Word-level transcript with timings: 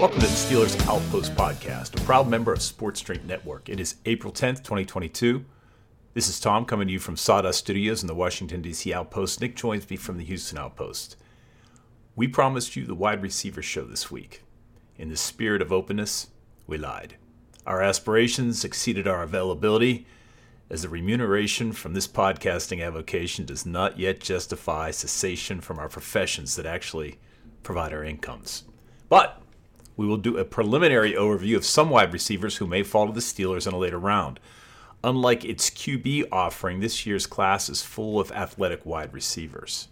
Welcome 0.00 0.20
to 0.20 0.26
the 0.28 0.32
Steelers 0.32 0.80
Outpost 0.88 1.34
Podcast, 1.34 2.00
a 2.00 2.04
proud 2.06 2.26
member 2.26 2.54
of 2.54 2.62
Sports 2.62 3.02
Drink 3.02 3.22
Network. 3.26 3.68
It 3.68 3.78
is 3.78 3.96
April 4.06 4.32
10th, 4.32 4.64
2022. 4.64 5.44
This 6.14 6.26
is 6.26 6.40
Tom 6.40 6.64
coming 6.64 6.86
to 6.86 6.92
you 6.94 6.98
from 6.98 7.18
Sawdust 7.18 7.58
Studios 7.58 8.00
in 8.00 8.06
the 8.06 8.14
Washington, 8.14 8.62
D.C. 8.62 8.94
Outpost. 8.94 9.42
Nick 9.42 9.56
joins 9.56 9.90
me 9.90 9.98
from 9.98 10.16
the 10.16 10.24
Houston 10.24 10.56
Outpost. 10.56 11.16
We 12.16 12.26
promised 12.28 12.76
you 12.76 12.86
the 12.86 12.94
wide 12.94 13.20
receiver 13.20 13.60
show 13.60 13.84
this 13.84 14.10
week. 14.10 14.42
In 14.96 15.10
the 15.10 15.18
spirit 15.18 15.60
of 15.60 15.70
openness, 15.70 16.28
we 16.66 16.78
lied. 16.78 17.16
Our 17.66 17.82
aspirations 17.82 18.64
exceeded 18.64 19.06
our 19.06 19.22
availability, 19.22 20.06
as 20.70 20.80
the 20.80 20.88
remuneration 20.88 21.72
from 21.72 21.92
this 21.92 22.08
podcasting 22.08 22.80
avocation 22.80 23.44
does 23.44 23.66
not 23.66 23.98
yet 23.98 24.20
justify 24.20 24.92
cessation 24.92 25.60
from 25.60 25.78
our 25.78 25.90
professions 25.90 26.56
that 26.56 26.64
actually 26.64 27.18
provide 27.62 27.92
our 27.92 28.02
incomes. 28.02 28.64
But 29.10 29.42
we 30.00 30.06
will 30.06 30.16
do 30.16 30.38
a 30.38 30.44
preliminary 30.46 31.12
overview 31.12 31.54
of 31.56 31.64
some 31.66 31.90
wide 31.90 32.10
receivers 32.10 32.56
who 32.56 32.66
may 32.66 32.82
fall 32.82 33.06
to 33.06 33.12
the 33.12 33.20
Steelers 33.20 33.66
in 33.66 33.74
a 33.74 33.76
later 33.76 33.98
round. 33.98 34.40
Unlike 35.04 35.44
its 35.44 35.68
QB 35.68 36.28
offering, 36.32 36.80
this 36.80 37.04
year's 37.04 37.26
class 37.26 37.68
is 37.68 37.82
full 37.82 38.18
of 38.18 38.32
athletic 38.32 38.86
wide 38.86 39.12
receivers. 39.12 39.88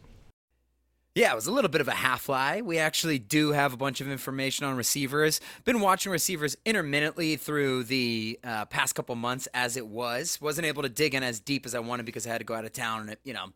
Yeah, 1.15 1.33
it 1.33 1.35
was 1.35 1.47
a 1.47 1.53
little 1.53 1.69
bit 1.69 1.83
of 1.83 1.89
a 1.89 1.93
half 1.93 2.27
lie. 2.27 2.63
We 2.63 2.79
actually 2.79 3.19
do 3.19 3.53
have 3.53 3.75
a 3.75 3.77
bunch 3.77 4.01
of 4.01 4.11
information 4.11 4.65
on 4.65 4.79
receivers. 4.79 5.43
Been 5.67 5.81
watching 5.81 6.11
receivers 6.11 6.57
intermittently 6.65 7.37
through 7.37 7.85
the 7.85 8.41
uh, 8.43 8.65
past 8.65 8.95
couple 8.95 9.15
months 9.15 9.47
as 9.53 9.77
it 9.77 9.89
was. 9.89 10.41
Wasn't 10.41 10.67
able 10.67 10.85
to 10.85 10.89
dig 10.89 11.15
in 11.15 11.23
as 11.23 11.39
deep 11.39 11.67
as 11.67 11.75
I 11.75 11.81
wanted 11.81 12.07
because 12.07 12.27
I 12.27 12.31
had 12.31 12.39
to 12.39 12.45
go 12.45 12.55
out 12.55 12.65
of 12.65 12.73
town 12.73 13.11
and, 13.11 13.17
you 13.25 13.35
know, 13.35 13.49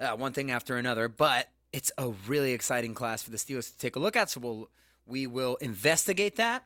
uh, 0.00 0.16
one 0.16 0.32
thing 0.32 0.50
after 0.50 0.78
another. 0.78 1.08
But 1.08 1.50
it's 1.70 1.92
a 1.98 2.08
really 2.26 2.52
exciting 2.52 2.94
class 2.94 3.22
for 3.22 3.30
the 3.30 3.36
Steelers 3.36 3.70
to 3.70 3.78
take 3.78 3.96
a 3.96 3.98
look 3.98 4.16
at. 4.16 4.30
So 4.30 4.40
we'll, 4.40 4.70
we 5.06 5.26
will 5.26 5.56
investigate 5.56 6.36
that. 6.36 6.64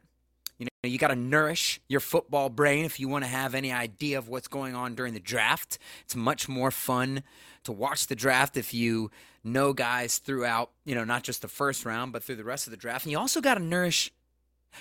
You 0.59 0.67
know, 0.67 0.89
you 0.89 0.99
got 0.99 1.09
to 1.09 1.17
nourish 1.17 1.81
your 1.89 2.01
football 2.01 2.49
brain 2.49 2.85
if 2.85 2.99
you 2.99 3.09
want 3.09 3.25
to 3.25 3.31
have 3.31 3.55
any 3.55 3.73
idea 3.73 4.17
of 4.17 4.29
what's 4.29 4.49
going 4.49 4.75
on 4.75 4.95
during 4.95 5.13
the 5.13 5.21
draft. 5.21 5.79
It's 6.05 6.17
much 6.17 6.49
more 6.49 6.71
fun 6.71 7.23
to 7.65 7.73
watch 7.73 8.07
the 8.07 8.17
draft 8.17 8.57
if 8.57 8.73
you 8.73 9.11
know 9.45 9.73
guys 9.73 10.19
throughout, 10.19 10.71
you 10.85 10.95
know, 10.95 11.05
not 11.05 11.25
just 11.25 11.43
the 11.43 11.49
first 11.49 11.85
round, 11.85 12.13
but 12.13 12.23
through 12.23 12.37
the 12.37 12.45
rest 12.45 12.67
of 12.67 12.71
the 12.71 12.77
draft. 12.77 13.05
And 13.05 13.13
you 13.13 13.19
also 13.19 13.41
got 13.41 13.55
to 13.55 13.63
nourish 13.63 14.11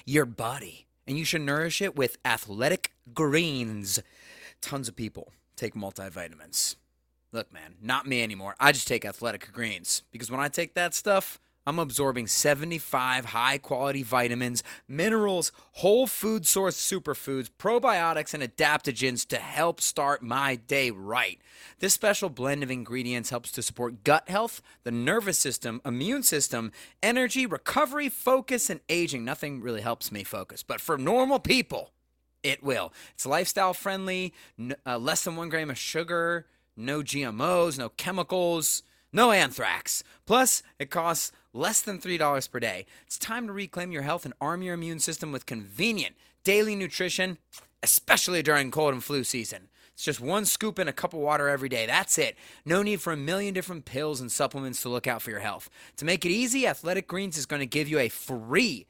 your 0.05 0.25
body. 0.25 0.87
And 1.07 1.17
you 1.17 1.25
should 1.25 1.41
nourish 1.41 1.81
it 1.81 1.95
with 1.95 2.17
athletic 2.25 2.91
greens. 3.13 3.99
Tons 4.61 4.87
of 4.87 4.95
people 4.95 5.31
take 5.55 5.75
multivitamins. 5.75 6.75
Look, 7.31 7.53
man, 7.53 7.75
not 7.81 8.07
me 8.07 8.23
anymore. 8.23 8.55
I 8.59 8.71
just 8.71 8.87
take 8.87 9.03
athletic 9.03 9.51
greens 9.51 10.03
because 10.11 10.31
when 10.31 10.39
I 10.39 10.47
take 10.47 10.73
that 10.75 10.93
stuff, 10.93 11.39
I'm 11.67 11.79
absorbing 11.79 12.27
75 12.27 13.25
high 13.25 13.57
quality 13.57 14.03
vitamins, 14.03 14.61
minerals, 14.87 15.51
whole 15.73 16.05
food 16.05 16.45
source 16.45 16.79
superfoods, 16.79 17.49
probiotics, 17.57 18.35
and 18.35 18.43
adaptogens 18.43 19.25
to 19.29 19.37
help 19.37 19.81
start 19.81 20.21
my 20.21 20.57
day 20.57 20.91
right. 20.91 21.39
This 21.79 21.95
special 21.95 22.29
blend 22.29 22.61
of 22.61 22.69
ingredients 22.69 23.31
helps 23.31 23.51
to 23.53 23.63
support 23.63 24.03
gut 24.03 24.29
health, 24.29 24.61
the 24.83 24.91
nervous 24.91 25.39
system, 25.39 25.81
immune 25.83 26.21
system, 26.21 26.71
energy, 27.01 27.47
recovery, 27.47 28.09
focus, 28.09 28.69
and 28.69 28.79
aging. 28.87 29.25
Nothing 29.25 29.59
really 29.59 29.81
helps 29.81 30.11
me 30.11 30.23
focus, 30.23 30.61
but 30.61 30.79
for 30.79 30.99
normal 30.99 31.39
people, 31.39 31.89
it 32.43 32.63
will. 32.63 32.93
It's 33.15 33.25
lifestyle 33.25 33.73
friendly, 33.73 34.35
uh, 34.85 34.99
less 34.99 35.23
than 35.23 35.35
one 35.35 35.49
gram 35.49 35.71
of 35.71 35.79
sugar, 35.79 36.45
no 36.77 37.01
GMOs, 37.01 37.79
no 37.79 37.89
chemicals, 37.89 38.83
no 39.11 39.31
anthrax. 39.31 40.03
Plus, 40.25 40.61
it 40.77 40.91
costs 40.91 41.31
less 41.55 41.81
than 41.81 41.99
$3 41.99 42.51
per 42.51 42.59
day. 42.59 42.85
It's 43.07 43.17
time 43.17 43.47
to 43.47 43.53
reclaim 43.53 43.91
your 43.91 44.01
health 44.01 44.25
and 44.25 44.33
arm 44.41 44.61
your 44.61 44.73
immune 44.73 44.99
system 44.99 45.31
with 45.31 45.45
convenient 45.45 46.15
daily 46.43 46.75
nutrition, 46.75 47.37
especially 47.81 48.43
during 48.43 48.71
cold 48.71 48.93
and 48.93 49.03
flu 49.03 49.23
season. 49.23 49.69
It's 49.93 50.03
just 50.03 50.19
one 50.19 50.43
scoop 50.43 50.77
in 50.77 50.89
a 50.89 50.93
cup 50.93 51.13
of 51.13 51.21
water 51.21 51.47
every 51.47 51.69
day. 51.69 51.85
That's 51.85 52.17
it. 52.17 52.35
No 52.65 52.83
need 52.83 52.99
for 52.99 53.13
a 53.13 53.17
million 53.17 53.53
different 53.53 53.85
pills 53.85 54.19
and 54.19 54.29
supplements 54.29 54.81
to 54.81 54.89
look 54.89 55.07
out 55.07 55.21
for 55.21 55.31
your 55.31 55.39
health. 55.39 55.69
To 55.97 56.05
make 56.05 56.25
it 56.25 56.31
easy, 56.31 56.67
Athletic 56.67 57.07
Greens 57.07 57.37
is 57.37 57.45
going 57.45 57.61
to 57.61 57.65
give 57.65 57.87
you 57.87 57.99
a 57.99 58.09
free 58.09 58.85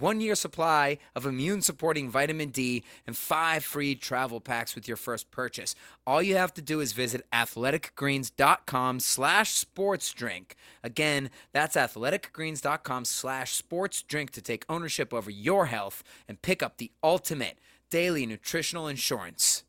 one 0.00 0.20
year 0.20 0.34
supply 0.34 0.98
of 1.14 1.26
immune 1.26 1.62
supporting 1.62 2.10
vitamin 2.10 2.50
D 2.50 2.84
and 3.06 3.16
five 3.16 3.64
free 3.64 3.94
travel 3.94 4.40
packs 4.40 4.74
with 4.74 4.86
your 4.86 4.96
first 4.96 5.30
purchase. 5.30 5.74
All 6.06 6.22
you 6.22 6.36
have 6.36 6.54
to 6.54 6.62
do 6.62 6.80
is 6.80 6.92
visit 6.92 7.26
athleticgreens.com 7.32 9.00
slash 9.00 9.52
sports 9.52 10.12
drink. 10.12 10.56
Again, 10.82 11.30
that's 11.52 11.76
athleticgreens.com 11.76 13.04
slash 13.04 13.52
sports 13.52 14.02
drink 14.02 14.30
to 14.32 14.42
take 14.42 14.64
ownership 14.68 15.12
over 15.12 15.30
your 15.30 15.66
health 15.66 16.02
and 16.28 16.42
pick 16.42 16.62
up 16.62 16.78
the 16.78 16.92
ultimate 17.02 17.58
daily 17.90 18.26
nutritional 18.26 18.88
insurance. 18.88 19.64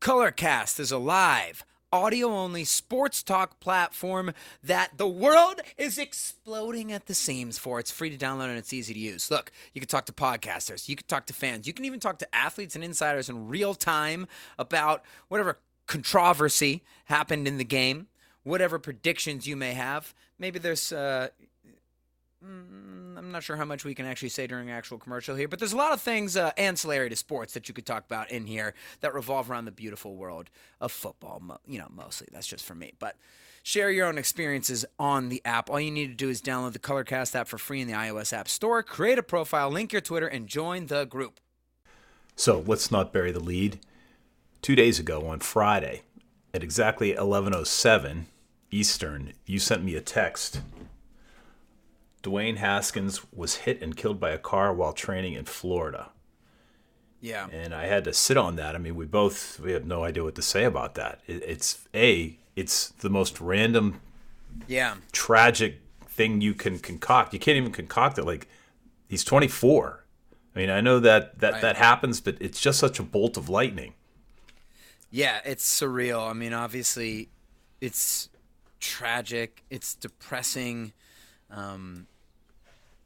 Colorcast 0.00 0.80
is 0.80 0.90
a 0.90 0.98
live, 0.98 1.64
audio 1.92 2.28
only 2.28 2.64
sports 2.64 3.22
talk 3.22 3.60
platform 3.60 4.32
that 4.62 4.96
the 4.96 5.06
world 5.06 5.60
is 5.76 5.98
exploding 5.98 6.90
at 6.90 7.06
the 7.06 7.14
seams 7.14 7.58
for. 7.58 7.78
It's 7.78 7.90
free 7.90 8.10
to 8.10 8.16
download 8.16 8.48
and 8.48 8.58
it's 8.58 8.72
easy 8.72 8.94
to 8.94 9.00
use. 9.00 9.30
Look, 9.30 9.52
you 9.74 9.80
can 9.80 9.88
talk 9.88 10.06
to 10.06 10.12
podcasters, 10.12 10.88
you 10.88 10.96
can 10.96 11.06
talk 11.06 11.26
to 11.26 11.34
fans, 11.34 11.66
you 11.66 11.72
can 11.72 11.84
even 11.84 12.00
talk 12.00 12.18
to 12.18 12.34
athletes 12.34 12.74
and 12.74 12.82
insiders 12.82 13.28
in 13.28 13.48
real 13.48 13.74
time 13.74 14.26
about 14.58 15.04
whatever 15.28 15.58
controversy 15.86 16.82
happened 17.06 17.46
in 17.46 17.58
the 17.58 17.64
game, 17.64 18.06
whatever 18.42 18.78
predictions 18.78 19.46
you 19.46 19.56
may 19.56 19.74
have. 19.74 20.14
Maybe 20.38 20.58
there's 20.58 20.92
uh, 20.92 21.28
Mm, 22.44 23.16
I'm 23.16 23.30
not 23.30 23.44
sure 23.44 23.56
how 23.56 23.64
much 23.64 23.84
we 23.84 23.94
can 23.94 24.04
actually 24.04 24.30
say 24.30 24.46
during 24.46 24.70
actual 24.70 24.98
commercial 24.98 25.36
here, 25.36 25.46
but 25.46 25.58
there's 25.58 25.72
a 25.72 25.76
lot 25.76 25.92
of 25.92 26.00
things 26.00 26.36
uh, 26.36 26.50
ancillary 26.56 27.08
to 27.08 27.16
sports 27.16 27.54
that 27.54 27.68
you 27.68 27.74
could 27.74 27.86
talk 27.86 28.04
about 28.04 28.30
in 28.30 28.46
here 28.46 28.74
that 29.00 29.14
revolve 29.14 29.50
around 29.50 29.66
the 29.66 29.70
beautiful 29.72 30.16
world 30.16 30.50
of 30.80 30.90
football. 30.90 31.40
You 31.66 31.78
know, 31.78 31.88
mostly 31.90 32.28
that's 32.32 32.46
just 32.46 32.64
for 32.64 32.74
me, 32.74 32.94
but 32.98 33.16
share 33.62 33.90
your 33.90 34.06
own 34.06 34.18
experiences 34.18 34.84
on 34.98 35.28
the 35.28 35.40
app. 35.44 35.70
All 35.70 35.80
you 35.80 35.92
need 35.92 36.08
to 36.08 36.14
do 36.14 36.28
is 36.28 36.42
download 36.42 36.72
the 36.72 36.80
Colorcast 36.80 37.34
app 37.36 37.46
for 37.46 37.58
free 37.58 37.80
in 37.80 37.86
the 37.86 37.94
iOS 37.94 38.32
App 38.32 38.48
Store, 38.48 38.82
create 38.82 39.18
a 39.18 39.22
profile, 39.22 39.70
link 39.70 39.92
your 39.92 40.02
Twitter, 40.02 40.26
and 40.26 40.48
join 40.48 40.86
the 40.86 41.04
group. 41.04 41.38
So 42.34 42.64
let's 42.66 42.90
not 42.90 43.12
bury 43.12 43.30
the 43.30 43.40
lead. 43.40 43.78
Two 44.62 44.74
days 44.74 44.98
ago 44.98 45.26
on 45.26 45.40
Friday, 45.40 46.02
at 46.52 46.62
exactly 46.62 47.14
11:07 47.14 48.26
Eastern, 48.70 49.32
you 49.46 49.58
sent 49.58 49.84
me 49.84 49.94
a 49.94 50.00
text. 50.00 50.60
Dwayne 52.22 52.56
Haskins 52.56 53.20
was 53.32 53.56
hit 53.56 53.82
and 53.82 53.96
killed 53.96 54.20
by 54.20 54.30
a 54.30 54.38
car 54.38 54.72
while 54.72 54.92
training 54.92 55.34
in 55.34 55.44
Florida. 55.44 56.10
Yeah. 57.20 57.46
and 57.52 57.72
I 57.72 57.86
had 57.86 58.02
to 58.04 58.12
sit 58.12 58.36
on 58.36 58.56
that. 58.56 58.74
I 58.74 58.78
mean, 58.78 58.96
we 58.96 59.06
both 59.06 59.60
we 59.60 59.72
have 59.72 59.86
no 59.86 60.02
idea 60.02 60.24
what 60.24 60.34
to 60.34 60.42
say 60.42 60.64
about 60.64 60.96
that. 60.96 61.20
It, 61.28 61.42
it's 61.46 61.86
a 61.94 62.36
it's 62.56 62.88
the 62.88 63.08
most 63.10 63.40
random, 63.40 64.00
Yeah. 64.66 64.96
tragic 65.12 65.80
thing 66.04 66.40
you 66.40 66.52
can 66.52 66.78
concoct. 66.80 67.32
You 67.32 67.38
can't 67.38 67.56
even 67.56 67.70
concoct 67.70 68.18
it. 68.18 68.24
Like 68.24 68.48
he's 69.08 69.22
24. 69.24 70.04
I 70.54 70.58
mean, 70.58 70.68
I 70.68 70.80
know 70.80 70.98
that 70.98 71.38
that 71.38 71.52
Right. 71.54 71.62
that 71.62 71.76
happens, 71.76 72.20
but 72.20 72.36
it's 72.40 72.60
just 72.60 72.80
such 72.80 72.98
a 72.98 73.02
bolt 73.04 73.36
of 73.36 73.48
lightning. 73.48 73.94
Yeah, 75.10 75.40
it's 75.44 75.64
surreal. 75.80 76.28
I 76.28 76.32
mean, 76.32 76.52
obviously, 76.52 77.28
it's 77.80 78.30
tragic. 78.80 79.62
It's 79.70 79.94
depressing. 79.94 80.92
Um, 81.52 82.06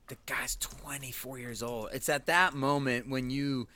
the 0.09 0.17
guy's 0.27 0.57
24 0.57 1.39
years 1.39 1.63
old. 1.63 1.89
It's 1.93 2.09
at 2.09 2.27
that 2.27 2.55
moment 2.55 3.09
when 3.09 3.31
you 3.31 3.67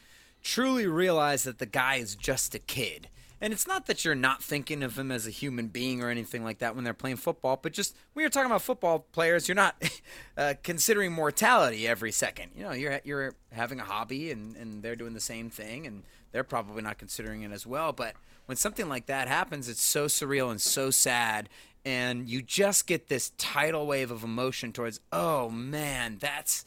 truly 0.43 0.87
realize 0.87 1.43
that 1.45 1.59
the 1.59 1.67
guy 1.67 1.97
is 1.97 2.15
just 2.15 2.55
a 2.55 2.59
kid. 2.59 3.09
And 3.43 3.55
it's 3.55 3.67
not 3.67 3.87
that 3.87 4.05
you're 4.05 4.15
not 4.15 4.43
thinking 4.43 4.83
of 4.83 4.99
him 4.99 5.11
as 5.11 5.27
a 5.27 5.31
human 5.31 5.69
being 5.69 6.03
or 6.03 6.11
anything 6.11 6.45
like 6.45 6.59
that 6.59 6.75
when 6.75 6.85
they're 6.85 6.93
playing 6.93 7.17
football, 7.17 7.59
but 7.61 7.73
just 7.73 7.97
when 8.13 8.23
you're 8.23 8.31
talking 8.31 8.51
about 8.51 8.61
football 8.61 9.07
players, 9.13 9.49
you're 9.49 9.55
not 9.55 9.83
uh, 10.37 10.55
considering 10.63 11.11
mortality 11.11 11.89
every 11.89 12.13
second. 12.13 12.51
You 12.55 12.65
know, 12.65 12.73
you're 12.73 13.01
you're 13.03 13.35
having 13.51 13.81
a 13.81 13.85
hobby, 13.85 14.31
and 14.31 14.57
and 14.57 14.83
they're 14.83 14.95
doing 14.95 15.15
the 15.15 15.21
same 15.21 15.49
thing, 15.49 15.87
and 15.87 16.03
they're 16.33 16.45
probably 16.45 16.83
not 16.83 16.99
considering 16.99 17.41
it 17.41 17.51
as 17.51 17.67
well. 17.67 17.95
But 17.95 18.15
when 18.45 18.59
something 18.59 18.91
like 18.91 19.07
that 19.07 19.27
happens, 19.27 19.71
it's 19.71 19.83
so 19.83 20.05
surreal 20.05 20.51
and 20.51 20.61
so 20.61 20.91
sad, 20.91 21.49
and 21.85 22.29
you 22.29 22.43
just 22.43 22.87
get 22.87 23.09
this 23.09 23.32
tidal 23.38 23.87
wave 23.87 24.11
of 24.11 24.23
emotion 24.23 24.73
towards, 24.73 25.00
oh 25.12 25.49
man, 25.49 26.19
that's 26.19 26.65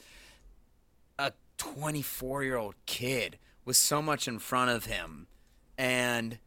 a 1.20 1.34
24 1.58 2.44
year 2.44 2.58
old 2.58 2.76
kid 2.86 3.38
with 3.66 3.78
so 3.78 4.02
much 4.02 4.28
in 4.28 4.40
front 4.40 4.72
of 4.72 4.86
him. 4.86 5.28
And 5.78 6.40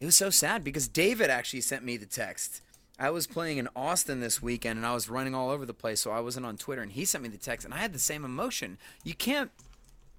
it 0.00 0.04
was 0.04 0.16
so 0.16 0.30
sad 0.30 0.62
because 0.62 0.88
David 0.88 1.30
actually 1.30 1.62
sent 1.62 1.84
me 1.84 1.96
the 1.96 2.06
text. 2.06 2.62
I 2.98 3.10
was 3.10 3.26
playing 3.26 3.58
in 3.58 3.68
Austin 3.76 4.20
this 4.20 4.40
weekend 4.40 4.78
and 4.78 4.86
I 4.86 4.94
was 4.94 5.08
running 5.08 5.34
all 5.34 5.50
over 5.50 5.66
the 5.66 5.74
place, 5.74 6.00
so 6.00 6.10
I 6.10 6.20
wasn't 6.20 6.46
on 6.46 6.56
Twitter. 6.56 6.82
And 6.82 6.92
he 6.92 7.04
sent 7.04 7.22
me 7.22 7.28
the 7.28 7.36
text, 7.36 7.64
and 7.64 7.74
I 7.74 7.78
had 7.78 7.92
the 7.92 7.98
same 7.98 8.24
emotion. 8.24 8.78
You 9.04 9.14
can't 9.14 9.50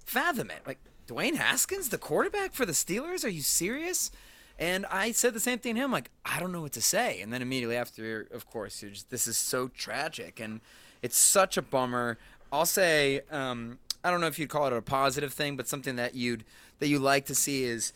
fathom 0.04 0.50
it. 0.50 0.62
Like, 0.64 0.78
Dwayne 1.08 1.36
Haskins, 1.36 1.88
the 1.88 1.98
quarterback 1.98 2.52
for 2.52 2.66
the 2.66 2.72
Steelers? 2.72 3.24
Are 3.24 3.30
you 3.30 3.40
serious? 3.40 4.10
And 4.58 4.86
I 4.86 5.12
said 5.12 5.34
the 5.34 5.40
same 5.40 5.58
thing 5.58 5.76
to 5.76 5.80
him, 5.80 5.92
like, 5.92 6.10
I 6.24 6.40
don't 6.40 6.50
know 6.50 6.60
what 6.60 6.72
to 6.72 6.82
say. 6.82 7.20
And 7.20 7.32
then 7.32 7.42
immediately 7.42 7.76
after, 7.76 8.26
of 8.32 8.46
course, 8.46 8.82
you're 8.82 8.90
just, 8.90 9.10
this 9.10 9.28
is 9.28 9.38
so 9.38 9.68
tragic. 9.68 10.40
And 10.40 10.60
it's 11.00 11.16
such 11.16 11.56
a 11.56 11.62
bummer. 11.62 12.18
I'll 12.52 12.66
say, 12.66 13.20
um, 13.30 13.78
I 14.02 14.10
don't 14.10 14.20
know 14.20 14.26
if 14.26 14.38
you'd 14.38 14.48
call 14.48 14.66
it 14.66 14.72
a 14.72 14.82
positive 14.82 15.32
thing, 15.32 15.56
but 15.56 15.68
something 15.68 15.96
that 15.96 16.14
you'd 16.14 16.44
that 16.80 16.88
you 16.88 16.98
like 16.98 17.26
to 17.26 17.34
see 17.34 17.64
is 17.64 17.92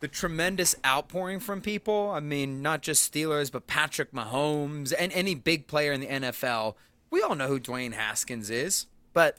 the 0.00 0.08
tremendous 0.08 0.74
outpouring 0.84 1.40
from 1.40 1.60
people. 1.60 2.10
I 2.10 2.20
mean, 2.20 2.62
not 2.62 2.82
just 2.82 3.12
Steelers, 3.12 3.50
but 3.50 3.66
Patrick 3.66 4.12
Mahomes 4.12 4.92
and 4.98 5.12
any 5.12 5.34
big 5.34 5.66
player 5.66 5.92
in 5.92 6.00
the 6.00 6.06
NFL. 6.06 6.74
We 7.10 7.22
all 7.22 7.34
know 7.34 7.48
who 7.48 7.58
Dwayne 7.58 7.94
Haskins 7.94 8.50
is, 8.50 8.86
but 9.14 9.38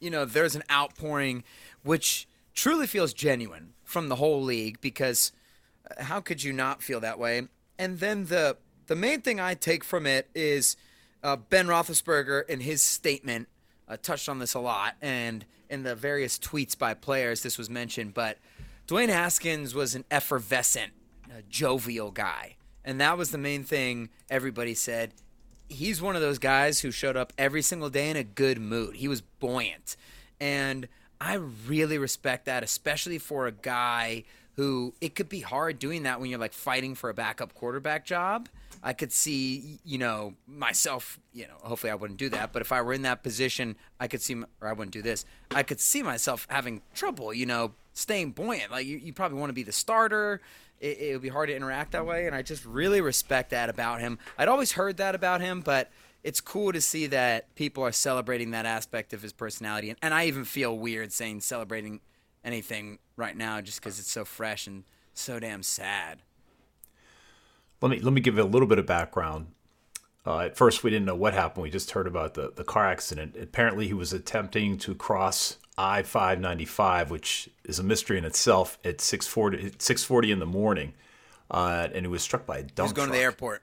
you 0.00 0.10
know, 0.10 0.24
there's 0.24 0.56
an 0.56 0.64
outpouring 0.70 1.44
which 1.82 2.26
truly 2.54 2.86
feels 2.86 3.14
genuine 3.14 3.72
from 3.84 4.08
the 4.08 4.16
whole 4.16 4.42
league 4.42 4.80
because 4.80 5.32
how 5.98 6.20
could 6.20 6.42
you 6.42 6.52
not 6.52 6.82
feel 6.82 7.00
that 7.00 7.18
way? 7.18 7.48
And 7.78 7.98
then 7.98 8.26
the 8.26 8.56
the 8.86 8.96
main 8.96 9.20
thing 9.20 9.40
I 9.40 9.54
take 9.54 9.82
from 9.84 10.06
it 10.06 10.28
is 10.34 10.76
uh, 11.22 11.36
Ben 11.36 11.66
Roethlisberger 11.66 12.48
in 12.48 12.60
his 12.60 12.82
statement 12.82 13.48
uh, 13.88 13.96
touched 14.00 14.28
on 14.28 14.38
this 14.38 14.54
a 14.54 14.60
lot, 14.60 14.94
and 15.02 15.44
in 15.68 15.82
the 15.82 15.94
various 15.94 16.38
tweets 16.38 16.78
by 16.78 16.94
players, 16.94 17.42
this 17.42 17.58
was 17.58 17.68
mentioned. 17.68 18.14
But 18.14 18.38
Dwayne 18.86 19.08
Haskins 19.08 19.74
was 19.74 19.94
an 19.94 20.04
effervescent, 20.10 20.92
uh, 21.24 21.42
jovial 21.48 22.10
guy, 22.10 22.56
and 22.84 23.00
that 23.00 23.18
was 23.18 23.30
the 23.30 23.38
main 23.38 23.64
thing 23.64 24.10
everybody 24.30 24.74
said. 24.74 25.12
He's 25.68 26.00
one 26.00 26.14
of 26.14 26.22
those 26.22 26.38
guys 26.38 26.80
who 26.80 26.92
showed 26.92 27.16
up 27.16 27.32
every 27.36 27.62
single 27.62 27.90
day 27.90 28.08
in 28.08 28.16
a 28.16 28.22
good 28.22 28.60
mood. 28.60 28.96
He 28.96 29.08
was 29.08 29.20
buoyant, 29.20 29.96
and 30.40 30.86
I 31.20 31.34
really 31.66 31.98
respect 31.98 32.44
that, 32.46 32.62
especially 32.62 33.18
for 33.18 33.46
a 33.46 33.52
guy 33.52 34.24
who 34.56 34.94
it 35.00 35.14
could 35.14 35.28
be 35.28 35.40
hard 35.40 35.78
doing 35.78 36.04
that 36.04 36.18
when 36.18 36.30
you're 36.30 36.38
like 36.38 36.52
fighting 36.52 36.94
for 36.94 37.10
a 37.10 37.14
backup 37.14 37.54
quarterback 37.54 38.04
job. 38.04 38.48
I 38.82 38.92
could 38.92 39.12
see, 39.12 39.80
you 39.84 39.98
know, 39.98 40.34
myself, 40.46 41.18
you 41.32 41.46
know, 41.46 41.54
hopefully 41.62 41.90
I 41.90 41.94
wouldn't 41.94 42.18
do 42.18 42.28
that, 42.30 42.52
but 42.52 42.62
if 42.62 42.72
I 42.72 42.82
were 42.82 42.92
in 42.92 43.02
that 43.02 43.22
position, 43.22 43.76
I 43.98 44.06
could 44.06 44.22
see, 44.22 44.34
or 44.60 44.68
I 44.68 44.72
wouldn't 44.72 44.92
do 44.92 45.02
this, 45.02 45.24
I 45.50 45.62
could 45.62 45.80
see 45.80 46.02
myself 46.02 46.46
having 46.48 46.82
trouble, 46.94 47.34
you 47.34 47.46
know, 47.46 47.72
staying 47.94 48.32
buoyant. 48.32 48.70
Like, 48.70 48.86
you, 48.86 48.98
you 48.98 49.12
probably 49.12 49.38
want 49.38 49.50
to 49.50 49.54
be 49.54 49.62
the 49.62 49.72
starter. 49.72 50.40
It, 50.80 50.98
it 51.00 51.12
would 51.14 51.22
be 51.22 51.30
hard 51.30 51.48
to 51.48 51.56
interact 51.56 51.92
that 51.92 52.06
way, 52.06 52.26
and 52.26 52.36
I 52.36 52.42
just 52.42 52.64
really 52.64 53.00
respect 53.00 53.50
that 53.50 53.68
about 53.68 54.00
him. 54.00 54.18
I'd 54.38 54.48
always 54.48 54.72
heard 54.72 54.98
that 54.98 55.14
about 55.14 55.40
him, 55.40 55.62
but 55.62 55.90
it's 56.22 56.40
cool 56.40 56.72
to 56.72 56.80
see 56.80 57.06
that 57.08 57.54
people 57.56 57.82
are 57.82 57.92
celebrating 57.92 58.50
that 58.50 58.66
aspect 58.66 59.12
of 59.12 59.22
his 59.22 59.32
personality. 59.32 59.90
And, 59.90 59.98
and 60.02 60.12
I 60.12 60.26
even 60.26 60.44
feel 60.44 60.76
weird 60.76 61.12
saying 61.12 61.40
celebrating 61.40 62.00
anything 62.46 62.98
right 63.16 63.36
now 63.36 63.60
just 63.60 63.80
because 63.80 63.98
it's 63.98 64.10
so 64.10 64.24
fresh 64.24 64.66
and 64.66 64.84
so 65.12 65.38
damn 65.38 65.62
sad. 65.62 66.20
Let 67.82 67.90
me 67.90 67.98
let 67.98 68.12
me 68.14 68.20
give 68.22 68.36
you 68.36 68.42
a 68.42 68.44
little 68.44 68.68
bit 68.68 68.78
of 68.78 68.86
background. 68.86 69.48
Uh, 70.24 70.40
at 70.40 70.56
first, 70.56 70.82
we 70.82 70.90
didn't 70.90 71.06
know 71.06 71.14
what 71.14 71.34
happened. 71.34 71.62
We 71.62 71.70
just 71.70 71.92
heard 71.92 72.06
about 72.06 72.34
the, 72.34 72.52
the 72.54 72.64
car 72.64 72.88
accident. 72.88 73.36
Apparently, 73.40 73.86
he 73.86 73.94
was 73.94 74.12
attempting 74.12 74.76
to 74.78 74.94
cross 74.94 75.58
I 75.78 76.02
five 76.02 76.40
ninety 76.40 76.64
five, 76.64 77.10
which 77.10 77.50
is 77.64 77.78
a 77.78 77.82
mystery 77.82 78.16
in 78.16 78.24
itself, 78.24 78.78
at 78.84 79.00
640, 79.00 79.74
640 79.78 80.32
in 80.32 80.38
the 80.38 80.46
morning, 80.46 80.94
uh, 81.50 81.88
and 81.92 82.06
he 82.06 82.10
was 82.10 82.22
struck 82.22 82.46
by 82.46 82.58
a 82.58 82.62
dump 82.62 82.88
He's 82.88 82.92
going 82.92 83.08
to 83.08 83.12
the 83.12 83.22
airport. 83.22 83.62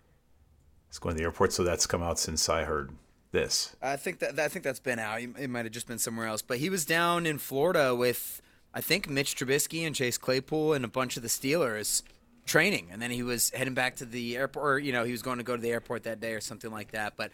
He's 0.90 1.00
going 1.00 1.16
to 1.16 1.18
the 1.18 1.26
airport, 1.26 1.54
so 1.54 1.64
that's 1.64 1.88
come 1.88 2.04
out 2.04 2.20
since 2.20 2.48
I 2.48 2.66
heard 2.66 2.92
this. 3.32 3.76
I 3.82 3.96
think 3.96 4.20
that 4.20 4.40
I 4.40 4.48
think 4.48 4.64
that's 4.64 4.80
been 4.80 5.00
out. 5.00 5.22
It 5.22 5.50
might 5.50 5.66
have 5.66 5.74
just 5.74 5.88
been 5.88 5.98
somewhere 5.98 6.28
else. 6.28 6.44
But 6.44 6.60
he 6.60 6.70
was 6.70 6.86
down 6.86 7.26
in 7.26 7.40
Florida 7.40 7.96
with 7.96 8.42
I 8.74 8.82
think 8.82 9.10
Mitch 9.10 9.36
Trubisky 9.36 9.86
and 9.86 9.96
Chase 9.96 10.18
Claypool 10.18 10.74
and 10.74 10.84
a 10.84 10.88
bunch 10.88 11.16
of 11.18 11.24
the 11.24 11.30
Steelers 11.30 12.02
training, 12.46 12.90
and 12.92 13.02
then 13.02 13.12
he 13.12 13.24
was 13.24 13.52
heading 13.52 13.74
back 13.74 13.98
to 13.98 14.06
the 14.06 14.36
airport. 14.36 14.66
Or, 14.66 14.80
you 14.80 14.92
know, 14.92 15.04
he 15.04 15.12
was 15.12 15.22
going 15.22 15.38
to 15.38 15.44
go 15.44 15.56
to 15.56 15.62
the 15.62 15.72
airport 15.72 16.04
that 16.04 16.20
day 16.20 16.34
or 16.34 16.42
something 16.42 16.72
like 16.72 16.92
that. 16.92 17.14
But 17.16 17.32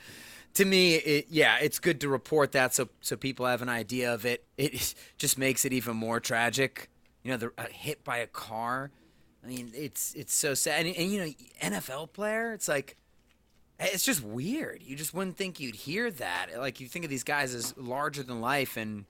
to 0.55 0.65
me, 0.65 0.95
it, 0.95 1.27
yeah, 1.29 1.57
it's 1.61 1.79
good 1.79 2.01
to 2.01 2.09
report 2.09 2.51
that 2.53 2.73
so 2.73 2.89
so 3.01 3.15
people 3.15 3.45
have 3.45 3.61
an 3.61 3.69
idea 3.69 4.13
of 4.13 4.25
it. 4.25 4.43
It 4.57 4.93
just 5.17 5.37
makes 5.37 5.65
it 5.65 5.73
even 5.73 5.95
more 5.95 6.19
tragic. 6.19 6.89
You 7.23 7.31
know, 7.31 7.37
the 7.37 7.51
uh, 7.57 7.65
hit 7.71 8.03
by 8.03 8.17
a 8.17 8.27
car. 8.27 8.91
I 9.43 9.47
mean, 9.47 9.71
it's 9.73 10.13
it's 10.15 10.33
so 10.33 10.53
sad. 10.53 10.85
And, 10.85 10.95
and 10.95 11.11
you 11.11 11.19
know, 11.19 11.31
NFL 11.61 12.13
player, 12.13 12.53
it's 12.53 12.67
like 12.67 12.97
it's 13.79 14.03
just 14.03 14.23
weird. 14.23 14.83
You 14.83 14.95
just 14.95 15.13
wouldn't 15.13 15.37
think 15.37 15.59
you'd 15.59 15.75
hear 15.75 16.11
that. 16.11 16.47
Like 16.57 16.79
you 16.79 16.87
think 16.87 17.05
of 17.05 17.09
these 17.09 17.23
guys 17.23 17.55
as 17.55 17.75
larger 17.77 18.23
than 18.23 18.41
life, 18.41 18.75
and 18.75 19.05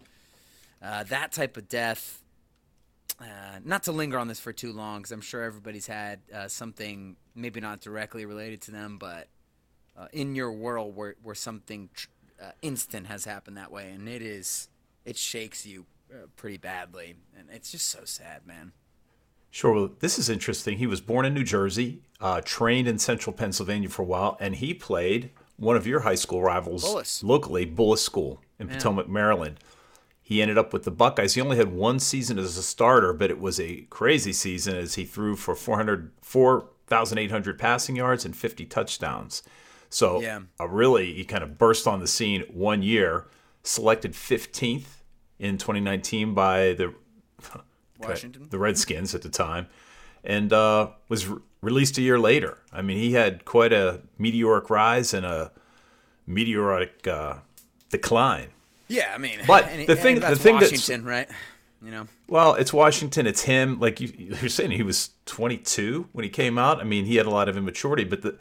uh, 0.81 1.03
that 1.03 1.31
type 1.31 1.57
of 1.57 1.67
death. 1.69 2.21
Uh, 3.19 3.59
not 3.65 3.83
to 3.83 3.91
linger 3.91 4.17
on 4.17 4.29
this 4.29 4.39
for 4.39 4.53
too 4.53 4.71
long, 4.71 4.99
because 4.99 5.11
I'm 5.11 5.21
sure 5.21 5.43
everybody's 5.43 5.87
had 5.87 6.19
uh, 6.33 6.47
something, 6.47 7.17
maybe 7.35 7.59
not 7.59 7.81
directly 7.81 8.25
related 8.25 8.61
to 8.61 8.71
them, 8.71 8.97
but 8.97 9.27
uh, 9.97 10.07
in 10.13 10.35
your 10.35 10.53
world 10.53 10.95
where 10.95 11.15
where 11.21 11.35
something 11.35 11.89
tr- 11.93 12.07
uh, 12.41 12.51
instant 12.61 13.07
has 13.07 13.25
happened 13.25 13.57
that 13.57 13.71
way, 13.71 13.91
and 13.91 14.07
it 14.07 14.21
is, 14.21 14.69
it 15.03 15.17
shakes 15.17 15.65
you 15.65 15.85
uh, 16.13 16.27
pretty 16.37 16.57
badly, 16.57 17.15
and 17.37 17.49
it's 17.51 17.71
just 17.71 17.89
so 17.89 18.05
sad, 18.05 18.47
man. 18.47 18.71
Sure. 19.51 19.73
Well, 19.73 19.91
this 19.99 20.17
is 20.17 20.29
interesting. 20.29 20.77
He 20.77 20.87
was 20.87 21.01
born 21.01 21.25
in 21.25 21.33
New 21.33 21.43
Jersey, 21.43 22.01
uh, 22.21 22.39
trained 22.45 22.87
in 22.87 22.99
central 22.99 23.33
Pennsylvania 23.33 23.89
for 23.89 24.03
a 24.03 24.05
while, 24.05 24.37
and 24.39 24.55
he 24.55 24.73
played 24.73 25.31
one 25.57 25.75
of 25.75 25.85
your 25.85 26.01
high 26.01 26.15
school 26.15 26.41
rivals 26.41 26.85
Bullis. 26.85 27.23
locally, 27.23 27.65
Bullis 27.65 27.97
School 27.97 28.39
in 28.59 28.69
Potomac, 28.69 29.09
Maryland. 29.09 29.59
He 30.29 30.43
ended 30.43 30.59
up 30.59 30.73
with 30.73 30.83
the 30.83 30.91
Buckeyes. 30.91 31.33
He 31.33 31.41
only 31.41 31.57
had 31.57 31.71
one 31.71 31.97
season 31.97 32.37
as 32.37 32.55
a 32.55 32.61
starter, 32.61 33.13
but 33.13 33.31
it 33.31 33.39
was 33.39 33.59
a 33.59 33.87
crazy 33.89 34.31
season 34.31 34.75
as 34.77 34.93
he 34.93 35.03
threw 35.03 35.35
for 35.35 35.55
400, 35.55 36.11
4,800 36.21 37.57
passing 37.57 37.95
yards 37.95 38.25
and 38.25 38.35
50 38.35 38.63
touchdowns. 38.65 39.41
So, 39.89 40.21
Yeah. 40.21 40.41
a 40.59 40.67
really, 40.67 41.15
he 41.15 41.23
kind 41.25 41.43
of 41.43 41.57
burst 41.57 41.87
on 41.87 41.99
the 41.99 42.05
scene 42.07 42.43
one 42.51 42.83
year, 42.83 43.25
selected 43.63 44.13
15th 44.13 45.01
in 45.39 45.57
2019 45.57 46.35
by 46.35 46.73
the 46.73 46.93
Washington. 47.99 48.49
the 48.51 48.59
Redskins 48.59 49.15
at 49.15 49.23
the 49.23 49.29
time, 49.29 49.65
and 50.23 50.53
uh, 50.53 50.89
was 51.07 51.25
re- 51.27 51.39
released 51.61 51.97
a 51.97 52.03
year 52.03 52.19
later. 52.19 52.59
I 52.71 52.83
mean, 52.83 52.97
he 52.99 53.13
had 53.13 53.45
quite 53.45 53.73
a 53.73 54.01
meteoric 54.19 54.69
rise 54.69 55.11
and 55.11 55.25
a 55.25 55.51
meteoric 56.27 57.07
uh, 57.07 57.37
decline. 57.89 58.49
Yeah, 58.89 59.11
I 59.13 59.17
mean, 59.17 59.39
But 59.47 59.65
and- 59.69 59.87
the 59.87 59.95
thing- 59.95 60.15
the 60.15 60.21
that's 60.21 60.41
thing 60.41 60.55
that's- 60.55 60.71
Washington, 60.71 61.05
right? 61.05 61.29
You 61.81 61.91
know, 61.91 62.07
Well, 62.27 62.55
it's 62.55 62.73
Washington. 62.73 63.25
It's 63.25 63.43
him. 63.43 63.79
Like 63.79 64.01
you, 64.01 64.11
you're 64.17 64.49
saying, 64.49 64.71
he 64.71 64.83
was 64.83 65.11
22 65.25 66.09
when 66.11 66.23
he 66.23 66.29
came 66.29 66.57
out. 66.57 66.81
I 66.81 66.83
mean, 66.83 67.05
he 67.05 67.15
had 67.15 67.25
a 67.25 67.29
lot 67.29 67.47
of 67.47 67.55
immaturity. 67.55 68.03
But 68.03 68.21
the 68.21 68.37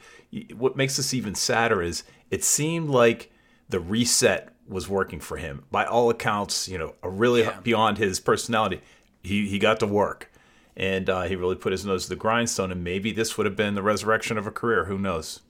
what 0.57 0.77
makes 0.77 0.97
this 0.97 1.15
even 1.15 1.35
sadder 1.37 1.81
is 1.81 2.03
it 2.33 2.43
seemed 2.43 2.89
like 2.91 3.31
the 3.69 3.79
reset 3.79 4.49
was 4.67 4.89
working 4.89 5.21
for 5.21 5.37
him. 5.37 5.63
By 5.71 5.85
all 5.85 6.11
accounts, 6.11 6.69
you 6.69 6.79
know, 6.79 6.95
a 7.03 7.09
really 7.09 7.43
Yeah. 7.43 7.61
beyond 7.63 7.99
his 7.99 8.19
personality, 8.19 8.81
he 9.23 9.47
he 9.49 9.59
got 9.61 9.79
to 9.81 9.87
work, 9.87 10.33
and 10.77 11.09
uh, 11.09 11.23
he 11.23 11.37
really 11.37 11.55
put 11.55 11.71
his 11.71 11.87
nose 11.87 12.05
to 12.05 12.09
the 12.09 12.17
grindstone. 12.17 12.73
And 12.73 12.83
maybe 12.83 13.13
this 13.13 13.37
would 13.39 13.47
have 13.47 13.55
been 13.57 13.75
the 13.77 13.83
resurrection 13.85 14.37
of 14.37 14.47
a 14.49 14.51
career. 14.51 14.87
Who 14.87 14.99
knows? 14.99 15.41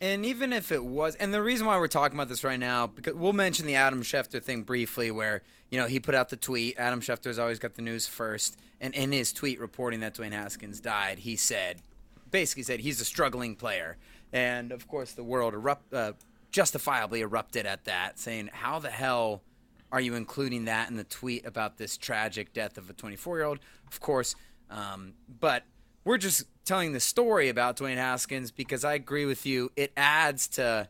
And 0.00 0.24
even 0.24 0.52
if 0.52 0.70
it 0.70 0.84
was, 0.84 1.16
and 1.16 1.34
the 1.34 1.42
reason 1.42 1.66
why 1.66 1.76
we're 1.78 1.88
talking 1.88 2.16
about 2.16 2.28
this 2.28 2.44
right 2.44 2.58
now, 2.58 2.86
because 2.86 3.14
we'll 3.14 3.32
mention 3.32 3.66
the 3.66 3.74
Adam 3.74 4.02
Schefter 4.02 4.42
thing 4.42 4.62
briefly, 4.62 5.10
where 5.10 5.42
you 5.70 5.78
know 5.78 5.86
he 5.86 5.98
put 5.98 6.14
out 6.14 6.28
the 6.28 6.36
tweet. 6.36 6.78
Adam 6.78 7.00
Schefter's 7.00 7.38
always 7.38 7.58
got 7.58 7.74
the 7.74 7.82
news 7.82 8.06
first, 8.06 8.56
and 8.80 8.94
in 8.94 9.10
his 9.10 9.32
tweet 9.32 9.58
reporting 9.58 10.00
that 10.00 10.14
Dwayne 10.14 10.32
Haskins 10.32 10.80
died, 10.80 11.18
he 11.20 11.34
said, 11.34 11.82
basically 12.30 12.62
said 12.62 12.80
he's 12.80 13.00
a 13.00 13.04
struggling 13.04 13.56
player, 13.56 13.96
And 14.32 14.72
of 14.72 14.86
course, 14.86 15.12
the 15.12 15.24
world 15.24 15.54
erupt, 15.54 15.92
uh, 15.92 16.12
justifiably 16.52 17.22
erupted 17.22 17.66
at 17.66 17.84
that, 17.86 18.18
saying, 18.18 18.50
"How 18.52 18.78
the 18.78 18.90
hell 18.90 19.42
are 19.90 20.00
you 20.00 20.14
including 20.14 20.66
that 20.66 20.90
in 20.90 20.96
the 20.96 21.04
tweet 21.04 21.44
about 21.46 21.78
this 21.78 21.96
tragic 21.96 22.52
death 22.52 22.78
of 22.78 22.88
a 22.88 22.92
24-year-old?" 22.92 23.58
Of 23.90 24.00
course, 24.00 24.36
um, 24.70 25.14
but 25.40 25.64
we're 26.08 26.16
just 26.16 26.44
telling 26.64 26.94
the 26.94 27.00
story 27.00 27.50
about 27.50 27.76
Dwayne 27.76 27.96
Haskins 27.96 28.50
because 28.50 28.82
I 28.82 28.94
agree 28.94 29.26
with 29.26 29.44
you. 29.44 29.70
It 29.76 29.92
adds 29.94 30.48
to 30.48 30.88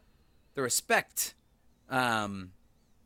the 0.54 0.62
respect 0.62 1.34
um, 1.90 2.52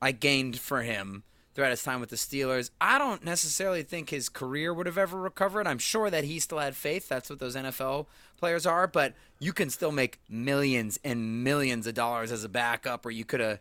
I 0.02 0.12
gained 0.12 0.58
for 0.58 0.82
him 0.82 1.22
throughout 1.54 1.70
his 1.70 1.82
time 1.82 2.00
with 2.00 2.10
the 2.10 2.16
Steelers. 2.16 2.68
I 2.82 2.98
don't 2.98 3.24
necessarily 3.24 3.82
think 3.82 4.10
his 4.10 4.28
career 4.28 4.74
would 4.74 4.84
have 4.84 4.98
ever 4.98 5.18
recovered. 5.18 5.66
I'm 5.66 5.78
sure 5.78 6.10
that 6.10 6.24
he 6.24 6.38
still 6.38 6.58
had 6.58 6.76
faith. 6.76 7.08
That's 7.08 7.30
what 7.30 7.38
those 7.38 7.56
NFL 7.56 8.08
players 8.36 8.66
are. 8.66 8.86
But 8.86 9.14
you 9.38 9.54
can 9.54 9.70
still 9.70 9.90
make 9.90 10.20
millions 10.28 11.00
and 11.02 11.42
millions 11.42 11.86
of 11.86 11.94
dollars 11.94 12.30
as 12.30 12.44
a 12.44 12.48
backup, 12.50 13.06
or 13.06 13.10
you 13.10 13.24
could 13.24 13.40
have 13.40 13.60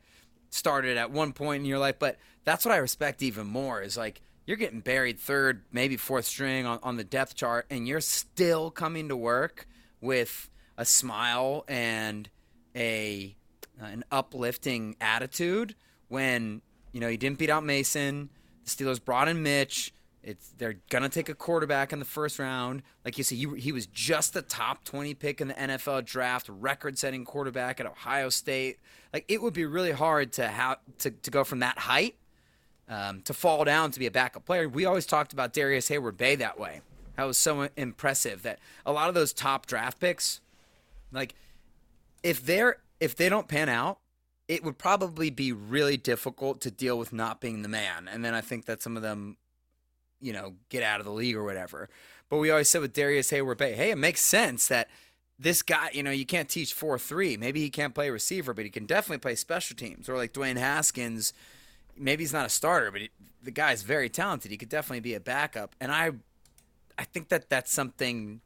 started 0.50 0.98
at 0.98 1.10
one 1.10 1.31
point 1.31 1.62
in 1.62 1.65
your 1.65 1.79
life. 1.79 1.96
But 2.00 2.17
that's 2.43 2.65
what 2.65 2.74
I 2.74 2.77
respect 2.77 3.24
even 3.24 3.48
more 3.48 3.81
is 3.81 3.96
like 3.96 4.20
you're 4.45 4.57
getting 4.57 4.81
buried 4.81 5.19
third, 5.19 5.63
maybe 5.71 5.98
fourth 5.98 6.25
string 6.25 6.65
on, 6.65 6.79
on 6.83 6.98
the 6.98 7.03
depth 7.03 7.36
chart, 7.36 7.65
and 7.69 7.88
you're 7.88 8.01
still 8.01 8.71
coming 8.71 9.10
to 9.10 9.15
work 9.15 9.67
with 10.00 10.50
a 10.77 10.86
smile 10.86 11.63
and 11.67 12.29
a 12.75 13.36
uh, 13.81 13.86
an 13.86 14.03
uplifting 14.12 14.95
attitude 15.00 15.75
when 16.07 16.62
you 16.91 17.00
know, 17.00 17.07
he 17.07 17.17
didn't 17.17 17.38
beat 17.38 17.50
out 17.50 17.63
Mason. 17.63 18.29
The 18.65 18.69
Steelers 18.69 19.03
brought 19.03 19.27
in 19.27 19.43
Mitch. 19.43 19.93
It's 20.24 20.53
they're 20.57 20.75
gonna 20.89 21.10
take 21.10 21.29
a 21.29 21.33
quarterback 21.33 21.91
in 21.91 22.00
the 22.00 22.05
first 22.05 22.38
round. 22.38 22.83
Like 23.03 23.17
you 23.17 23.24
see, 23.24 23.36
he, 23.36 23.60
he 23.60 23.71
was 23.71 23.88
just 23.88 24.33
the 24.33 24.43
top 24.43 24.83
20 24.83 25.15
pick 25.15 25.41
in 25.41 25.48
the 25.48 25.55
NFL 25.55 26.05
draft, 26.05 26.48
record-setting 26.48 27.25
quarterback 27.25 27.79
at 27.79 27.88
Ohio 27.88 28.29
State. 28.29 28.77
Like 29.13 29.25
it 29.27 29.41
would 29.41 29.53
be 29.53 29.65
really 29.65 29.91
hard 29.91 30.33
to 30.33 30.48
have 30.48 30.77
to, 31.00 31.10
to 31.10 31.31
go 31.31 31.43
from 31.43 31.60
that 31.60 31.79
height 31.79 32.15
um, 32.91 33.21
to 33.21 33.33
fall 33.33 33.63
down 33.63 33.89
to 33.91 34.00
be 34.00 34.05
a 34.05 34.12
backup 34.12 34.45
player. 34.45 34.67
We 34.67 34.86
always 34.86 35.05
talked 35.05 35.31
about 35.31 35.53
Darrius 35.53 35.89
Heyward-Bey 35.89 36.36
that 36.36 36.60
way. 36.60 36.81
That 37.15 37.24
was 37.24 37.38
so 37.38 37.69
impressive 37.77 38.43
that 38.43 38.60
a 38.86 38.91
lot 38.91 39.07
of 39.07 39.15
those 39.15 39.31
top 39.31 39.65
draft 39.65 40.00
picks, 40.00 40.41
like 41.12 41.33
if 42.21 42.45
they're 42.45 42.77
if 43.00 43.15
they 43.15 43.29
don't 43.29 43.48
pan 43.48 43.69
out, 43.69 44.00
it 44.48 44.63
would 44.63 44.77
probably 44.77 45.29
be 45.29 45.51
really 45.51 45.98
difficult 45.98 46.62
to 46.62 46.69
deal 46.71 47.00
with 47.00 47.13
not 47.13 47.41
being 47.41 47.62
the 47.62 47.69
man. 47.69 48.10
And 48.12 48.24
then 48.24 48.33
I 48.33 48.41
think 48.41 48.65
that 48.65 48.81
some 48.81 48.95
of 48.95 49.01
them, 49.01 49.38
you 50.19 50.33
know, 50.33 50.53
get 50.69 50.83
out 50.83 51.00
of 51.00 51.05
the 51.05 51.12
league 51.12 51.36
or 51.36 51.43
whatever. 51.43 51.89
But 52.29 52.38
we 52.38 52.51
always 52.51 52.69
said 52.69 52.81
with 52.81 52.93
Darrius 52.93 53.31
Heyward-Bey, 53.31 53.74
hey, 53.74 53.91
it 53.91 53.98
makes 53.98 54.21
sense 54.21 54.67
that 54.67 54.89
this 55.39 55.62
guy, 55.63 55.89
you 55.93 56.03
know, 56.03 56.12
you 56.12 56.25
can't 56.25 56.50
teach 56.50 56.74
4 56.74 57.00
3. 57.00 57.38
Maybe 57.38 57.62
he 57.62 57.69
can't 57.69 57.95
play 57.95 58.10
receiver, 58.10 58.53
but 58.53 58.65
he 58.65 58.69
can 58.69 58.86
definitely 58.86 59.19
play 59.19 59.36
special 59.36 59.75
teams. 59.75 60.07
Or 60.07 60.15
like 60.15 60.33
Dwayne 60.33 60.57
Haskins, 60.57 61.33
maybe 61.98 62.24
he's 62.24 62.33
not 62.33 62.45
a 62.45 62.50
starter, 62.50 62.91
but 62.91 63.01
he, 63.01 63.10
the 63.43 63.51
guy's 63.51 63.81
very 63.83 64.10
talented. 64.10 64.51
He 64.51 64.57
could 64.57 64.69
definitely 64.69 65.00
be 65.01 65.13
a 65.13 65.19
backup. 65.19 65.75
And 65.79 65.91
I, 65.91 66.12
I 66.98 67.03
think 67.03 67.29
that 67.29 67.50
that's 67.50 67.71
something 67.71 68.41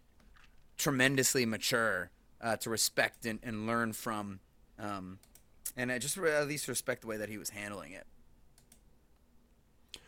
tremendously 0.77 1.45
mature 1.45 2.11
uh, 2.41 2.57
to 2.57 2.69
respect 2.69 3.25
and, 3.25 3.39
and 3.43 3.67
learn 3.67 3.93
from. 3.93 4.39
Um, 4.79 5.19
and 5.77 5.91
I 5.91 5.97
just 5.97 6.17
at 6.17 6.47
least 6.47 6.67
respect 6.67 7.01
the 7.01 7.07
way 7.07 7.17
that 7.17 7.29
he 7.29 7.37
was 7.37 7.49
handling 7.49 7.91
it. 7.91 8.05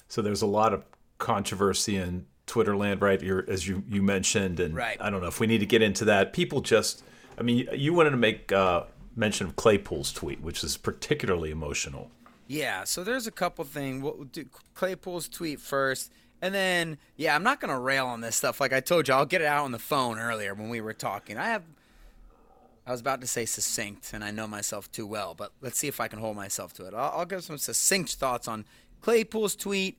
So 0.08 0.22
there's 0.22 0.41
a 0.41 0.48
lot 0.48 0.74
of 0.74 0.86
controversy 1.17 1.98
in 1.98 2.25
Twitter 2.46 2.77
land, 2.77 3.01
right? 3.01 3.22
You're, 3.22 3.44
as 3.50 3.67
you 3.67 3.84
you 3.89 4.01
mentioned, 4.01 4.60
and 4.60 4.74
right. 4.74 4.98
I 5.01 5.10
don't 5.10 5.22
know 5.22 5.27
if 5.27 5.39
we 5.39 5.48
need 5.48 5.60
to 5.60 5.65
get 5.65 5.82
into 5.82 6.06
that. 6.06 6.32
People 6.32 6.62
just, 6.62 7.03
I 7.38 7.44
mean, 7.44 7.67
you 7.74 7.94
wanted 7.94 8.12
to 8.12 8.17
make 8.17 8.51
uh, 8.51 8.84
mention 9.15 9.48
of 9.48 9.58
Claypool's 9.58 10.13
tweet, 10.13 10.39
which 10.39 10.63
is 10.63 10.77
particularly 10.77 11.51
emotional. 11.51 12.10
Yeah, 12.48 12.86
so 12.86 13.04
there's 13.04 13.27
a 13.27 13.32
couple 13.32 13.66
things. 13.66 14.01
We'll 14.01 14.24
do 14.24 14.46
Claypool's 14.74 15.27
tweet 15.27 15.60
first, 15.60 16.12
and 16.42 16.54
then 16.54 16.98
yeah, 17.16 17.36
I'm 17.36 17.44
not 17.44 17.60
gonna 17.60 17.80
rail 17.80 18.08
on 18.08 18.22
this 18.22 18.36
stuff. 18.36 18.62
Like 18.62 18.74
I 18.74 18.80
told 18.80 19.08
you, 19.08 19.13
I'll 19.13 19.25
get 19.25 19.42
it 19.42 19.48
out 19.48 19.66
on 19.66 19.72
the 19.72 19.80
phone 19.80 20.18
earlier 20.18 20.54
when 20.54 20.70
we 20.70 20.82
were 20.82 20.94
talking. 20.94 21.38
I 21.38 21.50
have 21.50 21.63
I 22.88 22.92
was 22.92 23.01
about 23.01 23.20
to 23.20 23.27
say 23.27 23.46
succinct, 23.46 24.13
and 24.13 24.24
I 24.24 24.32
know 24.32 24.48
myself 24.48 24.89
too 24.94 25.06
well, 25.06 25.36
but 25.36 25.51
let's 25.60 25.77
see 25.77 25.89
if 25.89 26.00
I 26.00 26.08
can 26.08 26.20
hold 26.20 26.38
myself 26.38 26.72
to 26.75 26.86
it. 26.86 26.94
I'll, 26.94 27.20
I'll 27.20 27.25
give 27.25 27.44
some 27.44 27.58
succinct 27.58 28.13
thoughts 28.13 28.48
on 28.48 28.63
Claypool's 29.01 29.58
tweet, 29.58 29.98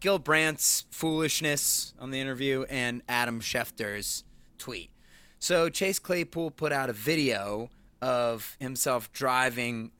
Gil 0.00 0.18
Brandt's 0.18 0.84
foolishness 0.90 1.94
on 1.98 2.10
the 2.10 2.20
interview, 2.20 2.66
and 2.68 3.00
Adam 3.08 3.40
Schefter's 3.40 4.22
tweet. 4.58 4.90
So 5.38 5.70
Chase 5.70 5.98
Claypool 5.98 6.50
put 6.50 6.72
out 6.72 6.90
a 6.90 6.92
video 6.92 7.70
of 8.02 8.54
himself 8.60 9.10
driving 9.12 9.92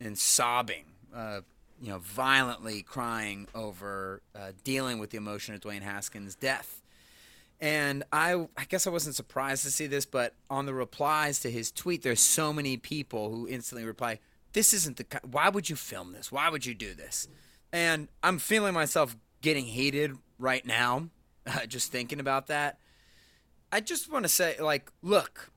and 0.00 0.18
sobbing, 0.18 0.86
uh, 1.14 1.40
you 1.80 1.88
know, 1.88 1.98
violently 1.98 2.82
crying 2.82 3.46
over 3.54 4.22
uh, 4.34 4.52
dealing 4.62 4.98
with 4.98 5.10
the 5.10 5.16
emotion 5.16 5.54
of 5.54 5.60
Dwayne 5.60 5.82
Haskins' 5.82 6.34
death. 6.34 6.82
And 7.60 8.04
I, 8.12 8.46
I 8.56 8.64
guess 8.68 8.86
I 8.86 8.90
wasn't 8.90 9.14
surprised 9.14 9.64
to 9.64 9.70
see 9.70 9.86
this, 9.86 10.04
but 10.06 10.34
on 10.50 10.66
the 10.66 10.74
replies 10.74 11.40
to 11.40 11.50
his 11.50 11.70
tweet, 11.70 12.02
there's 12.02 12.20
so 12.20 12.52
many 12.52 12.76
people 12.76 13.30
who 13.30 13.48
instantly 13.48 13.86
reply, 13.86 14.18
"This 14.52 14.74
isn't 14.74 14.96
the. 14.96 15.20
Why 15.22 15.48
would 15.48 15.70
you 15.70 15.76
film 15.76 16.12
this? 16.12 16.32
Why 16.32 16.48
would 16.48 16.66
you 16.66 16.74
do 16.74 16.94
this?" 16.94 17.28
And 17.72 18.08
I'm 18.22 18.38
feeling 18.38 18.74
myself 18.74 19.16
getting 19.40 19.64
heated 19.64 20.16
right 20.38 20.64
now, 20.66 21.10
uh, 21.46 21.66
just 21.66 21.92
thinking 21.92 22.20
about 22.20 22.48
that. 22.48 22.78
I 23.72 23.80
just 23.80 24.10
want 24.10 24.24
to 24.24 24.28
say, 24.28 24.56
like, 24.60 24.90
look, 25.02 25.50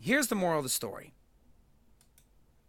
here's 0.00 0.28
the 0.28 0.34
moral 0.34 0.58
of 0.58 0.64
the 0.64 0.70
story. 0.70 1.14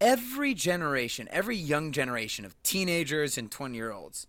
Every 0.01 0.53
generation, 0.53 1.27
every 1.31 1.55
young 1.55 1.91
generation 1.91 2.45
of 2.45 2.61
teenagers 2.63 3.37
and 3.37 3.49
20 3.49 3.75
year 3.75 3.91
olds, 3.91 4.27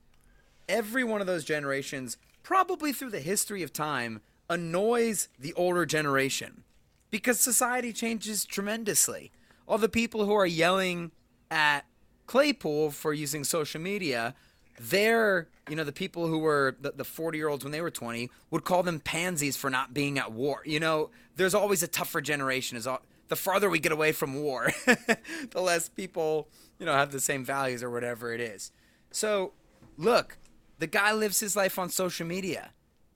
every 0.68 1.04
one 1.04 1.20
of 1.20 1.26
those 1.26 1.44
generations, 1.44 2.16
probably 2.42 2.92
through 2.92 3.10
the 3.10 3.20
history 3.20 3.62
of 3.62 3.72
time, 3.72 4.20
annoys 4.48 5.28
the 5.38 5.52
older 5.54 5.86
generation 5.86 6.64
because 7.10 7.40
society 7.40 7.92
changes 7.92 8.44
tremendously. 8.44 9.30
All 9.66 9.78
the 9.78 9.88
people 9.88 10.26
who 10.26 10.34
are 10.34 10.46
yelling 10.46 11.10
at 11.50 11.86
Claypool 12.26 12.90
for 12.90 13.12
using 13.12 13.44
social 13.44 13.80
media, 13.80 14.34
they're, 14.78 15.48
you 15.68 15.76
know, 15.76 15.84
the 15.84 15.92
people 15.92 16.26
who 16.26 16.38
were 16.38 16.76
the 16.80 17.04
40 17.04 17.38
year 17.38 17.48
olds 17.48 17.64
when 17.64 17.72
they 17.72 17.80
were 17.80 17.90
20 17.90 18.30
would 18.50 18.64
call 18.64 18.82
them 18.82 19.00
pansies 19.00 19.56
for 19.56 19.70
not 19.70 19.94
being 19.94 20.18
at 20.18 20.32
war. 20.32 20.62
You 20.64 20.80
know, 20.80 21.10
there's 21.36 21.54
always 21.54 21.82
a 21.82 21.88
tougher 21.88 22.20
generation. 22.20 22.76
Is 22.76 22.86
all, 22.86 23.00
the 23.28 23.36
farther 23.36 23.70
we 23.70 23.78
get 23.78 23.92
away 23.92 24.12
from 24.12 24.42
war, 24.42 24.70
the 24.86 25.60
less 25.60 25.88
people, 25.88 26.48
you 26.78 26.86
know, 26.86 26.92
have 26.92 27.12
the 27.12 27.20
same 27.20 27.44
values 27.44 27.82
or 27.82 27.90
whatever 27.90 28.32
it 28.32 28.40
is. 28.40 28.70
So, 29.10 29.52
look, 29.96 30.38
the 30.78 30.86
guy 30.86 31.12
lives 31.12 31.40
his 31.40 31.56
life 31.56 31.78
on 31.78 31.88
social 31.88 32.26
media 32.26 32.70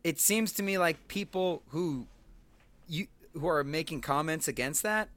it 0.05 0.19
seems 0.19 0.53
to 0.53 0.63
me 0.63 0.79
like 0.79 1.09
people 1.09 1.63
who 1.69 2.07
you 2.87 3.07
who 3.35 3.47
are 3.47 3.65
making 3.65 4.01
comments 4.01 4.49
against 4.49 4.83
that 4.83 5.09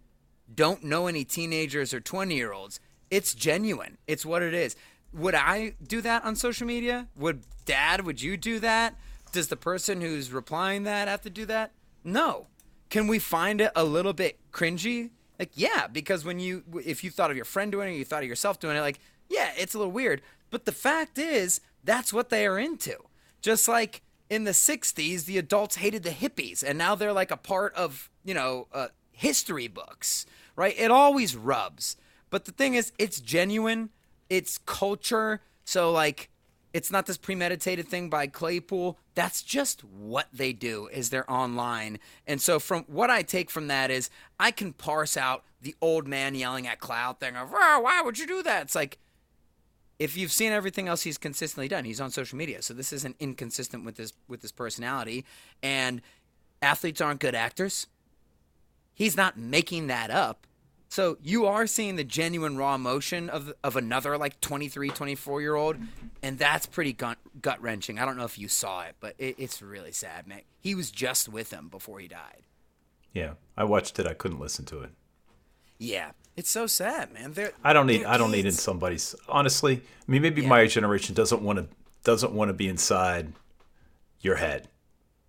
don't 0.54 0.84
know 0.84 1.08
any 1.08 1.24
teenagers 1.24 1.94
or 1.94 2.02
20 2.02 2.36
year 2.36 2.52
olds. 2.52 2.80
It's 3.10 3.34
genuine. 3.34 3.98
It's 4.08 4.26
what 4.26 4.42
it 4.42 4.54
is. 4.54 4.76
Would 5.14 5.36
I 5.36 5.76
do 5.86 6.02
that 6.02 6.26
on 6.26 6.36
social 6.36 6.68
media? 6.68 7.08
Would 7.16 7.44
dad, 7.66 8.06
would 8.06 8.22
you 8.22 8.36
do 8.38 8.60
that? 8.60 8.96
Does 9.32 9.48
the 9.48 9.56
person 9.56 10.02
who's 10.02 10.32
replying 10.32 10.84
that 10.84 11.08
have 11.08 11.22
to 11.22 11.30
do 11.30 11.46
that? 11.46 11.72
No. 12.04 12.48
Can 12.92 13.08
we 13.08 13.20
find 13.20 13.62
it 13.62 13.72
a 13.76 13.86
little 13.86 14.14
bit 14.14 14.38
cringy? 14.52 15.10
Like, 15.40 15.52
yeah, 15.56 15.88
because 15.88 16.24
when 16.24 16.40
you, 16.40 16.64
if 16.86 17.04
you 17.04 17.10
thought 17.10 17.32
of 17.32 17.38
your 17.38 17.46
friend 17.46 17.72
doing 17.72 17.96
it, 17.96 17.98
you 17.98 18.06
thought 18.06 18.22
of 18.22 18.30
yourself 18.30 18.60
doing 18.60 18.78
it, 18.78 18.82
like, 18.82 19.00
yeah, 19.30 19.52
it's 19.58 19.74
a 19.74 19.78
little 19.78 19.94
weird. 19.94 20.22
But 20.52 20.66
the 20.66 20.74
fact 20.74 21.18
is, 21.18 21.62
that's 21.84 22.14
what 22.14 22.30
they 22.30 22.46
are 22.46 22.60
into. 22.60 22.98
Just 23.42 23.68
like 23.68 24.02
in 24.30 24.44
the 24.44 24.52
60s, 24.52 25.26
the 25.26 25.38
adults 25.38 25.78
hated 25.78 26.04
the 26.04 26.12
hippies, 26.12 26.64
and 26.68 26.78
now 26.78 26.94
they're 26.94 27.14
like 27.14 27.32
a 27.32 27.38
part 27.38 27.74
of, 27.76 28.10
you 28.26 28.34
know, 28.34 28.68
uh, 28.74 28.90
history 29.12 29.70
books, 29.70 30.26
right? 30.56 30.76
It 30.78 30.92
always 30.92 31.36
rubs. 31.36 31.96
But 32.30 32.44
the 32.44 32.52
thing 32.52 32.76
is, 32.76 32.92
it's 33.00 33.22
genuine, 33.22 33.90
it's 34.30 34.58
culture. 34.58 35.42
So, 35.64 35.92
like, 35.92 36.30
it's 36.74 36.92
not 36.92 37.06
this 37.06 37.18
premeditated 37.18 37.88
thing 37.88 38.10
by 38.10 38.28
Claypool. 38.28 38.98
That's 39.16 39.42
just 39.42 39.84
what 39.84 40.28
they 40.32 40.54
do 40.54 40.88
is 40.92 41.10
they're 41.10 41.30
online. 41.30 42.00
And 42.26 42.42
so 42.42 42.60
from 42.60 42.84
what 42.88 43.10
I 43.10 43.24
take 43.24 43.50
from 43.50 43.68
that 43.68 43.92
is 43.92 44.10
I 44.40 44.52
can 44.52 44.74
parse 44.74 45.18
out 45.18 45.44
the 45.62 45.76
old 45.82 46.08
man 46.08 46.34
yelling 46.36 46.68
at 46.68 46.80
Cloud 46.80 47.20
thing 47.20 47.36
of, 47.36 47.52
why 47.52 48.02
would 48.04 48.18
you 48.18 48.26
do 48.26 48.42
that? 48.44 48.64
It's 48.64 48.76
like 48.76 48.98
if 50.00 50.18
you've 50.18 50.32
seen 50.32 50.52
everything 50.52 50.88
else 50.88 51.04
he's 51.04 51.20
consistently 51.20 51.68
done, 51.68 51.86
he's 51.86 52.02
on 52.02 52.10
social 52.10 52.38
media, 52.38 52.62
so 52.64 52.74
this 52.74 52.92
isn't 52.92 53.16
inconsistent 53.20 53.86
with 53.86 53.98
his 53.98 54.14
with 54.28 54.42
his 54.42 54.52
personality. 54.52 55.26
And 55.62 56.02
athletes 56.62 57.02
aren't 57.02 57.20
good 57.20 57.36
actors. 57.36 57.86
He's 58.94 59.16
not 59.16 59.38
making 59.38 59.88
that 59.88 60.10
up. 60.10 60.48
So 60.92 61.18
you 61.24 61.46
are 61.46 61.68
seeing 61.68 61.96
the 61.96 62.04
genuine 62.04 62.58
raw 62.58 62.76
emotion 62.76 63.30
of 63.30 63.54
of 63.64 63.78
another 63.78 64.18
like 64.18 64.42
23, 64.42 64.90
24 64.90 65.40
year 65.40 65.56
old, 65.56 65.78
and 66.22 66.38
that's 66.38 66.66
pretty 66.66 66.92
gut 66.92 67.18
gut 67.42 67.62
wrenching. 67.62 67.98
I 67.98 68.04
don't 68.04 68.18
know 68.18 68.26
if 68.26 68.38
you 68.38 68.50
saw 68.50 68.82
it, 68.82 68.98
but 69.00 69.16
it, 69.18 69.36
it's 69.38 69.62
really 69.62 69.94
sad, 69.94 70.28
man. 70.28 70.42
He 70.60 70.76
was 70.76 70.92
just 70.92 71.30
with 71.30 71.52
him 71.54 71.70
before 71.70 72.00
he 72.02 72.10
died. 72.10 72.42
Yeah, 73.14 73.36
I 73.56 73.64
watched 73.64 74.00
it. 74.00 74.06
I 74.06 74.14
couldn't 74.14 74.42
listen 74.42 74.66
to 74.66 74.82
it. 74.82 74.90
Yeah, 75.80 76.12
it's 76.36 76.50
so 76.50 76.68
sad, 76.68 77.14
man. 77.14 77.32
They're, 77.32 77.54
I 77.64 77.72
don't 77.72 77.88
need 77.88 78.04
I 78.04 78.18
don't 78.18 78.32
need 78.32 78.46
in 78.46 78.52
somebody's 78.52 79.16
honestly. 79.30 79.78
I 79.78 80.12
mean, 80.12 80.22
maybe 80.24 80.42
Yeah. 80.42 80.50
my 80.50 80.68
generation 80.68 81.16
doesn't 81.16 81.42
want 81.42 81.58
to 81.60 81.68
doesn't 82.04 82.34
want 82.34 82.50
to 82.50 82.54
be 82.54 82.68
inside 82.68 83.32
your 84.20 84.36
head. 84.36 84.68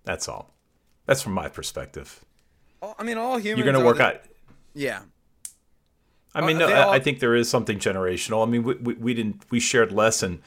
That's 0.03 0.29
all. 0.29 0.51
That's 1.07 1.23
from 1.23 1.35
my 1.35 1.49
perspective. 1.49 2.25
I 2.99 3.05
mean, 3.05 3.17
all 3.17 3.39
humans. 3.39 3.59
You're 3.65 3.73
going 3.73 3.77
to 3.81 3.83
are 3.83 3.87
work 3.87 3.99
the- 3.99 4.07
out. 4.07 4.23
Yeah, 4.75 5.03
I 6.35 6.41
mean, 6.41 6.57
Uh, 6.61 6.67
no, 6.69 6.75
I, 6.75 6.83
all- 6.83 6.93
I 6.93 6.99
think 6.99 7.19
there 7.21 7.35
is 7.35 7.49
something 7.51 7.79
generational. 7.79 8.47
I 8.47 8.51
mean, 8.51 8.63
we, 8.63 8.75
we, 8.75 8.95
we 8.95 9.15
didn't 9.15 9.43
we 9.51 9.61
shared 9.61 9.93
less, 9.93 10.23
and 10.23 10.41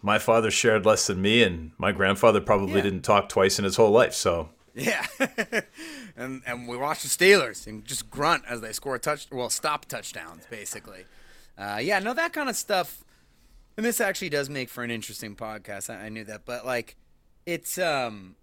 my 0.00 0.18
father 0.18 0.50
shared 0.50 0.84
less 0.86 1.06
than 1.06 1.20
me, 1.20 1.42
and 1.42 1.72
my 1.78 1.92
grandfather 1.92 2.40
probably 2.40 2.76
Yeah. 2.76 2.82
didn't 2.82 3.02
talk 3.02 3.28
twice 3.28 3.58
in 3.58 3.64
his 3.64 3.76
whole 3.76 3.90
life. 3.90 4.14
So 4.14 4.48
yeah. 4.74 5.04
and 6.16 6.42
and 6.46 6.66
we 6.68 6.76
watch 6.76 7.02
the 7.02 7.08
Steelers 7.08 7.66
and 7.66 7.84
just 7.84 8.10
grunt 8.10 8.44
as 8.48 8.60
they 8.60 8.72
score 8.72 8.98
touch. 8.98 9.26
Well, 9.30 9.50
stop 9.50 9.84
touchdowns, 9.86 10.44
basically. 10.50 11.04
Uh, 11.58 11.78
yeah, 11.82 11.98
no, 11.98 12.14
that 12.14 12.32
kind 12.32 12.48
of 12.48 12.56
stuff. 12.56 13.04
And 13.76 13.84
this 13.86 14.00
actually 14.00 14.28
does 14.30 14.48
make 14.50 14.68
for 14.68 14.82
an 14.84 14.90
interesting 14.90 15.34
podcast. 15.36 15.88
I, 15.90 16.06
I 16.06 16.08
knew 16.08 16.24
that, 16.24 16.44
but 16.44 16.64
like, 16.66 16.96
it's 17.46 17.76
um, 17.78 18.36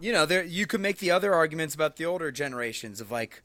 you 0.00 0.12
know, 0.12 0.26
there 0.26 0.42
you 0.44 0.66
could 0.66 0.80
make 0.80 0.98
the 0.98 1.10
other 1.12 1.32
arguments 1.34 1.74
about 1.74 1.96
the 1.96 2.06
older 2.06 2.30
generations 2.32 3.00
of 3.00 3.10
like. 3.12 3.42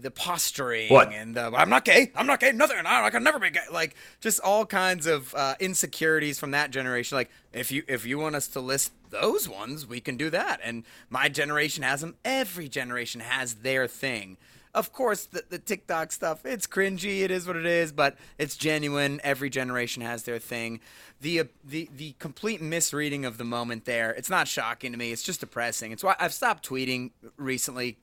The 0.00 0.10
posturing 0.10 0.92
What? 0.92 1.12
and 1.12 1.34
the, 1.34 1.52
I'm 1.54 1.70
not 1.70 1.84
gay. 1.84 2.12
I'm 2.14 2.26
not 2.26 2.40
gay. 2.40 2.52
Nothing. 2.52 2.78
I, 2.84 3.06
I 3.06 3.10
can 3.10 3.22
never 3.24 3.38
be 3.38 3.50
gay. 3.50 3.60
Like 3.72 3.94
just 4.20 4.40
all 4.40 4.66
kinds 4.66 5.06
of 5.06 5.34
uh, 5.34 5.54
insecurities 5.60 6.38
from 6.38 6.50
that 6.52 6.70
generation. 6.70 7.16
Like 7.16 7.30
if 7.52 7.70
you 7.72 7.82
if 7.88 8.06
you 8.06 8.18
want 8.18 8.34
us 8.36 8.48
to 8.48 8.60
list 8.60 8.92
those 9.10 9.48
ones, 9.48 9.86
we 9.86 10.00
can 10.00 10.16
do 10.16 10.30
that. 10.30 10.60
And 10.62 10.84
my 11.10 11.28
generation 11.28 11.82
has 11.82 12.00
them. 12.00 12.16
Every 12.24 12.68
generation 12.68 13.20
has 13.20 13.54
their 13.56 13.86
thing. 13.86 14.36
Of 14.74 14.92
course, 14.92 15.24
the, 15.24 15.42
the 15.48 15.58
TikTok 15.58 16.12
stuff, 16.12 16.44
it's 16.44 16.66
cringy. 16.66 17.22
It 17.22 17.30
is 17.30 17.46
what 17.46 17.56
it 17.56 17.64
is, 17.64 17.92
but 17.92 18.16
it's 18.36 18.58
genuine. 18.58 19.22
Every 19.24 19.48
generation 19.48 20.02
has 20.02 20.24
their 20.24 20.38
thing. 20.38 20.80
The, 21.22 21.40
uh, 21.40 21.44
the 21.64 21.88
the 21.96 22.14
complete 22.18 22.60
misreading 22.60 23.24
of 23.24 23.38
the 23.38 23.44
moment 23.44 23.86
there, 23.86 24.10
it's 24.12 24.28
not 24.28 24.48
shocking 24.48 24.92
to 24.92 24.98
me. 24.98 25.12
It's 25.12 25.22
just 25.22 25.40
depressing. 25.40 25.92
It's 25.92 26.04
why 26.04 26.14
I've 26.20 26.34
stopped 26.34 26.68
tweeting 26.68 27.12
recently 27.38 27.96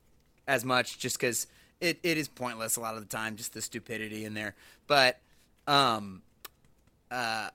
as 0.48 0.66
much 0.66 0.98
just 0.98 1.20
because 1.20 1.46
it, 1.82 2.00
it 2.04 2.18
is 2.18 2.28
pointless 2.28 2.76
a 2.76 2.82
lot 2.82 2.96
of 2.96 3.02
the 3.02 3.08
time, 3.08 3.36
just 3.36 3.54
the 3.54 3.62
stupidity 3.62 4.26
in 4.26 4.34
there. 4.34 4.56
But 4.88 5.20
um, 5.68 6.22
uh, 7.12 7.50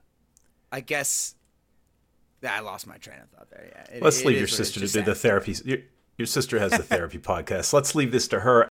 I 0.71 0.79
guess 0.81 1.35
I 2.47 2.59
lost 2.61 2.87
my 2.87 2.97
train 2.97 3.19
of 3.21 3.29
thought 3.29 3.49
there. 3.49 3.69
Yeah, 3.71 3.97
it- 3.97 4.03
let's 4.03 4.21
it 4.21 4.25
leave 4.27 4.37
your 4.37 4.43
what 4.43 4.49
it 4.49 4.51
is, 4.51 4.57
sister 4.57 4.79
to 4.79 4.87
do 4.87 5.01
the 5.03 5.15
therapy. 5.15 5.55
Your, 5.65 5.79
your 6.17 6.25
sister 6.25 6.59
has 6.59 6.71
the 6.71 6.83
therapy 6.83 7.17
podcast. 7.19 7.73
Let's 7.73 7.95
leave 7.95 8.11
this 8.11 8.27
to 8.29 8.41
her. 8.41 8.67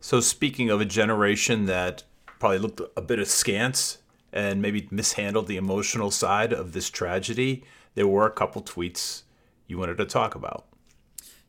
So 0.00 0.20
speaking 0.20 0.68
of 0.70 0.80
a 0.80 0.84
generation 0.84 1.66
that 1.66 2.02
probably 2.40 2.58
looked 2.58 2.80
a 2.96 3.00
bit 3.02 3.18
askance 3.20 3.98
and 4.32 4.60
maybe 4.60 4.88
mishandled 4.90 5.46
the 5.46 5.56
emotional 5.56 6.10
side 6.10 6.52
of 6.52 6.72
this 6.72 6.90
tragedy, 6.90 7.64
there 7.94 8.08
were 8.08 8.26
a 8.26 8.30
couple 8.30 8.62
tweets 8.62 9.22
you 9.68 9.78
wanted 9.78 9.98
to 9.98 10.06
talk 10.06 10.34
about. 10.34 10.64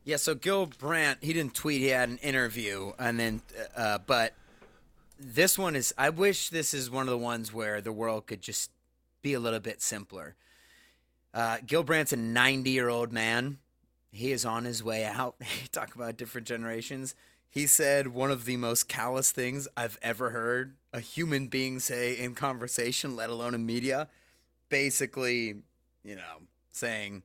Yeah, 0.06 0.18
so 0.18 0.36
Gil 0.36 0.66
Brandt, 0.66 1.20
he 1.22 1.32
didn't 1.32 1.54
tweet. 1.54 1.80
He 1.82 1.88
had 1.88 2.10
an 2.10 2.18
interview, 2.18 2.92
and 3.00 3.18
then, 3.18 3.42
uh, 3.76 4.00
but 4.06 4.34
this 5.18 5.58
one 5.58 5.76
is. 5.76 5.94
I 5.98 6.10
wish 6.10 6.50
this 6.50 6.74
is 6.74 6.92
one 6.92 7.08
of 7.08 7.12
the 7.12 7.18
ones 7.18 7.54
where 7.54 7.80
the 7.80 7.94
world 7.94 8.28
could 8.28 8.42
just 8.42 8.70
be 9.22 9.34
a 9.34 9.40
little 9.40 9.62
bit 9.62 9.82
simpler. 9.82 10.36
Uh, 11.34 11.58
Gil 11.66 11.84
Brandt's 11.84 12.12
a 12.14 12.18
90 12.18 12.70
year 12.70 12.90
old 12.90 13.14
man. 13.14 13.60
He 14.12 14.32
is 14.32 14.46
on 14.46 14.66
his 14.66 14.84
way 14.84 15.06
out. 15.06 15.36
Talk 15.72 15.96
about 15.96 16.18
different 16.18 16.48
generations. 16.48 17.16
He 17.50 17.66
said 17.66 18.08
one 18.08 18.30
of 18.30 18.46
the 18.46 18.58
most 18.58 18.90
callous 18.90 19.32
things 19.32 19.68
I've 19.78 19.98
ever 20.02 20.32
heard 20.32 20.76
a 20.92 21.00
human 21.00 21.48
being 21.48 21.80
say 21.80 22.14
in 22.14 22.36
conversation, 22.36 23.16
let 23.16 23.30
alone 23.30 23.56
in 23.56 23.66
media. 23.66 24.10
Basically, 24.70 25.56
you 26.04 26.16
know, 26.16 26.42
saying 26.72 27.24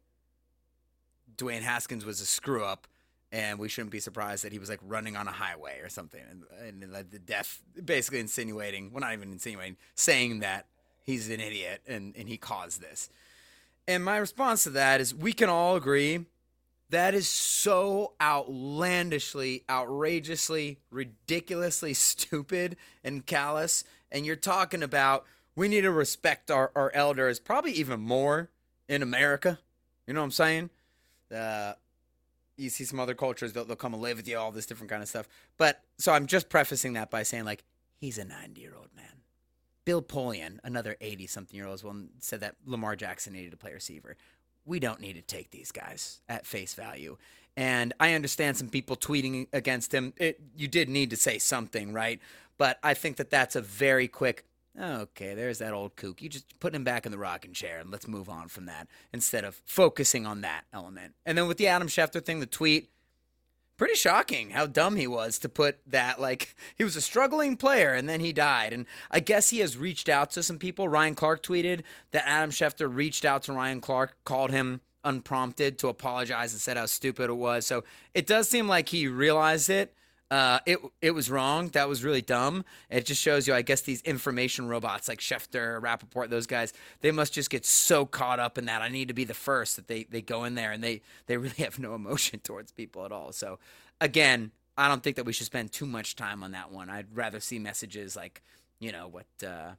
Dwayne 1.38 1.62
Haskins 1.62 2.04
was 2.04 2.20
a 2.20 2.26
screw 2.26 2.64
up, 2.64 2.86
and 3.32 3.58
we 3.58 3.68
shouldn't 3.68 3.92
be 3.92 4.00
surprised 4.00 4.44
that 4.44 4.52
he 4.52 4.58
was 4.58 4.68
like 4.68 4.80
running 4.82 5.16
on 5.16 5.28
a 5.28 5.32
highway 5.32 5.80
or 5.80 5.88
something, 5.88 6.22
and, 6.28 6.82
and 6.82 6.92
like 6.92 7.10
the 7.10 7.18
death, 7.18 7.62
basically 7.82 8.20
insinuating, 8.20 8.92
well, 8.92 9.00
not 9.00 9.12
even 9.12 9.32
insinuating, 9.32 9.76
saying 9.94 10.40
that 10.40 10.66
he's 11.04 11.30
an 11.30 11.40
idiot 11.40 11.80
and 11.86 12.14
and 12.16 12.28
he 12.28 12.36
caused 12.36 12.80
this. 12.80 13.08
And 13.86 14.04
my 14.04 14.18
response 14.18 14.64
to 14.64 14.70
that 14.70 15.00
is, 15.00 15.14
we 15.14 15.32
can 15.32 15.48
all 15.48 15.76
agree 15.76 16.26
that 16.90 17.14
is 17.14 17.28
so 17.28 18.12
outlandishly, 18.20 19.64
outrageously, 19.68 20.78
ridiculously 20.90 21.94
stupid 21.94 22.76
and 23.04 23.26
callous. 23.26 23.84
And 24.10 24.24
you're 24.24 24.36
talking 24.36 24.82
about 24.82 25.24
we 25.54 25.68
need 25.68 25.82
to 25.82 25.90
respect 25.90 26.50
our, 26.50 26.70
our 26.74 26.90
elders, 26.94 27.40
probably 27.40 27.72
even 27.72 28.00
more 28.00 28.48
in 28.88 29.02
America. 29.02 29.58
You 30.06 30.14
know 30.14 30.20
what 30.20 30.26
I'm 30.26 30.30
saying? 30.30 30.70
Uh, 31.34 31.74
you 32.56 32.70
see 32.70 32.84
some 32.84 32.98
other 32.98 33.14
cultures, 33.14 33.52
they'll, 33.52 33.64
they'll 33.64 33.76
come 33.76 33.94
and 33.94 34.02
live 34.02 34.16
with 34.16 34.28
you, 34.28 34.36
all 34.36 34.50
this 34.50 34.66
different 34.66 34.90
kind 34.90 35.02
of 35.02 35.08
stuff. 35.08 35.28
But 35.56 35.80
so 35.96 36.12
I'm 36.12 36.26
just 36.26 36.48
prefacing 36.48 36.94
that 36.94 37.10
by 37.10 37.22
saying, 37.22 37.44
like, 37.44 37.64
he's 38.00 38.18
a 38.18 38.24
90 38.24 38.60
year 38.60 38.74
old 38.76 38.88
man. 38.96 39.22
Bill 39.84 40.02
Polian, 40.02 40.58
another 40.64 40.96
80 41.00 41.26
something 41.28 41.56
year 41.56 41.66
old, 41.66 41.74
as 41.74 41.84
well, 41.84 41.96
said 42.18 42.40
that 42.40 42.56
Lamar 42.66 42.96
Jackson 42.96 43.32
needed 43.32 43.52
to 43.52 43.56
play 43.56 43.72
receiver. 43.72 44.16
We 44.66 44.80
don't 44.80 45.00
need 45.00 45.14
to 45.14 45.22
take 45.22 45.50
these 45.50 45.72
guys 45.72 46.20
at 46.28 46.46
face 46.46 46.74
value. 46.74 47.16
And 47.56 47.94
I 47.98 48.12
understand 48.12 48.56
some 48.56 48.68
people 48.68 48.96
tweeting 48.96 49.46
against 49.52 49.94
him. 49.94 50.12
It, 50.18 50.40
you 50.56 50.68
did 50.68 50.88
need 50.88 51.10
to 51.10 51.16
say 51.16 51.38
something, 51.38 51.92
right? 51.92 52.20
But 52.58 52.78
I 52.82 52.94
think 52.94 53.16
that 53.16 53.30
that's 53.30 53.56
a 53.56 53.62
very 53.62 54.08
quick, 54.08 54.44
okay, 54.80 55.34
there's 55.34 55.58
that 55.58 55.72
old 55.72 55.96
kook. 55.96 56.22
You 56.22 56.28
just 56.28 56.58
put 56.60 56.74
him 56.74 56.84
back 56.84 57.06
in 57.06 57.12
the 57.12 57.18
rocking 57.18 57.52
chair 57.52 57.78
and 57.78 57.90
let's 57.90 58.06
move 58.06 58.28
on 58.28 58.48
from 58.48 58.66
that 58.66 58.88
instead 59.12 59.44
of 59.44 59.60
focusing 59.64 60.26
on 60.26 60.42
that 60.42 60.64
element. 60.72 61.14
And 61.26 61.36
then 61.36 61.48
with 61.48 61.58
the 61.58 61.68
Adam 61.68 61.88
Schefter 61.88 62.24
thing, 62.24 62.40
the 62.40 62.46
tweet, 62.46 62.90
pretty 63.78 63.94
shocking 63.94 64.50
how 64.50 64.66
dumb 64.66 64.96
he 64.96 65.06
was 65.06 65.38
to 65.38 65.48
put 65.48 65.78
that 65.86 66.20
like 66.20 66.54
he 66.76 66.84
was 66.84 66.96
a 66.96 67.00
struggling 67.00 67.56
player 67.56 67.94
and 67.94 68.08
then 68.08 68.20
he 68.20 68.32
died 68.32 68.72
and 68.72 68.84
i 69.10 69.20
guess 69.20 69.50
he 69.50 69.60
has 69.60 69.78
reached 69.78 70.08
out 70.08 70.30
to 70.32 70.42
some 70.42 70.58
people 70.58 70.88
ryan 70.88 71.14
clark 71.14 71.42
tweeted 71.42 71.82
that 72.10 72.26
adam 72.26 72.50
schefter 72.50 72.92
reached 72.92 73.24
out 73.24 73.44
to 73.44 73.52
ryan 73.52 73.80
clark 73.80 74.16
called 74.24 74.50
him 74.50 74.80
unprompted 75.04 75.78
to 75.78 75.86
apologize 75.86 76.52
and 76.52 76.60
said 76.60 76.76
how 76.76 76.84
stupid 76.84 77.30
it 77.30 77.34
was 77.34 77.64
so 77.64 77.84
it 78.14 78.26
does 78.26 78.48
seem 78.48 78.66
like 78.66 78.88
he 78.88 79.06
realized 79.06 79.70
it 79.70 79.94
uh, 80.30 80.58
it 80.66 80.78
it 81.00 81.12
was 81.12 81.30
wrong. 81.30 81.68
That 81.68 81.88
was 81.88 82.04
really 82.04 82.20
dumb. 82.20 82.64
It 82.90 83.06
just 83.06 83.20
shows 83.20 83.48
you, 83.48 83.54
I 83.54 83.62
guess, 83.62 83.80
these 83.80 84.02
information 84.02 84.68
robots 84.68 85.08
like 85.08 85.20
Schefter, 85.20 85.80
Rapoport, 85.80 86.28
those 86.28 86.46
guys, 86.46 86.74
they 87.00 87.10
must 87.10 87.32
just 87.32 87.48
get 87.48 87.64
so 87.64 88.04
caught 88.04 88.38
up 88.38 88.58
in 88.58 88.66
that. 88.66 88.82
I 88.82 88.88
need 88.88 89.08
to 89.08 89.14
be 89.14 89.24
the 89.24 89.34
first 89.34 89.76
that 89.76 89.88
they, 89.88 90.04
they 90.04 90.20
go 90.20 90.44
in 90.44 90.54
there 90.54 90.70
and 90.70 90.84
they, 90.84 91.00
they 91.26 91.38
really 91.38 91.54
have 91.64 91.78
no 91.78 91.94
emotion 91.94 92.40
towards 92.40 92.72
people 92.72 93.06
at 93.06 93.12
all. 93.12 93.32
So, 93.32 93.58
again, 94.00 94.50
I 94.76 94.86
don't 94.86 95.02
think 95.02 95.16
that 95.16 95.24
we 95.24 95.32
should 95.32 95.46
spend 95.46 95.72
too 95.72 95.86
much 95.86 96.14
time 96.14 96.42
on 96.42 96.52
that 96.52 96.70
one. 96.70 96.90
I'd 96.90 97.16
rather 97.16 97.40
see 97.40 97.58
messages 97.58 98.14
like, 98.14 98.42
you 98.80 98.92
know, 98.92 99.08
what 99.08 99.26
uh, 99.48 99.72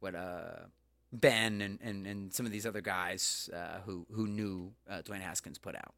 what 0.00 0.14
uh, 0.14 0.64
Ben 1.12 1.60
and, 1.60 1.78
and, 1.82 2.06
and 2.06 2.32
some 2.32 2.46
of 2.46 2.52
these 2.52 2.64
other 2.64 2.80
guys 2.80 3.50
uh, 3.54 3.80
who 3.84 4.06
who 4.10 4.26
knew 4.26 4.72
uh, 4.88 5.02
Dwayne 5.02 5.20
Haskins 5.20 5.58
put 5.58 5.76
out. 5.76 5.94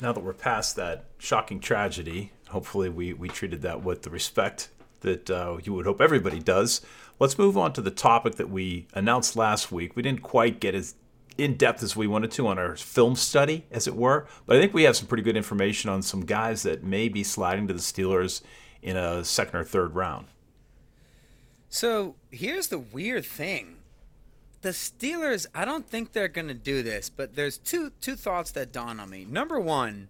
Now 0.00 0.12
that 0.12 0.22
we're 0.22 0.32
past 0.32 0.76
that 0.76 1.06
shocking 1.18 1.58
tragedy, 1.58 2.32
hopefully 2.48 2.88
we, 2.88 3.12
we 3.12 3.28
treated 3.28 3.62
that 3.62 3.82
with 3.82 4.02
the 4.02 4.10
respect 4.10 4.68
that 5.00 5.28
uh, 5.28 5.58
you 5.62 5.72
would 5.74 5.86
hope 5.86 6.00
everybody 6.00 6.38
does. 6.38 6.80
Let's 7.18 7.38
move 7.38 7.58
on 7.58 7.72
to 7.72 7.80
the 7.80 7.90
topic 7.90 8.36
that 8.36 8.48
we 8.48 8.86
announced 8.94 9.36
last 9.36 9.72
week. 9.72 9.96
We 9.96 10.02
didn't 10.02 10.22
quite 10.22 10.60
get 10.60 10.74
as 10.74 10.94
in 11.36 11.56
depth 11.56 11.82
as 11.82 11.96
we 11.96 12.06
wanted 12.06 12.30
to 12.32 12.46
on 12.48 12.58
our 12.58 12.76
film 12.76 13.14
study, 13.14 13.64
as 13.70 13.86
it 13.86 13.94
were, 13.94 14.26
but 14.46 14.56
I 14.56 14.60
think 14.60 14.74
we 14.74 14.82
have 14.84 14.96
some 14.96 15.06
pretty 15.06 15.22
good 15.22 15.36
information 15.36 15.88
on 15.88 16.02
some 16.02 16.24
guys 16.24 16.64
that 16.64 16.82
may 16.82 17.08
be 17.08 17.22
sliding 17.22 17.68
to 17.68 17.74
the 17.74 17.80
Steelers 17.80 18.42
in 18.82 18.96
a 18.96 19.24
second 19.24 19.58
or 19.58 19.64
third 19.64 19.94
round. 19.94 20.26
So 21.68 22.16
here's 22.30 22.68
the 22.68 22.78
weird 22.78 23.24
thing. 23.24 23.77
The 24.60 24.70
Steelers, 24.70 25.46
I 25.54 25.64
don't 25.64 25.88
think 25.88 26.12
they're 26.12 26.28
gonna 26.28 26.54
do 26.54 26.82
this, 26.82 27.10
but 27.10 27.36
there's 27.36 27.58
two 27.58 27.92
two 28.00 28.16
thoughts 28.16 28.50
that 28.52 28.72
dawn 28.72 28.98
on 28.98 29.10
me. 29.10 29.24
Number 29.24 29.60
one, 29.60 30.08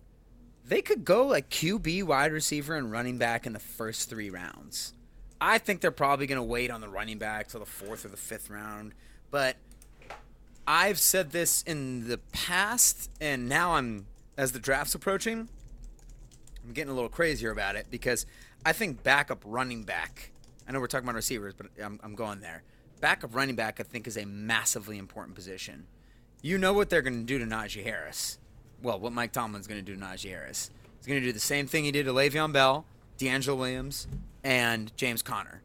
they 0.65 0.81
could 0.81 1.05
go 1.05 1.27
like 1.27 1.51
QB, 1.51 2.05
wide 2.05 2.33
receiver, 2.33 2.75
and 2.75 2.91
running 2.91 3.19
back 3.19 3.47
in 3.47 3.53
the 3.53 3.59
first 3.59 4.09
three 4.09 4.31
rounds. 4.31 4.95
I 5.41 5.59
think 5.59 5.81
they're 5.81 5.91
probably 5.91 6.27
gonna 6.27 6.43
wait 6.43 6.71
on 6.71 6.81
the 6.81 6.89
running 6.89 7.19
back 7.19 7.49
till 7.49 7.61
the 7.61 7.67
fourth 7.67 8.05
or 8.05 8.09
the 8.09 8.17
fifth 8.17 8.49
round. 8.49 8.95
But 9.31 9.57
I've 10.67 10.99
said 10.99 11.33
this 11.33 11.63
in 11.63 12.09
the 12.09 12.19
past, 12.33 13.11
and 13.21 13.49
now 13.49 13.75
I'm 13.75 14.07
as 14.39 14.53
the 14.53 14.59
draft's 14.61 14.95
approaching, 14.95 15.49
I'm 16.65 16.73
getting 16.73 16.91
a 16.91 16.95
little 16.95 17.11
crazier 17.11 17.51
about 17.51 17.77
it 17.77 17.87
because 17.91 18.25
I 18.65 18.73
think 18.73 19.03
backup 19.03 19.43
running 19.45 19.83
back. 19.83 20.31
I 20.67 20.73
know 20.73 20.81
we're 20.81 20.87
talking 20.87 21.07
about 21.07 21.17
receivers, 21.17 21.55
but 21.55 21.67
I'm, 21.83 21.99
I'm 22.03 22.15
going 22.15 22.41
there. 22.41 22.63
Backup 23.01 23.35
running 23.35 23.57
back, 23.57 23.81
I 23.81 23.83
think, 23.83 24.07
is 24.07 24.17
a 24.17 24.25
massively 24.25 24.99
important 24.99 25.35
position. 25.35 25.87
You 26.43 26.59
know 26.59 26.73
what 26.73 26.91
they're 26.91 27.03
going 27.03 27.19
to 27.19 27.25
do 27.25 27.39
to 27.39 27.45
Najee 27.45 27.85
Harris. 27.85 28.39
well, 28.83 28.99
what 29.01 29.13
Mike 29.13 29.33
Tomlin's 29.33 29.67
going 29.67 29.85
to 29.85 29.85
do 29.85 29.99
to 29.99 30.05
Najee 30.05 30.31
Harris. 30.31 30.71
He's 30.99 31.07
going 31.07 31.21
to 31.21 31.27
do 31.27 31.33
the 31.33 31.41
same 31.41 31.67
thing 31.67 31.85
he 31.85 31.93
did 31.93 32.07
to 32.07 32.13
Le'Veon 32.13 32.53
Bell, 32.53 32.85
DeAngelo 33.19 33.57
Williams, 33.57 34.07
and 34.45 34.97
James 34.97 35.23
Conner. 35.23 35.63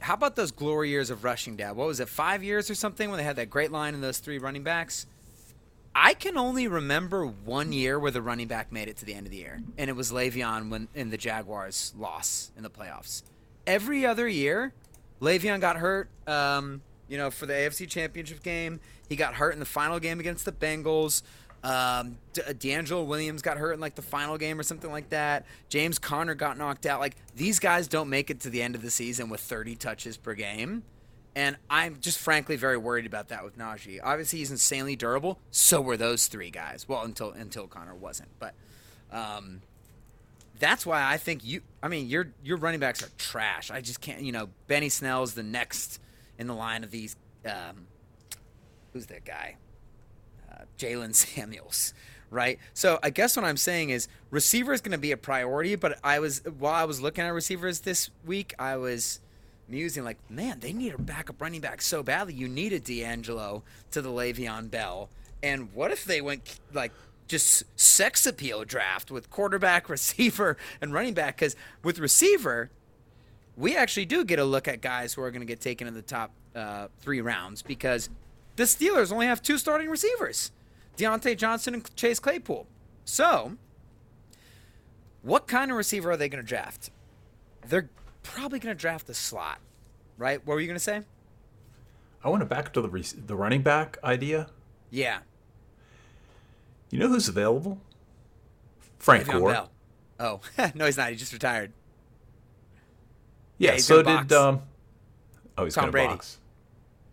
How 0.00 0.14
about 0.14 0.36
those 0.36 0.50
glory 0.50 0.90
years 0.90 1.10
of 1.10 1.24
rushing 1.24 1.56
dad? 1.56 1.76
What 1.76 1.86
was 1.86 2.00
it, 2.00 2.08
five 2.08 2.42
years 2.42 2.70
or 2.70 2.74
something 2.74 3.08
when 3.10 3.18
they 3.18 3.24
had 3.24 3.36
that 3.36 3.50
great 3.50 3.72
line 3.72 3.94
in 3.94 4.00
those 4.00 4.18
three 4.18 4.38
running 4.38 4.62
backs? 4.62 5.06
I 5.94 6.14
can 6.14 6.36
only 6.36 6.66
remember 6.66 7.24
one 7.24 7.72
year 7.72 7.98
where 7.98 8.10
the 8.10 8.20
running 8.20 8.48
back 8.48 8.72
made 8.72 8.88
it 8.88 8.96
to 8.98 9.04
the 9.04 9.14
end 9.14 9.26
of 9.26 9.30
the 9.30 9.38
year, 9.38 9.62
and 9.78 9.88
it 9.88 9.94
was 9.94 10.10
Le'Veon 10.10 10.68
when 10.68 10.88
in 10.94 11.10
the 11.10 11.16
Jaguars' 11.16 11.94
loss 11.96 12.50
in 12.56 12.62
the 12.62 12.70
playoffs. 12.70 13.22
Every 13.66 14.04
other 14.04 14.26
year, 14.26 14.72
Le'Veon 15.20 15.60
got 15.60 15.76
hurt. 15.76 16.08
Um, 16.26 16.82
you 17.08 17.18
know, 17.18 17.30
for 17.30 17.46
the 17.46 17.52
AFC 17.52 17.88
Championship 17.88 18.42
game, 18.42 18.80
he 19.08 19.16
got 19.16 19.34
hurt 19.34 19.52
in 19.52 19.60
the 19.60 19.66
final 19.66 20.00
game 20.00 20.20
against 20.20 20.44
the 20.44 20.52
Bengals. 20.52 21.22
Um, 21.62 22.18
D- 22.34 22.42
DeAngelo 22.42 23.06
Williams 23.06 23.40
got 23.40 23.56
hurt 23.56 23.72
in 23.72 23.80
like 23.80 23.94
the 23.94 24.02
final 24.02 24.36
game 24.36 24.60
or 24.60 24.62
something 24.62 24.90
like 24.90 25.08
that. 25.10 25.46
James 25.70 25.98
Conner 25.98 26.34
got 26.34 26.58
knocked 26.58 26.84
out. 26.84 27.00
Like 27.00 27.16
these 27.34 27.58
guys 27.58 27.88
don't 27.88 28.10
make 28.10 28.30
it 28.30 28.40
to 28.40 28.50
the 28.50 28.60
end 28.60 28.74
of 28.74 28.82
the 28.82 28.90
season 28.90 29.30
with 29.30 29.40
30 29.40 29.76
touches 29.76 30.16
per 30.16 30.34
game. 30.34 30.82
And 31.36 31.56
I'm 31.68 31.98
just 32.00 32.18
frankly 32.18 32.56
very 32.56 32.76
worried 32.76 33.06
about 33.06 33.28
that 33.28 33.42
with 33.44 33.58
Najee. 33.58 33.98
Obviously, 34.02 34.38
he's 34.38 34.50
insanely 34.50 34.94
durable. 34.94 35.40
So 35.50 35.80
were 35.80 35.96
those 35.96 36.26
three 36.28 36.50
guys. 36.50 36.86
Well, 36.86 37.02
until 37.02 37.32
until 37.32 37.66
Conner 37.66 37.94
wasn't. 37.94 38.28
But 38.38 38.54
um, 39.10 39.62
that's 40.58 40.86
why 40.86 41.04
I 41.04 41.16
think 41.16 41.44
you. 41.44 41.62
I 41.82 41.88
mean, 41.88 42.08
your 42.08 42.28
your 42.42 42.56
running 42.56 42.80
backs 42.80 43.02
are 43.02 43.10
trash. 43.18 43.70
I 43.70 43.80
just 43.80 44.00
can't. 44.00 44.22
You 44.22 44.32
know, 44.32 44.48
Benny 44.66 44.88
Snell's 44.88 45.34
the 45.34 45.42
next 45.42 46.00
in 46.38 46.46
the 46.46 46.54
line 46.54 46.84
of 46.84 46.90
these. 46.90 47.16
Um, 47.44 47.86
who's 48.92 49.06
that 49.06 49.24
guy? 49.24 49.56
Uh, 50.50 50.62
Jaylen 50.78 51.14
Samuels, 51.14 51.92
right? 52.30 52.58
So 52.72 52.98
I 53.02 53.10
guess 53.10 53.36
what 53.36 53.44
I'm 53.44 53.56
saying 53.56 53.90
is 53.90 54.08
receiver 54.30 54.72
is 54.72 54.80
going 54.80 54.92
to 54.92 54.98
be 54.98 55.12
a 55.12 55.16
priority. 55.16 55.74
But 55.74 55.98
I 56.04 56.20
was 56.20 56.42
while 56.58 56.74
I 56.74 56.84
was 56.84 57.00
looking 57.00 57.24
at 57.24 57.30
receivers 57.30 57.80
this 57.80 58.10
week, 58.24 58.54
I 58.58 58.76
was 58.76 59.20
musing 59.68 60.04
like, 60.04 60.18
man, 60.30 60.60
they 60.60 60.72
need 60.72 60.94
a 60.94 60.98
backup 60.98 61.40
running 61.40 61.60
back 61.60 61.82
so 61.82 62.02
badly. 62.02 62.34
You 62.34 62.48
need 62.48 62.72
a 62.72 62.80
DeAngelo 62.80 63.62
to 63.90 64.02
the 64.02 64.10
Le'Veon 64.10 64.70
Bell, 64.70 65.08
and 65.42 65.72
what 65.74 65.90
if 65.90 66.04
they 66.04 66.20
went 66.20 66.60
like 66.72 66.92
just 67.26 67.64
sex 67.78 68.26
appeal 68.26 68.64
draft 68.64 69.10
with 69.10 69.30
quarterback, 69.30 69.88
receiver, 69.88 70.56
and 70.80 70.92
running 70.92 71.14
back? 71.14 71.36
Because 71.36 71.56
with 71.82 71.98
receiver, 71.98 72.70
we 73.56 73.76
actually 73.76 74.06
do 74.06 74.24
get 74.24 74.38
a 74.38 74.44
look 74.44 74.68
at 74.68 74.80
guys 74.80 75.14
who 75.14 75.22
are 75.22 75.30
going 75.30 75.40
to 75.40 75.46
get 75.46 75.60
taken 75.60 75.86
in 75.86 75.94
the 75.94 76.02
top 76.02 76.32
uh, 76.54 76.88
three 77.00 77.20
rounds 77.20 77.62
because 77.62 78.08
the 78.56 78.64
Steelers 78.64 79.12
only 79.12 79.26
have 79.26 79.42
two 79.42 79.58
starting 79.58 79.88
receivers 79.88 80.52
Diontae 80.96 81.36
Johnson 81.36 81.74
and 81.74 81.96
Chase 81.96 82.20
Claypool. 82.20 82.66
So, 83.04 83.56
what 85.22 85.46
kind 85.46 85.70
of 85.70 85.76
receiver 85.76 86.12
are 86.12 86.16
they 86.16 86.28
going 86.28 86.42
to 86.42 86.48
draft? 86.48 86.90
They're 87.66 87.90
probably 88.22 88.58
going 88.58 88.74
to 88.74 88.80
draft 88.80 89.06
the 89.06 89.14
slot, 89.14 89.58
right? 90.18 90.44
What 90.46 90.54
were 90.54 90.60
you 90.60 90.66
going 90.66 90.76
to 90.76 90.80
say? 90.80 91.02
I 92.22 92.28
want 92.28 92.40
to 92.40 92.46
back 92.46 92.72
to 92.74 92.80
the 92.80 92.88
re- 92.88 93.02
the 93.26 93.36
running 93.36 93.62
back 93.62 93.98
idea. 94.02 94.48
Yeah. 94.90 95.18
You 96.94 97.00
know 97.00 97.08
who's 97.08 97.26
available? 97.26 97.80
Frank 99.00 99.24
Le'Veon 99.24 99.32
Gore. 99.40 99.50
Bell. 99.50 99.70
Oh, 100.20 100.40
no, 100.76 100.86
he's 100.86 100.96
not. 100.96 101.10
He 101.10 101.16
just 101.16 101.32
retired. 101.32 101.72
Yeah, 103.58 103.72
he's 103.72 103.84
so 103.84 104.00
did 104.00 104.32
um 104.32 104.62
Oh, 105.58 105.64
he's 105.64 105.74
Tom 105.74 105.82
going 105.82 105.88
to 105.88 105.92
Brady. 105.92 106.08
box. 106.12 106.38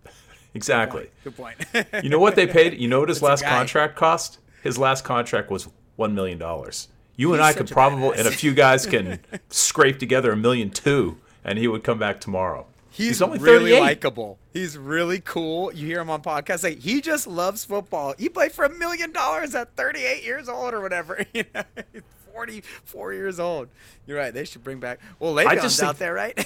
exactly. 0.53 1.09
Good 1.23 1.35
point. 1.35 1.57
You 2.03 2.09
know 2.09 2.19
what 2.19 2.35
they 2.35 2.45
paid? 2.45 2.79
You 2.79 2.89
know 2.89 2.99
what 2.99 3.09
his 3.09 3.21
That's 3.21 3.41
last 3.41 3.51
contract 3.51 3.95
cost? 3.95 4.37
His 4.61 4.77
last 4.77 5.03
contract 5.03 5.49
was 5.49 5.67
1 5.95 6.13
million 6.13 6.37
dollars. 6.37 6.89
You 7.15 7.33
and 7.33 7.41
I 7.41 7.51
could 7.53 7.67
probably 7.67 8.19
and 8.19 8.27
a 8.27 8.31
few 8.31 8.53
guys 8.53 8.85
can 8.85 9.19
scrape 9.49 9.97
together 9.97 10.31
a 10.31 10.37
million 10.37 10.69
two 10.69 11.17
and 11.43 11.57
he 11.57 11.67
would 11.67 11.83
come 11.83 11.97
back 11.97 12.21
tomorrow. 12.21 12.67
He's, 12.93 13.21
only 13.21 13.39
really 13.39 13.79
likable. 13.79 14.37
He's 14.51 14.77
really 14.77 15.21
cool. 15.21 15.73
You 15.73 15.87
hear 15.87 16.01
him 16.01 16.09
on 16.09 16.21
podcasts. 16.21 16.63
Like 16.63 16.79
he 16.79 16.99
just 16.99 17.25
loves 17.25 17.63
football. 17.63 18.13
He 18.19 18.27
played 18.27 18.51
for 18.51 18.65
a 18.65 18.69
million 18.69 19.13
dollars 19.13 19.55
at 19.55 19.75
38 19.77 20.23
years 20.23 20.49
old 20.49 20.73
or 20.73 20.81
whatever. 20.81 21.25
You 21.33 21.45
know, 21.55 21.63
44 22.33 23.13
years 23.13 23.39
old. 23.39 23.69
You're 24.05 24.17
right. 24.17 24.33
They 24.33 24.43
should 24.43 24.63
bring 24.63 24.79
back. 24.79 24.99
Well, 25.19 25.37
I 25.39 25.45
Le'Veon's 25.45 25.81
out 25.81 25.99
there, 25.99 26.13
right? 26.13 26.37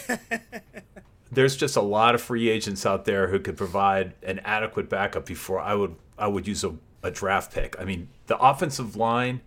There's 1.32 1.56
just 1.56 1.76
a 1.76 1.82
lot 1.82 2.14
of 2.16 2.22
free 2.22 2.50
agents 2.50 2.86
out 2.86 3.06
there 3.06 3.28
who 3.28 3.40
could 3.40 3.58
provide 3.58 4.14
an 4.24 4.40
adequate 4.40 4.90
backup 4.90 5.26
before 5.26 5.60
I 5.60 5.74
would 5.74 5.96
I 6.18 6.28
would 6.28 6.48
use 6.48 6.64
a, 6.64 6.76
a 7.02 7.10
draft 7.10 7.54
pick. 7.54 7.76
I 7.80 7.86
mean, 7.86 8.08
the 8.28 8.38
offensive 8.38 8.96
line 8.96 9.42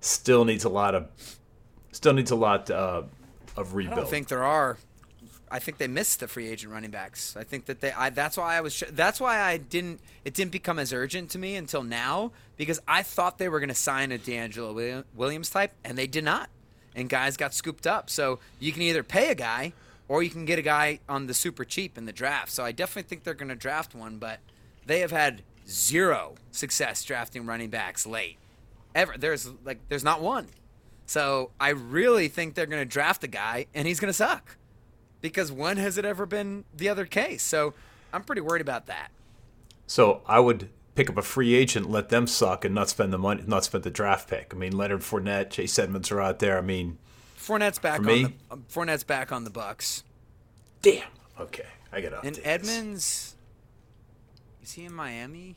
still 0.00 0.44
needs 0.44 0.64
a 0.64 0.68
lot 0.68 0.94
of 0.94 1.08
still 1.90 2.12
needs 2.12 2.30
a 2.30 2.36
lot 2.36 2.70
uh, 2.70 3.02
of 3.56 3.72
I 3.72 3.76
rebuild. 3.76 3.96
don't 3.96 4.08
think 4.08 4.28
there 4.28 4.44
are. 4.44 4.78
I 5.54 5.60
think 5.60 5.78
they 5.78 5.86
missed 5.86 6.18
the 6.18 6.26
free 6.26 6.48
agent 6.48 6.72
running 6.72 6.90
backs. 6.90 7.36
I 7.36 7.44
think 7.44 7.66
that 7.66 7.80
they. 7.80 7.92
I, 7.92 8.10
that's 8.10 8.36
why 8.36 8.56
I 8.56 8.60
was. 8.60 8.82
That's 8.90 9.20
why 9.20 9.40
I 9.40 9.56
didn't. 9.56 10.00
It 10.24 10.34
didn't 10.34 10.50
become 10.50 10.80
as 10.80 10.92
urgent 10.92 11.30
to 11.30 11.38
me 11.38 11.54
until 11.54 11.84
now 11.84 12.32
because 12.56 12.80
I 12.88 13.04
thought 13.04 13.38
they 13.38 13.48
were 13.48 13.60
going 13.60 13.68
to 13.68 13.74
sign 13.74 14.10
a 14.10 14.18
DeAngelo 14.18 15.04
Williams 15.14 15.50
type, 15.50 15.70
and 15.84 15.96
they 15.96 16.08
did 16.08 16.24
not. 16.24 16.50
And 16.96 17.08
guys 17.08 17.36
got 17.36 17.54
scooped 17.54 17.86
up. 17.86 18.10
So 18.10 18.40
you 18.58 18.72
can 18.72 18.82
either 18.82 19.04
pay 19.04 19.30
a 19.30 19.36
guy 19.36 19.74
or 20.08 20.24
you 20.24 20.30
can 20.30 20.44
get 20.44 20.58
a 20.58 20.62
guy 20.62 20.98
on 21.08 21.28
the 21.28 21.34
super 21.34 21.64
cheap 21.64 21.96
in 21.96 22.04
the 22.04 22.12
draft. 22.12 22.50
So 22.50 22.64
I 22.64 22.72
definitely 22.72 23.08
think 23.08 23.22
they're 23.22 23.34
going 23.34 23.48
to 23.48 23.54
draft 23.54 23.94
one, 23.94 24.18
but 24.18 24.40
they 24.84 24.98
have 25.00 25.12
had 25.12 25.42
zero 25.68 26.34
success 26.50 27.04
drafting 27.04 27.46
running 27.46 27.70
backs 27.70 28.08
late. 28.08 28.38
Ever. 28.92 29.14
There's 29.16 29.48
like 29.64 29.78
there's 29.88 30.02
not 30.02 30.20
one. 30.20 30.48
So 31.06 31.52
I 31.60 31.68
really 31.68 32.26
think 32.26 32.54
they're 32.56 32.66
going 32.66 32.82
to 32.82 32.92
draft 32.92 33.22
a 33.22 33.28
guy 33.28 33.66
and 33.72 33.86
he's 33.86 34.00
going 34.00 34.08
to 34.08 34.12
suck. 34.12 34.56
Because 35.24 35.50
when 35.50 35.78
has 35.78 35.96
it 35.96 36.04
ever 36.04 36.26
been 36.26 36.64
the 36.76 36.90
other 36.90 37.06
case? 37.06 37.42
So 37.42 37.72
I'm 38.12 38.24
pretty 38.24 38.42
worried 38.42 38.60
about 38.60 38.84
that. 38.88 39.10
So 39.86 40.20
I 40.26 40.38
would 40.38 40.68
pick 40.96 41.08
up 41.08 41.16
a 41.16 41.22
free 41.22 41.54
agent, 41.54 41.88
let 41.88 42.10
them 42.10 42.26
suck, 42.26 42.62
and 42.62 42.74
not 42.74 42.90
spend 42.90 43.10
the 43.10 43.16
money, 43.16 43.42
not 43.46 43.64
spend 43.64 43.84
the 43.84 43.90
draft 43.90 44.28
pick. 44.28 44.52
I 44.54 44.58
mean, 44.58 44.76
Leonard 44.76 45.00
Fournette, 45.00 45.48
Chase 45.48 45.78
Edmonds 45.78 46.10
are 46.10 46.20
out 46.20 46.40
there. 46.40 46.58
I 46.58 46.60
mean, 46.60 46.98
Fournette's 47.38 47.78
back 47.78 48.00
on 48.00 48.04
me? 48.04 48.22
the 48.24 48.32
um, 48.50 48.66
Fournette's 48.70 49.02
back 49.02 49.32
on 49.32 49.44
the 49.44 49.50
Bucks. 49.50 50.04
damn. 50.82 51.08
Okay, 51.40 51.68
I 51.90 52.02
get 52.02 52.10
to. 52.10 52.20
And 52.20 52.38
Edmonds 52.44 53.34
is 54.62 54.72
he 54.72 54.84
in 54.84 54.92
Miami? 54.92 55.56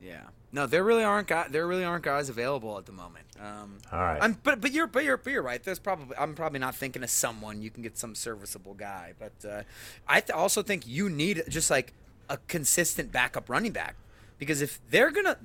Yeah. 0.00 0.28
No, 0.52 0.66
there 0.66 0.82
really 0.82 1.04
aren't 1.04 1.28
guys. 1.28 1.48
There 1.50 1.66
really 1.66 1.84
aren't 1.84 2.04
guys 2.04 2.28
available 2.28 2.76
at 2.76 2.86
the 2.86 2.92
moment. 2.92 3.26
Um, 3.40 3.78
All 3.92 4.00
right. 4.00 4.18
I'm, 4.20 4.36
but 4.42 4.60
but 4.60 4.72
you're 4.72 4.88
but 4.88 5.04
you're 5.04 5.16
but 5.16 5.32
you're 5.32 5.42
right. 5.42 5.62
There's 5.62 5.78
probably 5.78 6.16
I'm 6.16 6.34
probably 6.34 6.58
not 6.58 6.74
thinking 6.74 7.02
of 7.02 7.10
someone 7.10 7.62
you 7.62 7.70
can 7.70 7.82
get 7.82 7.96
some 7.96 8.14
serviceable 8.14 8.74
guy, 8.74 9.12
but 9.18 9.48
uh, 9.48 9.62
I 10.08 10.20
th- 10.20 10.30
also 10.30 10.62
think 10.62 10.86
you 10.86 11.08
need 11.08 11.44
just 11.48 11.70
like 11.70 11.92
a 12.28 12.36
consistent 12.48 13.12
backup 13.12 13.48
running 13.48 13.72
back 13.72 13.96
because 14.38 14.60
if 14.60 14.80
they're 14.90 15.10
gonna, 15.12 15.36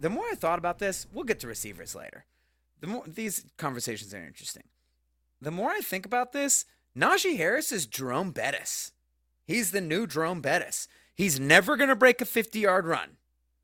the 0.00 0.10
more 0.10 0.24
I 0.30 0.34
thought 0.34 0.58
about 0.58 0.78
this, 0.78 1.06
we'll 1.12 1.24
get 1.24 1.40
to 1.40 1.46
receivers 1.46 1.94
later. 1.94 2.24
The 2.80 2.88
more 2.88 3.04
these 3.06 3.46
conversations 3.56 4.12
are 4.12 4.22
interesting. 4.22 4.64
The 5.40 5.50
more 5.50 5.70
I 5.70 5.80
think 5.80 6.04
about 6.04 6.32
this, 6.32 6.66
Najee 6.96 7.36
Harris 7.38 7.72
is 7.72 7.86
Jerome 7.86 8.32
Bettis. 8.32 8.92
He's 9.46 9.70
the 9.70 9.80
new 9.80 10.06
Jerome 10.06 10.40
Bettis. 10.42 10.86
He's 11.14 11.40
never 11.40 11.76
gonna 11.76 11.96
break 11.96 12.20
a 12.20 12.26
50 12.26 12.58
yard 12.58 12.86
run. 12.86 13.16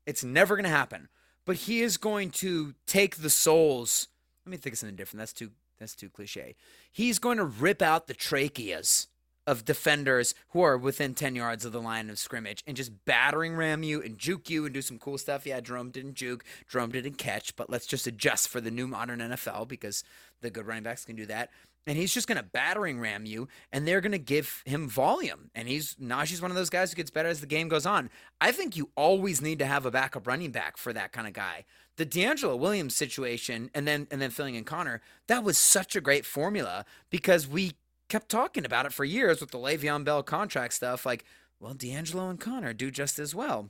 It's 0.09 0.23
never 0.23 0.55
going 0.55 0.63
to 0.65 0.69
happen. 0.69 1.07
But 1.45 1.55
he 1.55 1.81
is 1.81 1.97
going 1.97 2.31
to 2.31 2.75
take 2.85 3.17
the 3.17 3.29
souls. 3.29 4.07
Let 4.45 4.51
me 4.51 4.57
think 4.57 4.73
of 4.73 4.79
something 4.79 4.95
different. 4.95 5.19
That's 5.19 5.33
too 5.33 5.51
that's 5.79 5.95
too 5.95 6.09
cliche. 6.09 6.55
He's 6.91 7.19
going 7.19 7.37
to 7.37 7.45
rip 7.45 7.81
out 7.81 8.07
the 8.07 8.13
tracheas 8.13 9.07
of 9.47 9.65
defenders 9.65 10.35
who 10.49 10.61
are 10.61 10.77
within 10.77 11.15
10 11.15 11.35
yards 11.35 11.65
of 11.65 11.71
the 11.71 11.81
line 11.81 12.09
of 12.09 12.19
scrimmage 12.19 12.63
and 12.67 12.77
just 12.77 13.05
battering 13.05 13.55
ram 13.55 13.81
you 13.81 13.99
and 13.99 14.19
juke 14.19 14.47
you 14.49 14.65
and 14.65 14.73
do 14.73 14.81
some 14.81 14.99
cool 14.99 15.17
stuff. 15.17 15.45
Yeah, 15.45 15.59
Jerome 15.59 15.89
didn't 15.89 16.13
juke, 16.13 16.43
Jerome 16.69 16.91
didn't 16.91 17.17
catch, 17.17 17.55
but 17.55 17.69
let's 17.69 17.87
just 17.87 18.05
adjust 18.05 18.49
for 18.49 18.61
the 18.61 18.69
new 18.69 18.87
modern 18.87 19.19
NFL 19.19 19.67
because 19.67 20.03
the 20.41 20.51
good 20.51 20.67
running 20.67 20.83
backs 20.83 21.05
can 21.05 21.15
do 21.15 21.25
that. 21.27 21.49
And 21.87 21.97
he's 21.97 22.13
just 22.13 22.27
going 22.27 22.37
to 22.37 22.43
battering 22.43 22.99
ram 22.99 23.25
you, 23.25 23.47
and 23.71 23.87
they're 23.87 24.01
going 24.01 24.11
to 24.11 24.19
give 24.19 24.61
him 24.65 24.87
volume. 24.87 25.49
And 25.55 25.67
he's 25.67 25.95
Najee's 25.95 26.41
one 26.41 26.51
of 26.51 26.57
those 26.57 26.69
guys 26.69 26.91
who 26.91 26.95
gets 26.95 27.09
better 27.09 27.29
as 27.29 27.41
the 27.41 27.47
game 27.47 27.67
goes 27.67 27.85
on. 27.85 28.09
I 28.39 28.51
think 28.51 28.77
you 28.77 28.89
always 28.95 29.41
need 29.41 29.59
to 29.59 29.65
have 29.65 29.85
a 29.85 29.91
backup 29.91 30.27
running 30.27 30.51
back 30.51 30.77
for 30.77 30.93
that 30.93 31.11
kind 31.11 31.25
of 31.25 31.33
guy. 31.33 31.65
The 31.95 32.05
DeAngelo 32.05 32.57
Williams 32.59 32.95
situation, 32.95 33.71
and 33.73 33.87
then 33.87 34.07
and 34.11 34.21
then 34.21 34.29
filling 34.29 34.55
in 34.55 34.65
Conner, 34.65 35.01
that 35.27 35.43
was 35.43 35.57
such 35.57 35.95
a 35.95 36.01
great 36.01 36.25
formula 36.25 36.85
because 37.09 37.47
we 37.47 37.73
kept 38.07 38.29
talking 38.29 38.65
about 38.65 38.85
it 38.85 38.93
for 38.93 39.05
years 39.05 39.39
with 39.39 39.51
the 39.51 39.57
Le'Veon 39.57 40.03
Bell 40.03 40.23
contract 40.23 40.73
stuff. 40.73 41.05
Like, 41.05 41.25
well, 41.59 41.73
DeAngelo 41.73 42.29
and 42.29 42.39
Conner 42.39 42.73
do 42.73 42.91
just 42.91 43.19
as 43.19 43.33
well. 43.33 43.69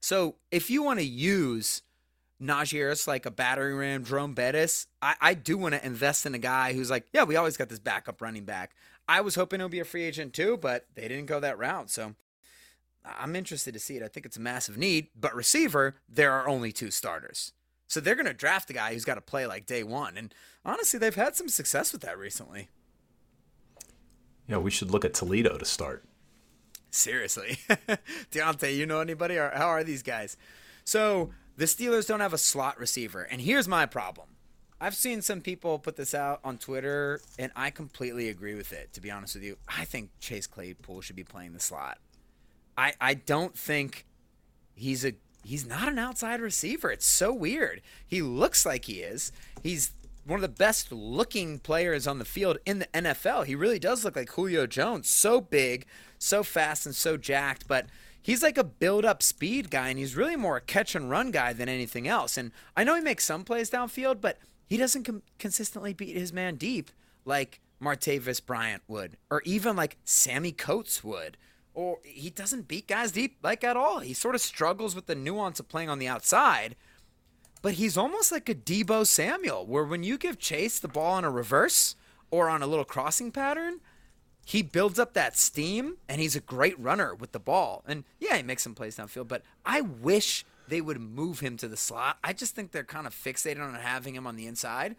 So 0.00 0.36
if 0.50 0.70
you 0.70 0.82
want 0.82 0.98
to 0.98 1.04
use 1.04 1.82
Harris 2.46 3.06
like 3.06 3.26
a 3.26 3.30
battery 3.30 3.74
ram, 3.74 4.04
Jerome 4.04 4.34
Bettis, 4.34 4.86
I, 5.02 5.14
I 5.20 5.34
do 5.34 5.58
want 5.58 5.74
to 5.74 5.84
invest 5.84 6.26
in 6.26 6.34
a 6.34 6.38
guy 6.38 6.72
who's 6.72 6.90
like, 6.90 7.06
yeah, 7.12 7.24
we 7.24 7.36
always 7.36 7.56
got 7.56 7.68
this 7.68 7.78
backup 7.78 8.20
running 8.20 8.44
back. 8.44 8.74
I 9.08 9.20
was 9.20 9.34
hoping 9.34 9.60
it 9.60 9.64
would 9.64 9.72
be 9.72 9.80
a 9.80 9.84
free 9.84 10.04
agent 10.04 10.32
too, 10.32 10.56
but 10.56 10.86
they 10.94 11.08
didn't 11.08 11.26
go 11.26 11.40
that 11.40 11.58
route. 11.58 11.90
So 11.90 12.14
I'm 13.04 13.36
interested 13.36 13.74
to 13.74 13.80
see 13.80 13.96
it. 13.96 14.02
I 14.02 14.08
think 14.08 14.26
it's 14.26 14.36
a 14.36 14.40
massive 14.40 14.78
need. 14.78 15.08
But 15.18 15.34
receiver, 15.34 15.96
there 16.08 16.32
are 16.32 16.48
only 16.48 16.72
two 16.72 16.90
starters. 16.90 17.52
So 17.88 17.98
they're 17.98 18.14
going 18.14 18.26
to 18.26 18.32
draft 18.32 18.70
a 18.70 18.72
guy 18.72 18.92
who's 18.92 19.04
got 19.04 19.16
to 19.16 19.20
play 19.20 19.46
like 19.46 19.66
day 19.66 19.82
one. 19.82 20.16
And 20.16 20.32
honestly, 20.64 20.98
they've 20.98 21.14
had 21.14 21.34
some 21.34 21.48
success 21.48 21.92
with 21.92 22.02
that 22.02 22.18
recently. 22.18 22.68
Yeah, 24.46 24.58
we 24.58 24.70
should 24.70 24.90
look 24.90 25.04
at 25.04 25.14
Toledo 25.14 25.58
to 25.58 25.64
start. 25.64 26.04
Seriously. 26.90 27.58
Diontae, 28.30 28.76
you 28.76 28.86
know 28.86 29.00
anybody? 29.00 29.36
Or 29.36 29.50
how 29.54 29.68
are 29.68 29.84
these 29.84 30.02
guys? 30.02 30.36
So 30.84 31.30
the 31.56 31.64
Steelers 31.66 32.06
don't 32.06 32.20
have 32.20 32.32
a 32.32 32.38
slot 32.38 32.78
receiver. 32.78 33.22
And 33.22 33.40
here's 33.40 33.68
my 33.68 33.86
problem. 33.86 34.28
I've 34.80 34.94
seen 34.94 35.20
some 35.20 35.42
people 35.42 35.78
put 35.78 35.96
this 35.96 36.14
out 36.14 36.40
on 36.42 36.56
Twitter, 36.56 37.20
and 37.38 37.52
I 37.54 37.68
completely 37.68 38.30
agree 38.30 38.54
with 38.54 38.72
it, 38.72 38.94
to 38.94 39.00
be 39.00 39.10
honest 39.10 39.34
with 39.34 39.44
you. 39.44 39.58
I 39.68 39.84
think 39.84 40.10
Chase 40.20 40.46
Claypool 40.46 41.02
should 41.02 41.16
be 41.16 41.24
playing 41.24 41.52
the 41.52 41.60
slot. 41.60 41.98
I, 42.78 42.94
I 42.98 43.14
don't 43.14 43.56
think 43.56 44.06
he's 44.74 45.04
a 45.04 45.12
he's 45.44 45.66
not 45.66 45.88
an 45.88 45.98
outside 45.98 46.40
receiver. 46.40 46.90
It's 46.90 47.06
so 47.06 47.32
weird. 47.32 47.82
He 48.06 48.22
looks 48.22 48.64
like 48.64 48.86
he 48.86 49.00
is. 49.00 49.32
He's 49.62 49.92
one 50.24 50.38
of 50.38 50.42
the 50.42 50.48
best 50.48 50.92
looking 50.92 51.58
players 51.58 52.06
on 52.06 52.18
the 52.18 52.24
field 52.24 52.58
in 52.64 52.78
the 52.78 52.86
NFL. 52.86 53.46
He 53.46 53.54
really 53.54 53.78
does 53.78 54.04
look 54.04 54.16
like 54.16 54.30
Julio 54.30 54.66
Jones. 54.66 55.08
So 55.08 55.40
big, 55.40 55.86
so 56.18 56.42
fast, 56.42 56.86
and 56.86 56.94
so 56.94 57.16
jacked. 57.16 57.66
But 57.68 57.86
he's 58.22 58.42
like 58.42 58.58
a 58.58 58.64
build 58.64 59.04
up 59.04 59.22
speed 59.22 59.70
guy, 59.70 59.88
and 59.88 59.98
he's 59.98 60.16
really 60.16 60.36
more 60.36 60.56
a 60.56 60.60
catch 60.60 60.94
and 60.94 61.10
run 61.10 61.30
guy 61.30 61.52
than 61.52 61.68
anything 61.68 62.08
else. 62.08 62.36
And 62.36 62.52
I 62.76 62.84
know 62.84 62.94
he 62.94 63.00
makes 63.00 63.24
some 63.24 63.44
plays 63.44 63.70
downfield, 63.70 64.20
but 64.20 64.38
he 64.66 64.76
doesn't 64.76 65.04
com- 65.04 65.22
consistently 65.38 65.92
beat 65.92 66.16
his 66.16 66.32
man 66.32 66.56
deep 66.56 66.90
like 67.24 67.60
Martavis 67.82 68.44
Bryant 68.44 68.82
would, 68.88 69.16
or 69.30 69.42
even 69.44 69.76
like 69.76 69.96
Sammie 70.04 70.52
Coates 70.52 71.02
would 71.02 71.36
or 71.74 71.98
he 72.02 72.30
doesn't 72.30 72.68
beat 72.68 72.86
guys 72.86 73.12
deep 73.12 73.38
like 73.42 73.64
at 73.64 73.76
all. 73.76 74.00
He 74.00 74.12
sort 74.12 74.34
of 74.34 74.40
struggles 74.40 74.94
with 74.94 75.06
the 75.06 75.14
nuance 75.14 75.60
of 75.60 75.68
playing 75.68 75.88
on 75.88 75.98
the 75.98 76.08
outside, 76.08 76.76
but 77.62 77.74
he's 77.74 77.96
almost 77.96 78.32
like 78.32 78.48
a 78.48 78.54
Deebo 78.54 79.06
Samuel, 79.06 79.66
where 79.66 79.84
when 79.84 80.02
you 80.02 80.18
give 80.18 80.38
Chase 80.38 80.78
the 80.78 80.88
ball 80.88 81.14
on 81.14 81.24
a 81.24 81.30
reverse 81.30 81.96
or 82.30 82.48
on 82.48 82.62
a 82.62 82.66
little 82.66 82.84
crossing 82.84 83.30
pattern, 83.30 83.80
he 84.44 84.62
builds 84.62 84.98
up 84.98 85.14
that 85.14 85.36
steam 85.36 85.96
and 86.08 86.20
he's 86.20 86.36
a 86.36 86.40
great 86.40 86.78
runner 86.78 87.14
with 87.14 87.32
the 87.32 87.38
ball. 87.38 87.82
And 87.86 88.04
yeah, 88.18 88.36
he 88.36 88.42
makes 88.42 88.62
some 88.62 88.74
plays 88.74 88.96
downfield, 88.96 89.28
but 89.28 89.42
I 89.64 89.80
wish 89.80 90.44
they 90.68 90.80
would 90.80 91.00
move 91.00 91.40
him 91.40 91.56
to 91.58 91.68
the 91.68 91.76
slot. 91.76 92.18
I 92.22 92.32
just 92.32 92.54
think 92.54 92.72
they're 92.72 92.84
kind 92.84 93.06
of 93.06 93.14
fixated 93.14 93.60
on 93.60 93.74
having 93.74 94.14
him 94.14 94.26
on 94.26 94.36
the 94.36 94.46
inside. 94.46 94.96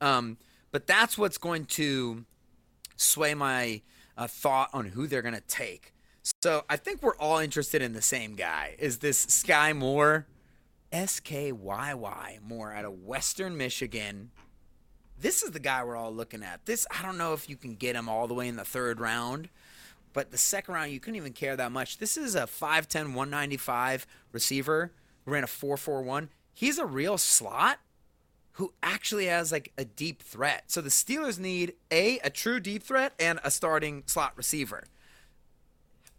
Um, 0.00 0.38
but 0.72 0.86
that's 0.86 1.18
what's 1.18 1.38
going 1.38 1.66
to 1.66 2.24
sway 2.96 3.34
my 3.34 3.82
uh, 4.16 4.26
thought 4.26 4.70
on 4.72 4.86
who 4.86 5.06
they're 5.06 5.22
going 5.22 5.34
to 5.34 5.40
take. 5.42 5.94
So 6.42 6.64
I 6.68 6.76
think 6.76 7.02
we're 7.02 7.16
all 7.16 7.38
interested 7.38 7.82
in 7.82 7.92
the 7.92 8.02
same 8.02 8.34
guy. 8.34 8.76
Is 8.78 8.98
this 8.98 9.26
Skyy 9.26 9.76
Moore? 9.76 10.26
S 10.92 11.20
K 11.20 11.52
Y 11.52 11.94
Y 11.94 12.38
Moore 12.42 12.72
out 12.72 12.84
of 12.84 13.04
Western 13.04 13.56
Michigan. 13.56 14.30
This 15.20 15.42
is 15.42 15.50
the 15.50 15.60
guy 15.60 15.84
we're 15.84 15.96
all 15.96 16.12
looking 16.12 16.42
at. 16.42 16.64
This 16.66 16.86
I 16.90 17.02
don't 17.02 17.18
know 17.18 17.32
if 17.32 17.48
you 17.48 17.56
can 17.56 17.74
get 17.74 17.96
him 17.96 18.08
all 18.08 18.26
the 18.26 18.34
way 18.34 18.48
in 18.48 18.56
the 18.56 18.64
third 18.64 19.00
round, 19.00 19.48
but 20.12 20.30
the 20.30 20.38
second 20.38 20.74
round 20.74 20.92
you 20.92 21.00
couldn't 21.00 21.16
even 21.16 21.32
care 21.32 21.56
that 21.56 21.72
much. 21.72 21.98
This 21.98 22.16
is 22.16 22.34
a 22.34 22.42
5'10, 22.42 23.14
195 23.14 24.06
receiver 24.32 24.92
who 25.24 25.32
ran 25.32 25.44
a 25.44 25.48
4'4'1. 25.48 26.28
He's 26.52 26.78
a 26.78 26.86
real 26.86 27.18
slot 27.18 27.78
who 28.52 28.72
actually 28.82 29.26
has 29.26 29.52
like 29.52 29.72
a 29.78 29.84
deep 29.84 30.22
threat. 30.22 30.64
So 30.66 30.80
the 30.80 30.90
Steelers 30.90 31.38
need 31.38 31.74
a 31.90 32.18
a 32.20 32.30
true 32.30 32.60
deep 32.60 32.82
threat 32.82 33.12
and 33.18 33.40
a 33.44 33.50
starting 33.50 34.02
slot 34.06 34.32
receiver 34.36 34.84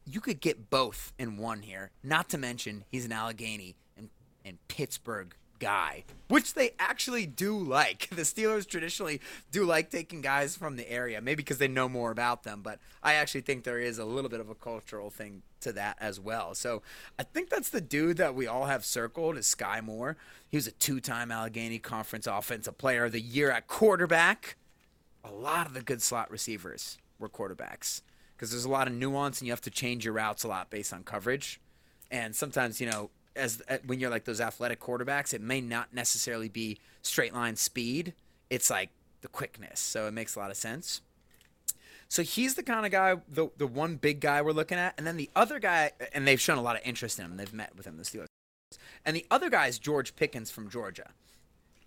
you 0.06 0.20
could 0.20 0.42
get 0.42 0.70
both 0.70 1.14
in 1.18 1.38
one 1.38 1.62
here. 1.62 1.92
Not 2.04 2.30
to 2.30 2.38
mention 2.38 2.86
he's 2.92 3.06
an 3.06 3.12
Allegheny 3.12 3.76
and, 3.98 4.10
and 4.44 4.58
Pittsburgh 4.68 5.36
guy, 5.62 6.04
which 6.28 6.56
they 6.56 6.72
actually 6.80 7.26
do 7.26 7.58
like. 7.58 8.10
The 8.22 8.24
Steelers 8.24 8.68
traditionally 8.68 9.22
do 9.52 9.64
like 9.64 9.90
taking 9.90 10.22
guys 10.22 10.58
from 10.58 10.76
the 10.76 10.92
area, 10.92 11.22
maybe 11.22 11.44
because 11.44 11.60
they 11.60 11.68
know 11.68 11.88
more 11.88 12.12
about 12.12 12.44
them, 12.44 12.62
but 12.62 12.80
I 13.02 13.14
actually 13.14 13.42
think 13.42 13.64
there 13.64 13.80
is 13.80 13.98
a 13.98 14.06
little 14.06 14.30
bit 14.30 14.40
of 14.40 14.50
a 14.50 14.56
cultural 14.56 15.10
thing 15.10 15.44
to 15.62 15.72
that 15.74 15.98
as 16.00 16.20
well. 16.20 16.54
So 16.54 16.82
I 17.18 17.24
think 17.24 17.50
that's 17.50 17.70
the 17.70 17.82
dude 17.82 18.18
that 18.18 18.36
we 18.36 18.48
all 18.48 18.66
have 18.66 18.84
circled 18.84 19.38
is 19.38 19.46
Skyy 19.46 19.82
Moore. 19.84 20.18
He 20.50 20.58
was 20.58 20.68
a 20.68 20.72
two-time 20.72 21.32
Allegheny 21.32 21.80
Conference 21.80 22.28
Offensive 22.28 22.78
Player 22.78 23.06
of 23.06 23.12
the 23.12 23.22
Year 23.22 23.52
at 23.52 23.68
quarterback. 23.68 24.58
A 25.24 25.32
lot 25.32 25.68
of 25.68 25.74
the 25.74 25.82
good 25.82 26.02
slot 26.02 26.30
receivers 26.32 26.98
were 27.20 27.30
quarterbacks 27.30 28.02
because 28.36 28.52
there's 28.52 28.66
a 28.66 28.70
lot 28.70 28.88
of 28.88 28.94
nuance 28.94 29.40
and 29.40 29.48
you 29.48 29.52
have 29.52 29.62
to 29.62 29.70
change 29.70 30.04
your 30.04 30.16
routes 30.16 30.44
a 30.44 30.48
lot 30.48 30.70
based 30.70 30.92
on 30.92 31.04
coverage. 31.04 31.62
And 32.10 32.36
sometimes, 32.36 32.82
you 32.82 32.88
know, 32.88 33.12
as 33.36 33.62
uh, 33.70 33.78
when 33.86 34.00
you're 34.00 34.10
like 34.10 34.26
those 34.26 34.42
athletic 34.42 34.80
quarterbacks, 34.80 35.34
it 35.34 35.42
may 35.42 35.62
not 35.62 35.94
necessarily 35.94 36.50
be 36.50 36.80
straight 37.02 37.34
line 37.34 37.56
speed. 37.56 38.14
It's 38.50 38.70
like 38.70 38.90
the 39.22 39.28
quickness. 39.28 39.80
So 39.80 40.08
it 40.08 40.12
makes 40.12 40.36
a 40.36 40.40
lot 40.40 40.52
of 40.52 40.58
sense. 40.58 41.02
So 42.10 42.24
he's 42.24 42.56
the 42.56 42.64
kind 42.64 42.86
of 42.86 42.92
guy, 42.92 43.16
the 43.30 43.50
the 43.58 43.68
one 43.68 43.96
big 43.96 44.20
guy 44.20 44.42
we're 44.42 44.52
looking 44.52 44.78
at, 44.78 44.96
and 44.98 45.08
then 45.08 45.16
the 45.16 45.30
other 45.34 45.60
guy, 45.60 45.92
and 46.14 46.28
they've 46.28 46.42
shown 46.42 46.58
a 46.58 46.62
lot 46.62 46.76
of 46.76 46.82
interest 46.84 47.18
in 47.18 47.26
him. 47.26 47.38
They've 47.38 47.54
met 47.54 47.74
with 47.78 47.88
him, 47.88 47.96
the 47.96 48.04
Steelers, 48.04 48.26
and 49.06 49.16
the 49.16 49.26
other 49.32 49.50
guy 49.50 49.68
is 49.68 49.80
George 49.80 50.18
Pickens 50.18 50.52
from 50.52 50.70
Georgia, 50.70 51.12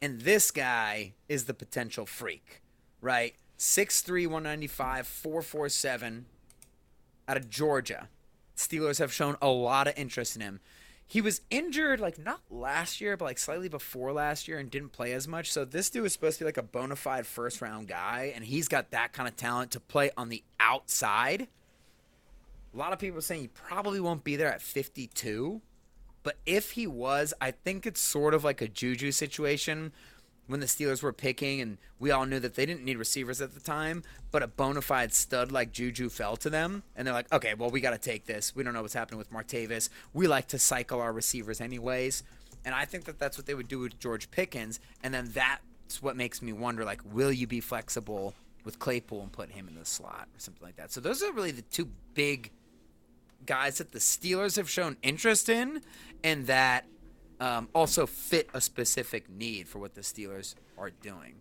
and 0.00 0.22
this 0.22 0.50
guy 0.50 1.12
is 1.28 1.44
the 1.44 1.52
potential 1.52 2.06
freak, 2.06 2.62
right? 3.02 3.34
6'3", 3.58 4.26
195, 4.26 5.06
447, 5.06 6.24
out 7.28 7.36
of 7.36 7.50
Georgia. 7.50 8.08
Steelers 8.56 8.98
have 8.98 9.12
shown 9.12 9.36
a 9.42 9.48
lot 9.48 9.86
of 9.86 9.94
interest 9.96 10.36
in 10.36 10.42
him. 10.42 10.60
He 11.14 11.20
was 11.20 11.42
injured 11.48 12.00
like 12.00 12.18
not 12.18 12.40
last 12.50 13.00
year, 13.00 13.16
but 13.16 13.26
like 13.26 13.38
slightly 13.38 13.68
before 13.68 14.12
last 14.12 14.48
year 14.48 14.58
and 14.58 14.68
didn't 14.68 14.88
play 14.90 15.12
as 15.12 15.28
much. 15.28 15.52
So 15.52 15.64
this 15.64 15.88
dude 15.88 16.02
was 16.02 16.12
supposed 16.12 16.38
to 16.38 16.44
be 16.44 16.46
like 16.46 16.56
a 16.56 16.62
bona 16.64 16.96
fide 16.96 17.24
first 17.24 17.62
round 17.62 17.86
guy, 17.86 18.32
and 18.34 18.44
he's 18.44 18.66
got 18.66 18.90
that 18.90 19.12
kind 19.12 19.28
of 19.28 19.36
talent 19.36 19.70
to 19.70 19.78
play 19.78 20.10
on 20.16 20.28
the 20.28 20.42
outside. 20.58 21.46
A 22.74 22.76
lot 22.76 22.92
of 22.92 22.98
people 22.98 23.18
are 23.18 23.20
saying 23.20 23.42
he 23.42 23.46
probably 23.46 24.00
won't 24.00 24.24
be 24.24 24.34
there 24.34 24.52
at 24.52 24.60
52. 24.60 25.60
But 26.24 26.34
if 26.46 26.72
he 26.72 26.88
was, 26.88 27.32
I 27.40 27.52
think 27.52 27.86
it's 27.86 28.00
sort 28.00 28.34
of 28.34 28.42
like 28.42 28.60
a 28.60 28.66
Juju 28.66 29.12
situation 29.12 29.92
when 30.46 30.60
the 30.60 30.66
Steelers 30.66 31.02
were 31.02 31.12
picking, 31.12 31.60
and 31.60 31.78
we 31.98 32.10
all 32.10 32.26
knew 32.26 32.38
that 32.38 32.54
they 32.54 32.66
didn't 32.66 32.84
need 32.84 32.98
receivers 32.98 33.40
at 33.40 33.54
the 33.54 33.60
time, 33.60 34.02
but 34.30 34.42
a 34.42 34.46
bona 34.46 34.82
fide 34.82 35.12
stud 35.12 35.50
like 35.50 35.72
Juju 35.72 36.10
fell 36.10 36.36
to 36.36 36.50
them, 36.50 36.82
and 36.94 37.06
they're 37.06 37.14
like, 37.14 37.32
okay, 37.32 37.54
well, 37.54 37.70
we 37.70 37.80
got 37.80 37.92
to 37.92 37.98
take 37.98 38.26
this. 38.26 38.54
We 38.54 38.62
don't 38.62 38.74
know 38.74 38.82
what's 38.82 38.94
happening 38.94 39.18
with 39.18 39.32
Martavis. 39.32 39.88
We 40.12 40.26
like 40.26 40.48
to 40.48 40.58
cycle 40.58 41.00
our 41.00 41.12
receivers 41.12 41.60
anyways, 41.60 42.22
and 42.64 42.74
I 42.74 42.84
think 42.84 43.04
that 43.04 43.18
that's 43.18 43.38
what 43.38 43.46
they 43.46 43.54
would 43.54 43.68
do 43.68 43.78
with 43.78 43.98
George 43.98 44.30
Pickens, 44.30 44.80
and 45.02 45.14
then 45.14 45.30
that's 45.32 46.02
what 46.02 46.16
makes 46.16 46.42
me 46.42 46.52
wonder, 46.52 46.84
like, 46.84 47.00
will 47.10 47.32
you 47.32 47.46
be 47.46 47.60
flexible 47.60 48.34
with 48.64 48.78
Claypool 48.78 49.22
and 49.22 49.32
put 49.32 49.50
him 49.50 49.68
in 49.68 49.74
the 49.74 49.84
slot 49.84 50.28
or 50.34 50.38
something 50.38 50.62
like 50.62 50.76
that? 50.76 50.92
So 50.92 51.00
those 51.00 51.22
are 51.22 51.32
really 51.32 51.52
the 51.52 51.62
two 51.62 51.88
big 52.14 52.50
guys 53.46 53.78
that 53.78 53.92
the 53.92 53.98
Steelers 53.98 54.56
have 54.56 54.68
shown 54.68 54.96
interest 55.02 55.48
in, 55.48 55.82
and 56.22 56.46
that 56.46 56.86
um, 57.44 57.68
also 57.74 58.06
fit 58.06 58.48
a 58.54 58.60
specific 58.60 59.28
need 59.28 59.68
for 59.68 59.78
what 59.78 59.94
the 59.94 60.00
Steelers 60.00 60.54
are 60.78 60.88
doing. 60.88 61.34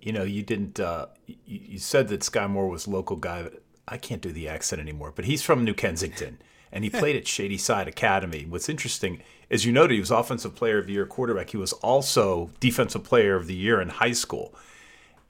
You 0.00 0.12
know, 0.12 0.22
you 0.22 0.42
didn't. 0.42 0.80
Uh, 0.80 1.06
you, 1.26 1.36
you 1.46 1.78
said 1.78 2.08
that 2.08 2.20
Skyy 2.20 2.48
Moore 2.48 2.68
was 2.68 2.88
local 2.88 3.16
guy. 3.16 3.42
But 3.42 3.62
I 3.86 3.98
can't 3.98 4.22
do 4.22 4.32
the 4.32 4.48
accent 4.48 4.80
anymore. 4.80 5.12
But 5.14 5.26
he's 5.26 5.42
from 5.42 5.62
New 5.62 5.74
Kensington, 5.74 6.38
and 6.72 6.84
he 6.84 6.90
played 6.90 7.16
at 7.20 7.28
Shady 7.28 7.58
Side 7.58 7.86
Academy. 7.86 8.46
What's 8.48 8.70
interesting, 8.70 9.22
as 9.50 9.66
you 9.66 9.72
noted, 9.72 9.94
he 9.94 10.00
was 10.00 10.10
Offensive 10.10 10.54
Player 10.54 10.78
of 10.78 10.86
the 10.86 10.94
Year 10.94 11.06
quarterback. 11.06 11.50
He 11.50 11.58
was 11.58 11.74
also 11.74 12.50
Defensive 12.60 13.04
Player 13.04 13.36
of 13.36 13.46
the 13.46 13.54
Year 13.54 13.82
in 13.82 13.90
high 13.90 14.12
school, 14.12 14.54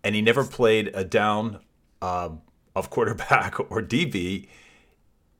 and 0.04 0.14
he 0.14 0.22
never 0.22 0.44
played 0.44 0.92
a 0.94 1.04
down 1.04 1.58
um, 2.00 2.42
of 2.76 2.90
quarterback 2.90 3.58
or 3.72 3.82
DB 3.82 4.46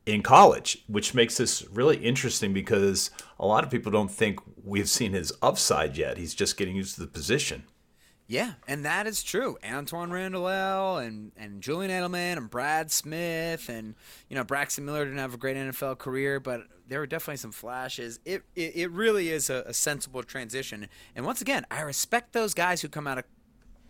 in 0.07 0.23
college, 0.23 0.85
which 0.87 1.15
makes 1.15 1.37
this 1.37 1.67
really 1.71 1.97
interesting 1.97 2.53
because 2.53 3.11
a 3.39 3.47
lot 3.47 3.65
of 3.65 3.71
people 3.71 3.91
don't 3.91 4.11
think 4.11 4.39
we've 4.65 4.89
seen 4.89 5.13
his 5.13 5.33
upside 5.43 5.97
yet. 5.97 6.17
He's 6.17 6.35
just 6.35 6.57
getting 6.57 6.77
used 6.77 6.95
to 6.95 7.01
the 7.01 7.09
position. 7.09 7.65
Yeah, 8.29 8.55
and 8.67 8.85
that 8.85 9.07
is 9.07 9.23
true. 9.23 9.57
Antoine 9.65 10.11
Randle 10.11 10.49
El 10.49 10.99
and, 10.99 11.31
and 11.37 11.61
Julian 11.61 11.93
Edelman 11.93 12.37
and 12.37 12.51
Brad 12.51 12.91
Smith 12.91 13.69
and 13.69 13.95
you 14.29 14.35
know 14.35 14.43
Braxton 14.43 14.85
Miller 14.85 15.05
didn't 15.05 15.21
have 15.21 15.35
a 15.35 15.37
great 15.37 15.57
NFL 15.57 15.99
career, 15.99 16.41
but 16.41 16.63
there 16.89 16.99
were 16.99 17.07
definitely 17.07 17.37
some 17.37 17.53
flashes. 17.53 18.19
It 18.25 18.43
it, 18.57 18.77
it 18.77 18.91
really 18.91 19.29
is 19.29 19.49
a, 19.49 19.63
a 19.67 19.75
sensible 19.75 20.25
transition. 20.25 20.89
And 21.15 21.25
once 21.25 21.41
again, 21.41 21.67
I 21.71 21.83
respect 21.83 22.33
those 22.33 22.53
guys 22.53 22.83
who 22.83 22.89
come 22.89 23.07
out 23.07 23.19
of 23.19 23.25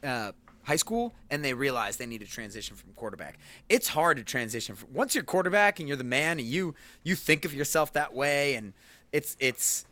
uh, 0.04 0.32
high 0.66 0.76
school 0.76 1.14
and 1.30 1.44
they 1.44 1.54
realize 1.54 1.96
they 1.96 2.06
need 2.06 2.20
to 2.20 2.26
transition 2.26 2.76
from 2.76 2.92
quarterback. 2.94 3.38
It's 3.68 3.88
hard 3.88 4.16
to 4.18 4.24
transition 4.24 4.74
from, 4.74 4.92
once 4.92 5.14
you're 5.14 5.24
quarterback 5.24 5.78
and 5.78 5.88
you're 5.88 5.96
the 5.96 6.04
man 6.04 6.38
and 6.38 6.46
you 6.46 6.74
you 7.02 7.14
think 7.14 7.44
of 7.44 7.54
yourself 7.54 7.92
that 7.94 8.14
way 8.14 8.54
and 8.54 8.72
it's 9.12 9.36
it's 9.40 9.86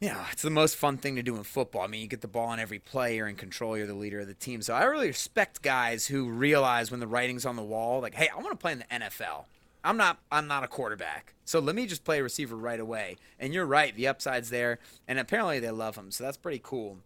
know, 0.00 0.20
it's 0.30 0.42
the 0.42 0.50
most 0.50 0.76
fun 0.76 0.96
thing 0.96 1.16
to 1.16 1.22
do 1.22 1.36
in 1.36 1.42
football. 1.42 1.82
I 1.82 1.86
mean, 1.88 2.00
you 2.00 2.06
get 2.06 2.20
the 2.20 2.28
ball 2.28 2.48
on 2.48 2.60
every 2.60 2.78
play, 2.78 3.16
you're 3.16 3.26
in 3.26 3.34
control, 3.34 3.76
you're 3.76 3.86
the 3.86 3.94
leader 3.94 4.20
of 4.20 4.28
the 4.28 4.34
team. 4.34 4.62
So 4.62 4.74
I 4.74 4.84
really 4.84 5.08
respect 5.08 5.62
guys 5.62 6.06
who 6.06 6.28
realize 6.28 6.90
when 6.90 7.00
the 7.00 7.06
writing's 7.06 7.44
on 7.44 7.56
the 7.56 7.62
wall, 7.62 8.00
like, 8.00 8.14
hey, 8.14 8.28
I 8.28 8.36
want 8.36 8.50
to 8.50 8.56
play 8.56 8.72
in 8.72 8.78
the 8.78 8.84
NFL. 8.84 9.44
I'm 9.84 9.96
not 9.96 10.18
I'm 10.30 10.46
not 10.46 10.64
a 10.64 10.68
quarterback. 10.68 11.34
So 11.44 11.60
let 11.60 11.74
me 11.74 11.86
just 11.86 12.04
play 12.04 12.20
receiver 12.20 12.56
right 12.56 12.80
away. 12.80 13.16
And 13.38 13.54
you're 13.54 13.66
right, 13.66 13.94
the 13.94 14.08
upside's 14.08 14.50
there, 14.50 14.78
and 15.06 15.18
apparently 15.18 15.60
they 15.60 15.70
love 15.70 15.96
him. 15.96 16.10
So 16.10 16.24
that's 16.24 16.36
pretty 16.36 16.60
cool. 16.62 16.98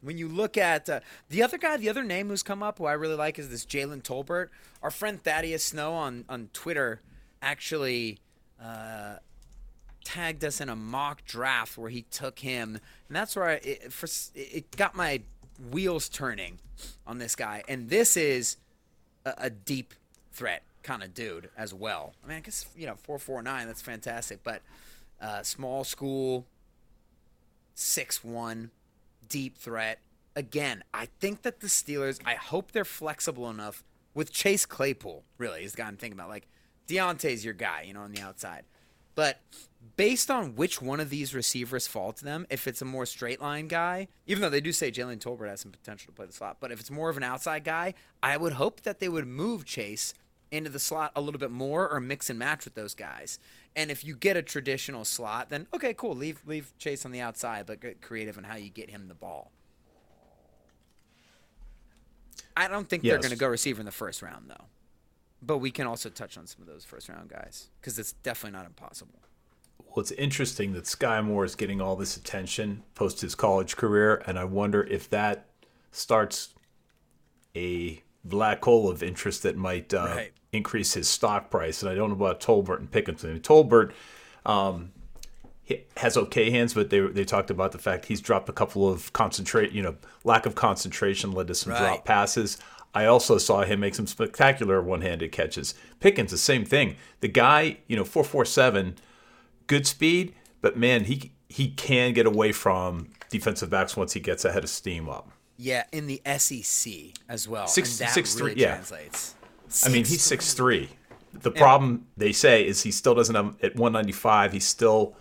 When 0.00 0.16
you 0.16 0.28
look 0.28 0.56
at 0.56 0.88
uh, 0.88 1.00
the 1.28 1.42
other 1.42 1.58
guy, 1.58 1.76
the 1.76 1.88
other 1.88 2.04
name 2.04 2.28
who's 2.28 2.42
come 2.42 2.62
up, 2.62 2.78
who 2.78 2.86
I 2.86 2.92
really 2.92 3.16
like, 3.16 3.38
is 3.38 3.48
this 3.48 3.64
Jalen 3.64 4.02
Tolbert. 4.02 4.48
Our 4.82 4.90
friend 4.90 5.22
Thaddeus 5.22 5.64
Snow 5.64 5.92
on 5.94 6.24
on 6.28 6.50
Twitter 6.52 7.00
actually 7.42 8.18
uh, 8.62 9.16
tagged 10.04 10.44
us 10.44 10.60
in 10.60 10.68
a 10.68 10.76
mock 10.76 11.24
draft 11.24 11.76
where 11.76 11.90
he 11.90 12.02
took 12.02 12.38
him, 12.38 12.78
and 13.08 13.16
that's 13.16 13.36
where 13.36 13.48
I, 13.48 13.52
it, 13.54 13.92
for, 13.92 14.08
it 14.34 14.76
got 14.76 14.94
my 14.94 15.20
wheels 15.70 16.08
turning 16.08 16.58
on 17.06 17.18
this 17.18 17.34
guy. 17.34 17.62
And 17.68 17.90
this 17.90 18.16
is 18.16 18.56
a, 19.24 19.34
a 19.38 19.50
deep 19.50 19.94
threat 20.32 20.62
kind 20.82 21.02
of 21.02 21.12
dude 21.12 21.50
as 21.56 21.74
well. 21.74 22.14
I 22.24 22.28
mean, 22.28 22.36
I 22.38 22.40
guess 22.40 22.66
you 22.76 22.86
know 22.86 22.94
four 22.94 23.18
four 23.18 23.42
nine. 23.42 23.66
That's 23.66 23.82
fantastic, 23.82 24.40
but 24.44 24.62
uh, 25.20 25.42
small 25.42 25.84
school, 25.84 26.46
six 27.74 28.22
one, 28.22 28.70
deep 29.28 29.58
threat. 29.58 30.00
Again, 30.36 30.84
I 30.94 31.08
think 31.20 31.42
that 31.42 31.60
the 31.60 31.66
Steelers. 31.66 32.20
I 32.24 32.34
hope 32.34 32.72
they're 32.72 32.84
flexible 32.84 33.50
enough 33.50 33.82
with 34.14 34.32
Chase 34.32 34.66
Claypool. 34.66 35.24
Really, 35.36 35.64
is 35.64 35.72
the 35.72 35.78
guy 35.78 35.88
I'm 35.88 35.96
thinking 35.96 36.18
about. 36.18 36.28
Like 36.28 36.46
Diontae's 36.86 37.44
your 37.44 37.54
guy, 37.54 37.82
you 37.86 37.94
know, 37.94 38.00
on 38.00 38.12
the 38.12 38.22
outside. 38.22 38.64
But 39.14 39.40
based 39.96 40.30
on 40.30 40.54
which 40.54 40.80
one 40.80 41.00
of 41.00 41.10
these 41.10 41.34
receivers 41.34 41.88
fall 41.88 42.12
to 42.12 42.24
them, 42.24 42.46
if 42.50 42.68
it's 42.68 42.80
a 42.82 42.84
more 42.84 43.04
straight 43.04 43.40
line 43.40 43.66
guy, 43.66 44.06
even 44.28 44.40
though 44.40 44.48
they 44.48 44.60
do 44.60 44.70
say 44.70 44.92
Jalen 44.92 45.18
Tolbert 45.18 45.48
has 45.48 45.60
some 45.60 45.72
potential 45.72 46.12
to 46.12 46.16
play 46.16 46.26
the 46.26 46.32
slot, 46.32 46.58
but 46.60 46.70
if 46.70 46.78
it's 46.78 46.90
more 46.90 47.10
of 47.10 47.16
an 47.16 47.24
outside 47.24 47.64
guy, 47.64 47.94
I 48.22 48.36
would 48.36 48.52
hope 48.52 48.82
that 48.82 49.00
they 49.00 49.08
would 49.08 49.26
move 49.26 49.64
Chase 49.64 50.14
into 50.50 50.70
the 50.70 50.78
slot 50.78 51.12
a 51.16 51.20
little 51.20 51.40
bit 51.40 51.50
more 51.50 51.88
or 51.88 52.00
mix 52.00 52.30
and 52.30 52.38
match 52.38 52.64
with 52.64 52.74
those 52.74 52.94
guys. 52.94 53.38
And 53.76 53.90
if 53.90 54.04
you 54.04 54.16
get 54.16 54.36
a 54.36 54.42
traditional 54.42 55.04
slot, 55.04 55.50
then 55.50 55.66
okay, 55.74 55.94
cool, 55.94 56.14
leave 56.14 56.40
leave 56.46 56.72
Chase 56.78 57.04
on 57.04 57.12
the 57.12 57.20
outside, 57.20 57.66
but 57.66 57.80
get 57.80 58.00
creative 58.00 58.36
in 58.36 58.44
how 58.44 58.56
you 58.56 58.70
get 58.70 58.90
him 58.90 59.08
the 59.08 59.14
ball. 59.14 59.52
I 62.56 62.66
don't 62.66 62.88
think 62.88 63.04
they're 63.04 63.18
going 63.18 63.30
to 63.30 63.36
go 63.36 63.46
receiver 63.46 63.80
in 63.80 63.86
the 63.86 63.92
first 63.92 64.20
round 64.20 64.50
though. 64.50 64.64
But 65.40 65.58
we 65.58 65.70
can 65.70 65.86
also 65.86 66.08
touch 66.08 66.36
on 66.36 66.46
some 66.48 66.62
of 66.62 66.66
those 66.66 66.84
first 66.84 67.08
round 67.08 67.28
guys 67.30 67.68
because 67.80 67.98
it's 67.98 68.12
definitely 68.12 68.58
not 68.58 68.66
impossible. 68.66 69.20
Well, 69.86 70.00
it's 70.00 70.10
interesting 70.12 70.72
that 70.72 70.84
Skyy 70.84 71.24
Moore 71.24 71.44
is 71.44 71.54
getting 71.54 71.80
all 71.80 71.94
this 71.94 72.16
attention 72.16 72.82
post 72.94 73.20
his 73.20 73.34
college 73.34 73.76
career, 73.76 74.22
and 74.26 74.38
I 74.38 74.44
wonder 74.44 74.82
if 74.82 75.08
that 75.10 75.46
starts 75.92 76.54
a 77.54 78.02
black 78.24 78.64
hole 78.64 78.90
of 78.90 79.02
interest 79.02 79.44
that 79.44 79.56
might 79.56 79.94
uh, 79.94 80.12
Right. 80.14 80.32
Increase 80.52 80.94
his 80.94 81.08
stock 81.08 81.50
price. 81.50 81.82
And 81.82 81.90
I 81.90 81.94
don't 81.94 82.08
know 82.10 82.16
about 82.16 82.40
Tolbert 82.40 82.78
and 82.78 82.90
Pickens. 82.90 83.24
I 83.24 83.28
mean, 83.28 83.40
Tolbert 83.40 83.92
um, 84.46 84.92
has 85.98 86.16
okay 86.16 86.50
hands, 86.50 86.74
but 86.74 86.90
they 86.90 87.00
they 87.00 87.24
talked 87.24 87.50
about 87.50 87.72
the 87.72 87.78
fact 87.78 88.06
he's 88.06 88.20
dropped 88.20 88.48
a 88.48 88.52
couple 88.52 88.88
of 88.88 89.12
concentrate, 89.12 89.72
you 89.72 89.82
know, 89.82 89.96
lack 90.24 90.46
of 90.46 90.54
concentration 90.54 91.32
led 91.32 91.46
to 91.48 91.54
some 91.54 91.72
Right. 91.72 91.78
drop 91.80 92.04
passes. 92.04 92.58
I 92.94 93.04
also 93.04 93.36
saw 93.36 93.62
him 93.64 93.80
make 93.80 93.94
some 93.94 94.06
spectacular 94.06 94.80
one-handed 94.80 95.30
catches. 95.30 95.74
Pickens, 96.00 96.30
the 96.30 96.38
same 96.38 96.64
thing. 96.64 96.96
The 97.20 97.28
guy, 97.28 97.78
you 97.86 97.96
know, 97.96 98.04
four 98.04 98.24
four 98.24 98.46
seven, 98.46 98.96
good 99.66 99.86
speed, 99.86 100.34
but 100.62 100.76
man, 100.78 101.04
he 101.04 101.32
he 101.50 101.68
can 101.68 102.14
get 102.14 102.24
away 102.26 102.52
from 102.52 103.08
defensive 103.28 103.68
backs 103.68 103.94
once 103.96 104.14
he 104.14 104.20
gets 104.20 104.44
ahead 104.46 104.64
of 104.64 104.70
steam 104.70 105.08
up. 105.08 105.30
Yeah, 105.58 105.84
in 105.92 106.06
the 106.06 106.22
SEC 106.38 106.92
as 107.28 107.46
well. 107.48 107.66
Six- 107.66 107.90
six, 107.90 108.36
really 108.36 108.52
three- 108.54 108.62
yeah. 108.62 108.74
translates. 108.76 109.34
I 109.84 109.88
mean, 109.88 110.04
he's 110.04 110.22
six 110.22 110.54
three. 110.54 110.90
The 111.32 111.50
problem 111.50 112.06
they 112.16 112.32
say 112.32 112.66
is 112.66 112.82
he 112.82 112.90
still 112.90 113.14
doesn't 113.14 113.34
have 113.34 113.56
at 113.62 113.76
195. 113.76 114.52
He's 114.52 114.66
still. 114.66 115.14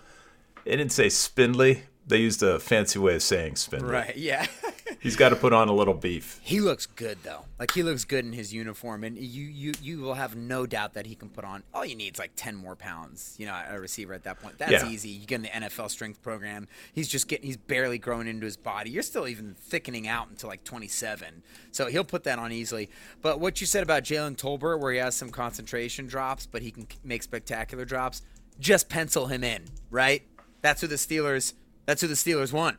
It 0.66 0.78
didn't 0.78 0.92
say 0.92 1.10
spindly. 1.10 1.84
They 2.08 2.18
used 2.18 2.42
a 2.42 2.58
fancy 2.60 3.00
way 3.00 3.16
of 3.16 3.24
saying 3.24 3.58
spindly. 3.58 3.92
Right, 3.92 4.16
yeah. 4.16 4.48
He's 5.00 5.16
got 5.18 5.30
to 5.30 5.36
put 5.36 5.52
on 5.54 5.68
a 5.68 5.74
little 5.74 5.94
beef. 5.94 6.40
he 6.42 6.60
looks 6.62 6.86
good 6.86 7.18
though. 7.24 7.42
Like 7.60 7.72
he 7.72 7.84
looks 7.84 8.04
good 8.06 8.24
in 8.26 8.32
his 8.34 8.54
uniform 8.54 9.04
and 9.04 9.18
you 9.18 9.44
you 9.44 9.74
you 9.82 10.00
will 10.00 10.14
have 10.16 10.36
no 10.36 10.66
doubt 10.66 10.94
that 10.96 11.06
he 11.06 11.14
can 11.16 11.30
put 11.30 11.44
on 11.44 11.64
all 11.74 11.86
you 11.86 11.96
need 11.96 12.16
is 12.16 12.20
like 12.20 12.32
10 12.36 12.56
more 12.56 12.76
pounds, 12.76 13.36
you 13.38 13.46
know, 13.46 13.62
a 13.70 13.80
receiver 13.80 14.14
at 14.14 14.24
that 14.24 14.40
point. 14.42 14.58
That's 14.58 14.72
Yeah. 14.72 14.90
easy. 14.90 15.10
You 15.10 15.26
get 15.28 15.36
in 15.36 15.42
the 15.44 15.50
NFL 15.50 15.90
strength 15.90 16.22
program. 16.24 16.68
He's 16.94 17.08
just 17.10 17.28
getting 17.28 17.46
he's 17.46 17.58
barely 17.58 18.00
growing 18.00 18.28
into 18.28 18.46
his 18.46 18.58
body. 18.58 18.90
You're 18.90 19.04
still 19.04 19.28
even 19.28 19.54
thickening 19.60 20.08
out 20.08 20.30
until 20.30 20.50
like 20.50 20.64
27. 20.64 21.44
So 21.72 21.88
he'll 21.88 22.04
put 22.06 22.24
that 22.24 22.40
on 22.40 22.52
easily. 22.52 22.90
But 23.22 23.40
what 23.40 23.60
you 23.62 23.68
said 23.68 23.84
about 23.84 24.04
Jalen 24.04 24.38
Tolbert 24.38 24.80
where 24.80 24.94
he 24.94 25.00
has 25.00 25.16
some 25.16 25.30
concentration 25.30 26.08
drops 26.08 26.46
but 26.48 26.62
he 26.62 26.72
can 26.72 26.88
make 27.04 27.22
spectacular 27.24 27.84
drops, 27.86 28.22
just 28.60 28.88
pencil 28.90 29.28
him 29.28 29.44
in, 29.44 29.66
right? 29.92 30.24
That's 30.62 30.82
who 30.82 30.88
the 30.88 30.96
Steelers 30.96 31.54
that's 31.88 32.02
who 32.02 32.08
the 32.08 32.14
Steelers 32.14 32.54
want. 32.54 32.78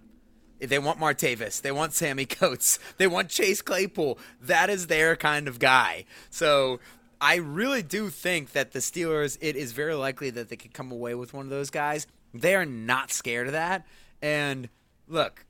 They 0.61 0.79
want 0.79 1.01
Martavis. 1.01 1.62
They 1.62 1.73
want 1.73 1.94
Sammie 1.94 2.27
Coates. 2.27 2.79
They 2.99 3.07
want 3.07 3.31
Chase 3.31 3.62
Claypool. 3.62 4.18
That 4.40 4.71
is 4.71 4.87
their 4.87 5.16
kind 5.16 5.49
of 5.49 5.59
guy. 5.59 6.05
So 6.31 6.79
I 7.21 7.37
really 7.37 7.83
do 7.83 8.11
think 8.11 8.53
that 8.53 8.73
the 8.73 8.81
Steelers, 8.81 9.38
it 9.40 9.57
is 9.57 9.73
very 9.73 9.94
likely 9.94 10.31
that 10.31 10.51
they 10.51 10.57
could 10.57 10.75
come 10.75 10.92
away 10.92 11.14
with 11.14 11.33
one 11.33 11.47
of 11.47 11.51
those 11.51 11.71
guys. 11.71 12.07
They 12.35 12.55
are 12.55 12.66
not 12.66 13.11
scared 13.11 13.47
of 13.47 13.53
that. 13.55 13.87
And 14.21 14.68
look, 15.07 15.47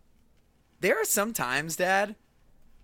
there 0.81 1.01
are 1.01 1.05
some 1.05 1.33
times, 1.33 1.77
Dad, 1.77 2.15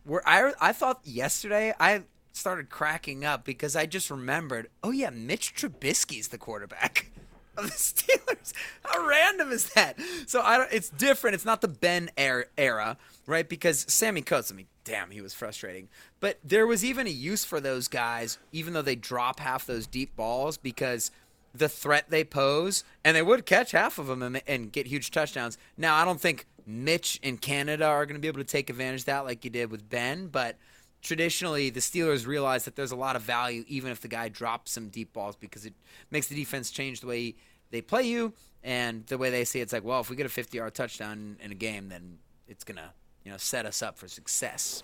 where 0.05 0.27
I, 0.27 0.53
I 0.61 0.73
thought 0.73 1.01
yesterday 1.05 1.73
I 1.79 2.03
started 2.33 2.69
cracking 2.69 3.25
up 3.25 3.45
because 3.45 3.77
I 3.77 3.87
just 3.87 4.11
remembered, 4.11 4.69
oh, 4.83 4.91
yeah, 4.91 5.11
Mitch 5.11 5.55
Trubisky's 5.55 6.29
the 6.29 6.39
quarterback. 6.39 7.11
of 7.57 7.65
the 7.67 7.71
Steelers. 7.71 8.53
How 8.85 9.07
random 9.07 9.51
is 9.53 9.71
that? 9.71 9.99
So 10.27 10.41
I 10.41 10.59
don't. 10.59 10.73
It's 10.73 10.91
different. 10.91 11.35
It's 11.35 11.45
not 11.45 11.61
the 11.61 11.69
Ben 11.69 12.11
er- 12.19 12.47
era, 12.57 12.97
right? 13.27 13.49
Because 13.49 13.85
Sammie 13.89 14.23
Coates. 14.23 14.51
I 14.53 14.55
mean, 14.55 14.67
damn, 14.85 15.11
he 15.11 15.21
was 15.21 15.35
frustrating. 15.35 15.89
But 16.21 16.39
there 16.45 16.67
was 16.67 16.85
even 16.85 17.07
a 17.07 17.11
use 17.11 17.45
for 17.45 17.61
those 17.61 17.89
guys, 17.89 18.39
even 18.53 18.73
though 18.73 18.83
they 18.83 18.97
drop 18.97 19.41
half 19.41 19.67
those 19.67 19.87
deep 19.87 20.15
balls, 20.17 20.57
because 20.57 21.11
the 21.55 21.69
threat 21.69 22.07
they 22.09 22.25
pose, 22.25 22.83
and 23.05 23.17
they 23.17 23.23
would 23.23 23.47
catch 23.47 23.73
half 23.73 23.99
of 23.99 24.09
them 24.09 24.23
and, 24.23 24.43
and 24.47 24.73
get 24.73 24.87
huge 24.87 25.11
touchdowns. 25.11 25.57
Now, 25.77 25.95
I 25.95 26.05
don't 26.05 26.21
think 26.21 26.47
Mitch 26.67 27.21
in 27.23 27.39
Canada 27.39 27.87
are 27.87 28.07
going 28.07 28.17
to 28.17 28.21
be 28.21 28.29
able 28.29 28.41
to 28.41 28.45
take 28.45 28.71
advantage 28.71 29.01
of 29.03 29.07
that 29.07 29.25
like 29.25 29.45
you 29.45 29.51
did 29.51 29.71
with 29.71 29.89
Ben, 29.89 30.27
but 30.27 30.57
traditionally 31.05 31.71
the 31.71 31.81
Steelers 31.81 32.27
realize 32.27 32.65
that 32.65 32.75
there's 32.75 32.91
a 32.91 32.97
lot 32.97 33.15
of 33.15 33.23
value 33.23 33.63
even 33.69 33.93
if 33.93 34.01
the 34.01 34.09
guy 34.09 34.29
drops 34.29 34.73
some 34.73 34.89
deep 34.89 35.13
balls 35.13 35.37
because 35.37 35.67
it 35.67 35.75
makes 36.11 36.27
the 36.27 36.35
defense 36.35 36.71
change 36.71 37.01
the 37.01 37.07
way 37.07 37.37
they 37.71 37.81
play 37.81 38.03
you 38.03 38.33
and 38.65 39.07
the 39.07 39.19
way 39.19 39.31
they 39.31 39.45
see 39.45 39.61
it, 39.61 39.65
it's 39.65 39.73
like, 39.73 39.85
well, 39.85 40.01
if 40.01 40.09
we 40.09 40.17
get 40.17 40.27
a 40.27 40.31
50 40.31 40.57
yard 40.57 40.75
touchdown 40.75 41.37
in 41.41 41.53
a 41.53 41.55
game, 41.55 41.91
then 41.91 42.19
it's 42.49 42.65
going 42.65 42.79
to 42.79 42.91
you 43.25 43.31
know 43.31 43.37
set 43.37 43.67
us 43.67 43.83
up 43.83 43.99
for 43.99 44.09
success. 44.09 44.83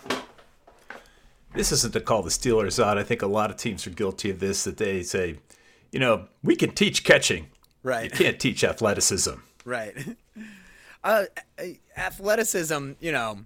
This 1.54 1.72
isn't 1.72 1.92
to 1.94 2.00
call 2.00 2.22
the 2.22 2.30
Steelers 2.30 2.82
out. 2.82 2.98
I 2.98 3.02
think 3.02 3.22
a 3.22 3.26
lot 3.26 3.50
of 3.50 3.56
teams 3.56 3.86
are 3.86 3.90
guilty 3.90 4.30
of 4.30 4.38
this 4.38 4.64
that 4.64 4.76
they 4.76 5.02
say, 5.02 5.38
you 5.90 5.98
know, 5.98 6.28
we 6.44 6.54
can 6.54 6.70
teach 6.72 7.02
catching. 7.02 7.48
Right. 7.82 8.04
You 8.04 8.10
can't 8.10 8.38
teach 8.38 8.62
athleticism. 8.62 9.34
Right. 9.64 9.96
Uh, 11.02 11.24
athleticism, 11.96 12.90
you 13.00 13.10
know, 13.10 13.38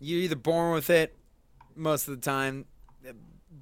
you're 0.00 0.20
either 0.20 0.34
born 0.34 0.72
with 0.72 0.88
it 0.88 1.14
most 1.76 2.08
of 2.08 2.14
the 2.14 2.20
time, 2.20 2.66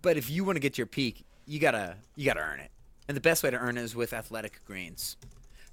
but 0.03 0.17
if 0.17 0.31
you 0.31 0.45
want 0.45 0.57
to 0.57 0.61
get 0.61 0.79
your 0.79 0.87
peak, 0.87 1.25
you 1.47 1.59
gotta 1.59 1.97
you 2.17 2.25
gotta 2.25 2.41
earn 2.41 2.61
it, 2.61 2.71
and 3.09 3.17
the 3.17 3.21
best 3.21 3.43
way 3.43 3.51
to 3.51 3.57
earn 3.57 3.77
it 3.77 3.83
is 3.83 3.95
with 3.95 4.13
athletic 4.13 4.65
greens. 4.67 5.17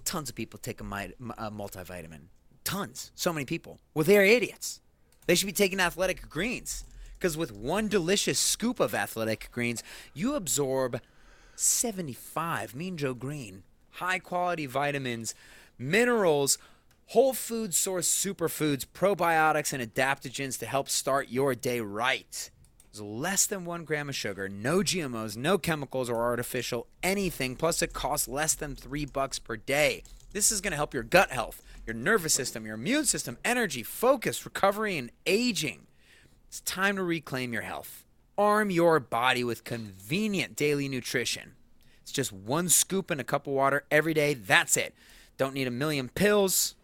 Tons 0.05 0.29
of 0.29 0.35
people 0.35 0.57
take 0.57 0.79
a, 0.79 0.83
mi- 0.83 1.13
a 1.37 1.51
multivitamin. 1.51 2.27
Tons, 2.63 3.11
so 3.15 3.33
many 3.33 3.45
people. 3.45 3.79
Well, 3.93 4.05
they're 4.05 4.23
idiots. 4.23 4.79
They 5.25 5.35
should 5.35 5.45
be 5.47 5.51
taking 5.51 5.79
athletic 5.79 6.29
greens 6.29 6.85
because 7.19 7.35
with 7.35 7.51
one 7.51 7.87
delicious 7.87 8.39
scoop 8.39 8.79
of 8.79 8.95
athletic 8.95 9.49
greens, 9.51 9.83
you 10.13 10.35
absorb 10.35 11.01
75 11.55 12.75
Mean 12.75 12.97
Joe 12.97 13.13
Green, 13.13 13.63
high 13.91 14.19
quality 14.19 14.65
vitamins, 14.65 15.35
minerals, 15.77 16.57
whole 17.07 17.33
food 17.33 17.73
source 17.73 18.07
superfoods, 18.07 18.85
probiotics, 18.85 19.71
and 19.71 19.81
adaptogens 19.81 20.59
to 20.59 20.65
help 20.65 20.89
start 20.89 21.29
your 21.29 21.55
day 21.55 21.79
right. 21.79 22.51
There's 22.91 23.01
less 23.01 23.45
than 23.45 23.63
one 23.63 23.85
gram 23.85 24.09
of 24.09 24.15
sugar, 24.15 24.49
no 24.49 24.79
GMOs, 24.79 25.37
no 25.37 25.57
chemicals 25.57 26.09
or 26.09 26.17
artificial 26.17 26.87
anything, 27.01 27.55
plus 27.55 27.81
it 27.81 27.93
costs 27.93 28.27
less 28.27 28.55
than 28.55 28.75
three 28.75 29.05
bucks 29.05 29.39
per 29.39 29.55
day. 29.55 30.03
This 30.33 30.51
is 30.51 30.59
going 30.59 30.71
to 30.71 30.77
help 30.77 30.93
your 30.93 31.03
gut 31.03 31.31
health, 31.31 31.61
your 31.85 31.93
nervous 31.93 32.33
system, 32.33 32.65
your 32.65 32.75
immune 32.75 33.05
system, 33.05 33.37
energy, 33.45 33.83
focus, 33.83 34.43
recovery, 34.43 34.97
and 34.97 35.09
aging. 35.25 35.87
It's 36.49 36.59
time 36.61 36.97
to 36.97 37.03
reclaim 37.03 37.53
your 37.53 37.61
health. 37.61 38.03
Arm 38.37 38.69
your 38.69 38.99
body 38.99 39.43
with 39.45 39.63
convenient 39.63 40.57
daily 40.57 40.89
nutrition. 40.89 41.53
It's 42.01 42.11
just 42.11 42.33
one 42.33 42.67
scoop 42.67 43.11
in 43.11 43.19
a 43.19 43.23
cup 43.23 43.47
of 43.47 43.53
water 43.53 43.85
every 43.89 44.13
day. 44.13 44.33
That's 44.33 44.75
it. 44.75 44.93
Don't 45.37 45.53
need 45.53 45.67
a 45.67 45.71
million 45.71 46.09
pills. 46.09 46.75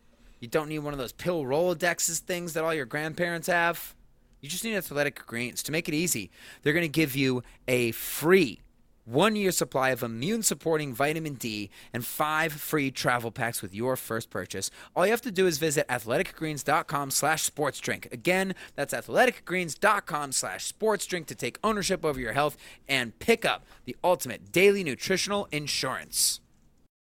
You 0.43 0.49
don't 0.49 0.67
need 0.67 0.79
one 0.79 0.93
of 0.93 0.99
those 0.99 1.13
pill 1.13 1.45
Rolodexes 1.45 2.19
things 2.19 2.51
that 2.51 2.65
all 2.65 2.73
your 2.73 2.85
grandparents 2.85 3.47
have. 3.47 3.95
You 4.41 4.49
just 4.49 4.65
need 4.65 4.75
athletic 4.75 5.25
greens. 5.25 5.63
To 5.63 5.71
make 5.71 5.87
it 5.87 5.93
easy, 5.93 6.31
they're 6.61 6.73
going 6.73 6.83
to 6.83 6.89
give 6.89 7.15
you 7.15 7.43
a 7.65 7.91
free 7.91 8.59
one 9.05 9.37
year 9.37 9.53
supply 9.53 9.91
of 9.91 10.03
immune 10.03 10.43
supporting 10.43 10.93
vitamin 10.93 11.35
D, 11.35 11.69
and 11.93 12.05
five 12.05 12.51
free 12.51 12.91
travel 12.91 13.31
packs 13.31 13.61
with 13.61 13.73
your 13.73 13.95
first 13.95 14.29
purchase. 14.29 14.69
All 14.93 15.05
you 15.05 15.11
have 15.11 15.21
to 15.21 15.31
do 15.31 15.47
is 15.47 15.59
visit 15.59 15.87
athleticgreens.com 15.87 17.11
slash 17.11 17.43
sports 17.43 17.79
drink. 17.79 18.09
Again, 18.11 18.53
that's 18.75 18.93
athleticgreens.com 18.93 20.33
slash 20.33 20.65
sports 20.65 21.05
drink 21.05 21.27
to 21.27 21.35
take 21.35 21.57
ownership 21.63 22.03
over 22.03 22.19
your 22.19 22.33
health 22.33 22.57
and 22.89 23.17
pick 23.19 23.45
up 23.45 23.65
the 23.85 23.95
ultimate 24.03 24.51
daily 24.51 24.83
nutritional 24.83 25.47
insurance. 25.53 26.41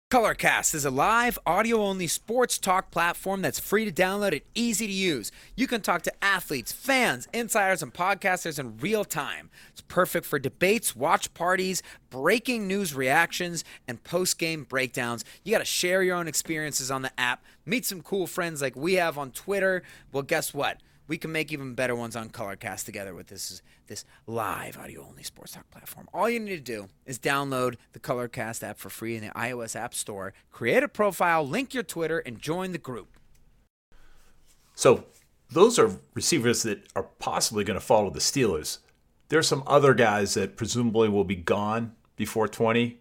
Colorcast 0.08 0.72
is 0.72 0.84
a 0.84 0.90
live, 0.90 1.36
audio 1.44 1.78
only 1.82 2.06
sports 2.06 2.58
talk 2.58 2.92
platform 2.92 3.42
that's 3.42 3.58
free 3.58 3.84
to 3.84 3.90
download 3.90 4.30
and 4.30 4.40
easy 4.54 4.86
to 4.86 4.92
use. 4.92 5.32
You 5.56 5.66
can 5.66 5.80
talk 5.80 6.02
to 6.02 6.24
athletes, 6.24 6.70
fans, 6.70 7.26
insiders, 7.34 7.82
and 7.82 7.92
podcasters 7.92 8.60
in 8.60 8.78
real 8.78 9.04
time. 9.04 9.50
It's 9.70 9.80
perfect 9.80 10.24
for 10.24 10.38
debates, 10.38 10.94
watch 10.94 11.34
parties, 11.34 11.82
breaking 12.08 12.68
news 12.68 12.94
reactions, 12.94 13.64
and 13.88 14.00
post 14.04 14.38
game 14.38 14.62
breakdowns. 14.62 15.24
You 15.42 15.50
got 15.50 15.58
to 15.58 15.64
share 15.64 16.04
your 16.04 16.14
own 16.14 16.28
experiences 16.28 16.88
on 16.88 17.02
the 17.02 17.10
app, 17.18 17.42
meet 17.64 17.84
some 17.84 18.00
cool 18.00 18.28
friends 18.28 18.62
like 18.62 18.76
we 18.76 18.94
have 18.94 19.18
on 19.18 19.32
Twitter. 19.32 19.82
Well, 20.12 20.22
guess 20.22 20.54
what? 20.54 20.80
We 21.08 21.18
can 21.18 21.32
make 21.32 21.52
even 21.52 21.74
better 21.74 21.94
ones 21.94 22.16
on 22.16 22.30
Colorcast 22.30 22.84
together 22.84 23.14
with 23.14 23.28
this 23.28 23.62
this 23.86 24.04
live 24.26 24.76
audio 24.76 25.06
only 25.06 25.22
sports 25.22 25.52
talk 25.52 25.70
platform. 25.70 26.08
All 26.12 26.28
you 26.28 26.40
need 26.40 26.56
to 26.56 26.60
do 26.60 26.88
is 27.04 27.18
download 27.18 27.76
the 27.92 28.00
Colorcast 28.00 28.62
app 28.62 28.78
for 28.78 28.90
free 28.90 29.16
in 29.16 29.22
the 29.22 29.30
iOS 29.30 29.76
App 29.76 29.94
Store, 29.94 30.32
create 30.50 30.82
a 30.82 30.88
profile, 30.88 31.46
link 31.46 31.72
your 31.72 31.82
Twitter, 31.82 32.18
and 32.18 32.40
join 32.40 32.72
the 32.72 32.78
group. 32.78 33.18
So 34.74 35.04
those 35.50 35.78
are 35.78 35.90
receivers 36.14 36.62
that 36.64 36.86
are 36.96 37.04
possibly 37.04 37.64
going 37.64 37.78
to 37.78 37.84
follow 37.84 38.10
the 38.10 38.18
Steelers. 38.18 38.78
There 39.28 39.38
are 39.38 39.44
some 39.44 39.62
other 39.66 39.94
guys 39.94 40.34
that 40.34 40.56
presumably 40.56 41.08
will 41.08 41.24
be 41.24 41.36
gone 41.36 41.94
before 42.16 42.48
20 42.48 42.98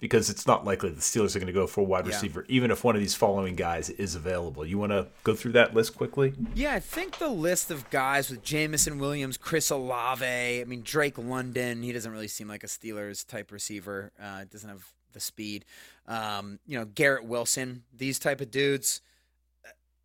because 0.00 0.28
it's 0.28 0.46
not 0.46 0.64
likely 0.64 0.90
the 0.90 1.00
Steelers 1.00 1.34
are 1.34 1.38
going 1.38 1.46
to 1.46 1.52
go 1.52 1.66
for 1.66 1.80
a 1.80 1.84
wide 1.84 2.06
Yeah. 2.06 2.12
receiver, 2.14 2.44
even 2.48 2.70
if 2.70 2.84
one 2.84 2.94
of 2.94 3.00
these 3.00 3.14
following 3.14 3.54
guys 3.54 3.88
is 3.90 4.14
available. 4.14 4.66
You 4.66 4.76
want 4.78 4.92
to 4.92 5.08
go 5.22 5.34
through 5.34 5.52
that 5.52 5.74
list 5.74 5.96
quickly? 5.96 6.34
Yeah, 6.54 6.72
I 6.74 6.80
think 6.80 7.18
the 7.18 7.28
list 7.28 7.70
of 7.70 7.88
guys 7.90 8.28
with 8.30 8.42
Jameson 8.42 8.98
Williams, 8.98 9.36
Chris 9.38 9.70
Olave, 9.70 10.24
I 10.26 10.64
mean 10.64 10.82
Drake 10.82 11.16
London, 11.18 11.82
he 11.82 11.92
doesn't 11.92 12.10
really 12.12 12.28
seem 12.28 12.48
like 12.48 12.64
a 12.64 12.68
Steelers 12.68 13.26
type 13.26 13.50
receiver. 13.50 14.12
Uh, 14.20 14.44
doesn't 14.44 14.68
have 14.68 14.92
the 15.12 15.20
speed. 15.20 15.64
Um, 16.06 16.58
you 16.66 16.78
know, 16.78 16.84
Garrett 16.84 17.24
Wilson, 17.24 17.84
these 17.96 18.18
type 18.18 18.40
of 18.40 18.50
dudes. 18.50 19.00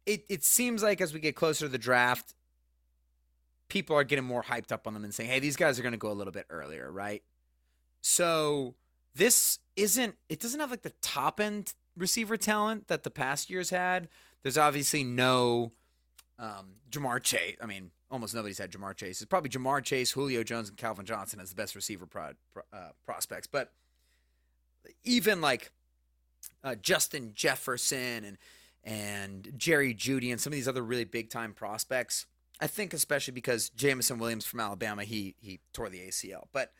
It 0.05 0.23
it 0.29 0.43
seems 0.43 0.81
like 0.81 1.01
as 1.01 1.13
we 1.13 1.19
get 1.19 1.35
closer 1.35 1.65
to 1.65 1.69
the 1.69 1.77
draft, 1.77 2.33
people 3.67 3.95
are 3.95 4.03
getting 4.03 4.25
more 4.25 4.43
hyped 4.43 4.71
up 4.71 4.87
on 4.87 4.93
them 4.93 5.03
and 5.03 5.13
saying, 5.13 5.29
"Hey, 5.29 5.39
these 5.39 5.55
guys 5.55 5.77
are 5.77 5.83
going 5.83 5.91
to 5.91 5.97
go 5.99 6.11
a 6.11 6.13
little 6.13 6.33
bit 6.33 6.45
earlier, 6.49 6.89
right?" 6.91 7.21
So 8.01 8.75
this 9.15 9.59
isn't. 9.75 10.15
It 10.29 10.39
doesn't 10.39 10.59
have 10.59 10.71
like 10.71 10.83
the 10.83 10.93
top 11.01 11.39
end 11.39 11.73
receiver 11.97 12.37
talent 12.37 12.87
that 12.87 13.03
the 13.03 13.11
past 13.11 13.49
years 13.49 13.69
had. 13.69 14.07
There's 14.43 14.57
obviously 14.57 15.03
no 15.03 15.73
um, 16.37 16.75
Ja'Marr 16.89 17.21
Chase. 17.21 17.57
I 17.61 17.65
mean, 17.65 17.91
almost 18.09 18.33
nobody's 18.33 18.57
had 18.57 18.71
Ja'Marr 18.71 18.95
Chase. 18.95 19.21
It's 19.21 19.29
probably 19.29 19.49
Ja'Marr 19.49 19.83
Chase, 19.83 20.11
Julio 20.11 20.43
Jones, 20.43 20.69
and 20.69 20.77
Calvin 20.77 21.05
Johnson 21.05 21.39
as 21.39 21.49
the 21.49 21.55
best 21.55 21.75
receiver 21.75 22.05
pro- 22.05 22.31
uh, 22.71 22.89
prospects. 23.05 23.47
But 23.47 23.73
even 25.03 25.41
like 25.41 25.71
uh, 26.63 26.75
Justin 26.75 27.31
Jefferson 27.33 28.23
and 28.23 28.37
and 28.83 29.51
Jerry 29.57 29.93
Jeudy 29.93 30.31
and 30.31 30.39
some 30.39 30.53
of 30.53 30.55
these 30.55 30.67
other 30.67 30.83
really 30.83 31.03
big 31.03 31.29
time 31.29 31.53
prospects. 31.53 32.25
I 32.61 32.67
think 32.67 32.93
especially 32.93 33.33
because 33.33 33.69
Jameson 33.69 34.19
Williams 34.19 34.45
from 34.45 34.59
Alabama, 34.59 35.03
he 35.03 35.35
he 35.39 35.59
tore 35.73 35.89
the 35.89 35.99
ACL. 35.99 36.47
But 36.51 36.71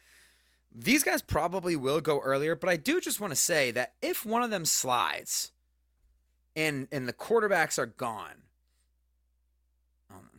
these 0.73 1.03
guys 1.03 1.21
probably 1.21 1.75
will 1.75 2.01
go 2.01 2.19
earlier. 2.19 2.55
But 2.55 2.69
I 2.69 2.77
do 2.77 2.99
just 3.01 3.19
want 3.19 3.31
to 3.31 3.39
say 3.39 3.71
that 3.71 3.93
if 4.01 4.25
one 4.25 4.43
of 4.43 4.51
them 4.51 4.65
slides 4.65 5.51
and 6.55 6.87
and 6.91 7.07
the 7.07 7.13
quarterbacks 7.13 7.77
are 7.77 7.85
gone, 7.85 8.43
um, 10.11 10.29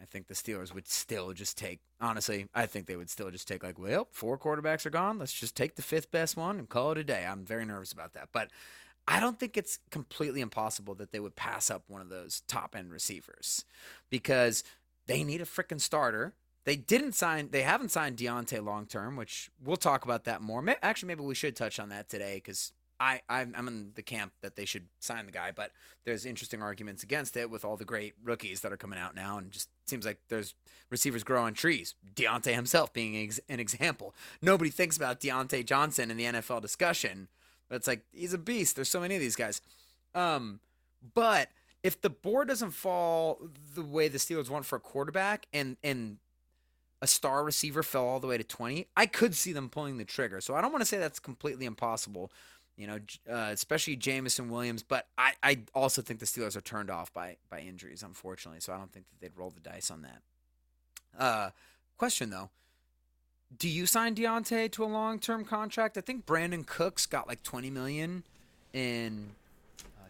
I 0.00 0.04
think 0.04 0.28
the 0.28 0.34
Steelers 0.34 0.74
would 0.74 0.88
still 0.88 1.32
just 1.32 1.58
take. 1.58 1.80
Honestly, 2.00 2.46
I 2.54 2.66
think 2.66 2.86
they 2.86 2.96
would 2.96 3.08
still 3.08 3.30
just 3.30 3.48
take 3.48 3.62
like, 3.62 3.78
well, 3.78 4.08
four 4.10 4.38
quarterbacks 4.38 4.84
are 4.84 4.90
gone. 4.90 5.18
Let's 5.18 5.32
just 5.32 5.56
take 5.56 5.76
the 5.76 5.82
fifth 5.82 6.10
best 6.10 6.36
one 6.36 6.58
and 6.58 6.68
call 6.68 6.92
it 6.92 6.98
a 6.98 7.04
day. 7.04 7.24
I'm 7.26 7.44
very 7.44 7.64
nervous 7.64 7.92
about 7.92 8.12
that, 8.14 8.28
but 8.32 8.50
I 9.08 9.20
don't 9.20 9.38
think 9.38 9.56
it's 9.56 9.78
completely 9.90 10.40
impossible 10.40 10.94
that 10.96 11.12
they 11.12 11.20
would 11.20 11.36
pass 11.36 11.70
up 11.70 11.84
one 11.86 12.00
of 12.00 12.08
those 12.08 12.42
top 12.48 12.74
end 12.76 12.90
receivers 12.90 13.64
because 14.10 14.64
they 15.06 15.22
need 15.22 15.40
a 15.40 15.44
freaking 15.44 15.80
starter. 15.80 16.34
They 16.66 16.76
didn't 16.76 17.12
sign. 17.12 17.50
They 17.52 17.62
haven't 17.62 17.92
signed 17.92 18.16
Diontae 18.18 18.62
long 18.62 18.86
term, 18.86 19.16
which 19.16 19.50
we'll 19.64 19.76
talk 19.76 20.04
about 20.04 20.24
that 20.24 20.42
more. 20.42 20.62
Actually, 20.82 21.06
maybe 21.06 21.22
we 21.22 21.34
should 21.36 21.54
touch 21.54 21.78
on 21.78 21.88
that 21.90 22.08
today 22.08 22.34
because 22.34 22.72
I 22.98 23.20
I'm, 23.28 23.54
I'm 23.56 23.68
in 23.68 23.92
the 23.94 24.02
camp 24.02 24.32
that 24.42 24.56
they 24.56 24.64
should 24.64 24.86
sign 24.98 25.26
the 25.26 25.32
guy, 25.32 25.52
but 25.54 25.70
there's 26.04 26.26
interesting 26.26 26.62
arguments 26.62 27.04
against 27.04 27.36
it 27.36 27.50
with 27.50 27.64
all 27.64 27.76
the 27.76 27.84
great 27.84 28.14
rookies 28.22 28.62
that 28.62 28.72
are 28.72 28.76
coming 28.76 28.98
out 28.98 29.14
now, 29.14 29.38
and 29.38 29.52
just 29.52 29.68
seems 29.86 30.04
like 30.04 30.18
there's 30.28 30.54
receivers 30.90 31.22
grow 31.22 31.44
on 31.44 31.54
trees. 31.54 31.94
Diontae 32.16 32.54
himself 32.54 32.92
being 32.92 33.32
an 33.48 33.60
example. 33.60 34.12
Nobody 34.42 34.70
thinks 34.70 34.96
about 34.96 35.20
Diontae 35.20 35.64
Johnson 35.64 36.10
in 36.10 36.16
the 36.16 36.24
NFL 36.24 36.62
discussion, 36.62 37.28
but 37.68 37.76
it's 37.76 37.86
like 37.86 38.02
he's 38.12 38.34
a 38.34 38.38
beast. 38.38 38.74
There's 38.74 38.88
so 38.88 39.00
many 39.00 39.14
of 39.14 39.20
these 39.20 39.36
guys. 39.36 39.60
Um, 40.16 40.58
but 41.14 41.48
if 41.84 42.00
the 42.00 42.10
board 42.10 42.48
doesn't 42.48 42.72
fall 42.72 43.40
the 43.76 43.82
way 43.82 44.08
the 44.08 44.18
Steelers 44.18 44.50
want 44.50 44.66
for 44.66 44.74
a 44.74 44.80
quarterback, 44.80 45.46
and 45.52 45.76
and 45.84 46.16
a 47.06 47.08
star 47.08 47.44
receiver 47.44 47.84
fell 47.84 48.04
all 48.04 48.18
the 48.18 48.26
way 48.26 48.36
to 48.36 48.42
20, 48.42 48.88
I 48.96 49.06
could 49.06 49.36
see 49.36 49.52
them 49.52 49.68
pulling 49.68 49.96
the 49.96 50.04
trigger. 50.04 50.40
So 50.40 50.56
I 50.56 50.60
don't 50.60 50.72
want 50.72 50.82
to 50.82 50.86
say 50.86 50.98
that's 50.98 51.20
completely 51.20 51.64
impossible, 51.64 52.32
you 52.76 52.88
know, 52.88 52.98
uh, 53.30 53.50
especially 53.52 53.94
Jameson 53.94 54.50
Williams. 54.50 54.82
But 54.82 55.06
I, 55.16 55.34
I 55.40 55.58
also 55.72 56.02
think 56.02 56.18
the 56.18 56.26
Steelers 56.26 56.56
are 56.56 56.60
turned 56.60 56.90
off 56.90 57.14
by 57.14 57.36
by 57.48 57.60
injuries, 57.60 58.02
unfortunately. 58.02 58.58
So 58.60 58.72
I 58.72 58.78
don't 58.78 58.92
think 58.92 59.06
that 59.08 59.20
they'd 59.20 59.38
roll 59.38 59.50
the 59.50 59.60
dice 59.60 59.88
on 59.88 60.02
that. 60.02 60.22
Uh, 61.16 61.50
question 61.96 62.30
though. 62.30 62.50
Do 63.56 63.68
you 63.68 63.86
sign 63.86 64.16
Diontae 64.16 64.72
to 64.72 64.82
a 64.82 64.86
long-term 64.86 65.44
contract? 65.44 65.96
I 65.96 66.00
think 66.00 66.26
Brandin 66.26 66.66
Cooks 66.66 67.06
got 67.06 67.28
like 67.28 67.44
20 67.44 67.70
million 67.70 68.24
in 68.72 69.36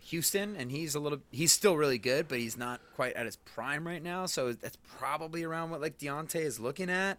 Houston, 0.06 0.56
and 0.56 0.70
he's 0.70 0.94
a 0.94 1.00
little. 1.00 1.18
He's 1.30 1.52
still 1.52 1.76
really 1.76 1.98
good, 1.98 2.28
but 2.28 2.38
he's 2.38 2.56
not 2.56 2.80
quite 2.94 3.14
at 3.14 3.26
his 3.26 3.36
prime 3.36 3.86
right 3.86 4.02
now. 4.02 4.26
So 4.26 4.52
that's 4.52 4.78
probably 4.98 5.44
around 5.44 5.70
what 5.70 5.80
like 5.80 5.98
Diontae 5.98 6.36
is 6.36 6.60
looking 6.60 6.90
at. 6.90 7.18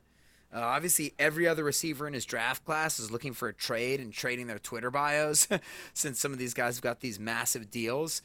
Uh, 0.53 0.59
obviously, 0.61 1.13
every 1.19 1.47
other 1.47 1.63
receiver 1.63 2.07
in 2.07 2.13
his 2.13 2.25
draft 2.25 2.63
class 2.65 2.99
is 2.99 3.11
looking 3.11 3.33
for 3.33 3.49
a 3.49 3.53
trade 3.53 3.99
and 3.99 4.13
trading 4.13 4.47
their 4.47 4.59
Twitter 4.59 4.89
bios, 4.89 5.47
since 5.93 6.19
some 6.19 6.31
of 6.31 6.39
these 6.39 6.53
guys 6.53 6.77
have 6.77 6.83
got 6.83 7.01
these 7.01 7.19
massive 7.19 7.69
deals. 7.69 8.21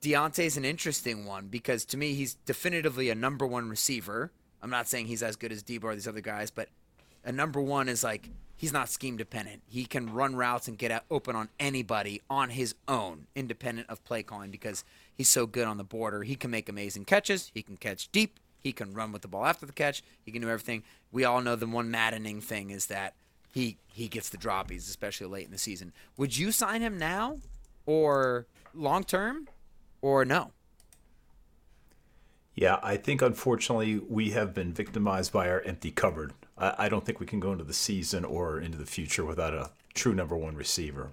Diontae's 0.00 0.56
an 0.56 0.64
interesting 0.64 1.26
one 1.26 1.48
because 1.48 1.84
to 1.86 1.96
me, 1.96 2.14
he's 2.14 2.34
definitively 2.46 3.10
a 3.10 3.14
number 3.14 3.46
one 3.46 3.68
receiver. 3.68 4.32
I'm 4.62 4.70
not 4.70 4.88
saying 4.88 5.06
he's 5.06 5.22
as 5.22 5.36
good 5.36 5.52
as 5.52 5.62
Deebo 5.62 5.84
or 5.84 5.94
these 5.94 6.08
other 6.08 6.20
guys, 6.20 6.50
but 6.50 6.68
a 7.24 7.32
number 7.32 7.60
one 7.60 7.88
is 7.88 8.02
like 8.02 8.30
he's 8.58 8.72
not 8.72 8.90
scheme 8.90 9.16
dependent. 9.16 9.62
He 9.66 9.86
can 9.86 10.12
run 10.12 10.36
routes 10.36 10.68
and 10.68 10.76
get 10.76 11.04
open 11.10 11.34
on 11.34 11.48
anybody 11.58 12.20
on 12.28 12.50
his 12.50 12.74
own, 12.86 13.28
independent 13.34 13.88
of 13.88 14.04
play 14.04 14.22
calling, 14.22 14.50
because 14.50 14.84
he's 15.14 15.30
so 15.30 15.46
good 15.46 15.66
on 15.66 15.78
the 15.78 15.84
border. 15.84 16.24
He 16.24 16.34
can 16.34 16.50
make 16.50 16.68
amazing 16.68 17.06
catches. 17.06 17.50
He 17.54 17.62
can 17.62 17.78
catch 17.78 18.12
deep. 18.12 18.38
He 18.60 18.72
can 18.72 18.92
run 18.92 19.12
with 19.12 19.22
the 19.22 19.28
ball 19.28 19.46
after 19.46 19.64
the 19.64 19.72
catch. 19.72 20.02
He 20.26 20.32
can 20.32 20.42
do 20.42 20.50
everything. 20.50 20.82
We 21.12 21.24
all 21.24 21.40
know 21.40 21.56
the 21.56 21.66
one 21.66 21.90
maddening 21.90 22.40
thing 22.42 22.70
is 22.70 22.86
that 22.86 23.14
he 23.54 23.78
he 23.86 24.08
gets 24.08 24.28
the 24.28 24.36
droppies, 24.36 24.88
especially 24.88 25.28
late 25.28 25.46
in 25.46 25.52
the 25.52 25.58
season. 25.58 25.92
Would 26.16 26.36
you 26.36 26.52
sign 26.52 26.82
him 26.82 26.98
now, 26.98 27.38
or 27.86 28.46
long 28.74 29.04
term, 29.04 29.48
or 30.02 30.24
no? 30.24 30.50
Yeah, 32.54 32.80
I 32.82 32.96
think 32.96 33.22
unfortunately 33.22 34.00
we 34.08 34.30
have 34.30 34.52
been 34.52 34.72
victimized 34.72 35.32
by 35.32 35.48
our 35.48 35.60
empty 35.60 35.92
cupboard. 35.92 36.34
I, 36.58 36.74
I 36.78 36.88
don't 36.88 37.04
think 37.04 37.20
we 37.20 37.26
can 37.26 37.40
go 37.40 37.52
into 37.52 37.64
the 37.64 37.72
season 37.74 38.24
or 38.24 38.58
into 38.60 38.78
the 38.78 38.86
future 38.86 39.24
without 39.24 39.54
a 39.54 39.70
true 39.94 40.14
number 40.14 40.36
one 40.36 40.54
receiver. 40.56 41.10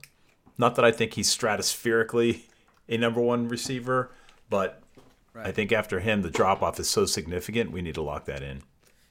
Not 0.58 0.76
that 0.76 0.86
I 0.86 0.92
think 0.92 1.14
he's 1.14 1.36
stratospherically 1.36 2.42
a 2.88 2.98
number 2.98 3.20
one 3.22 3.48
receiver, 3.48 4.12
but 4.50 4.82
I 5.36 5.52
think 5.52 5.72
after 5.72 6.00
him 6.00 6.22
the 6.22 6.30
drop 6.30 6.62
off 6.62 6.80
is 6.80 6.90
so 6.90 7.06
significant 7.06 7.72
we 7.72 7.82
need 7.82 7.96
to 7.96 8.02
lock 8.02 8.26
that 8.26 8.42
in. 8.42 8.62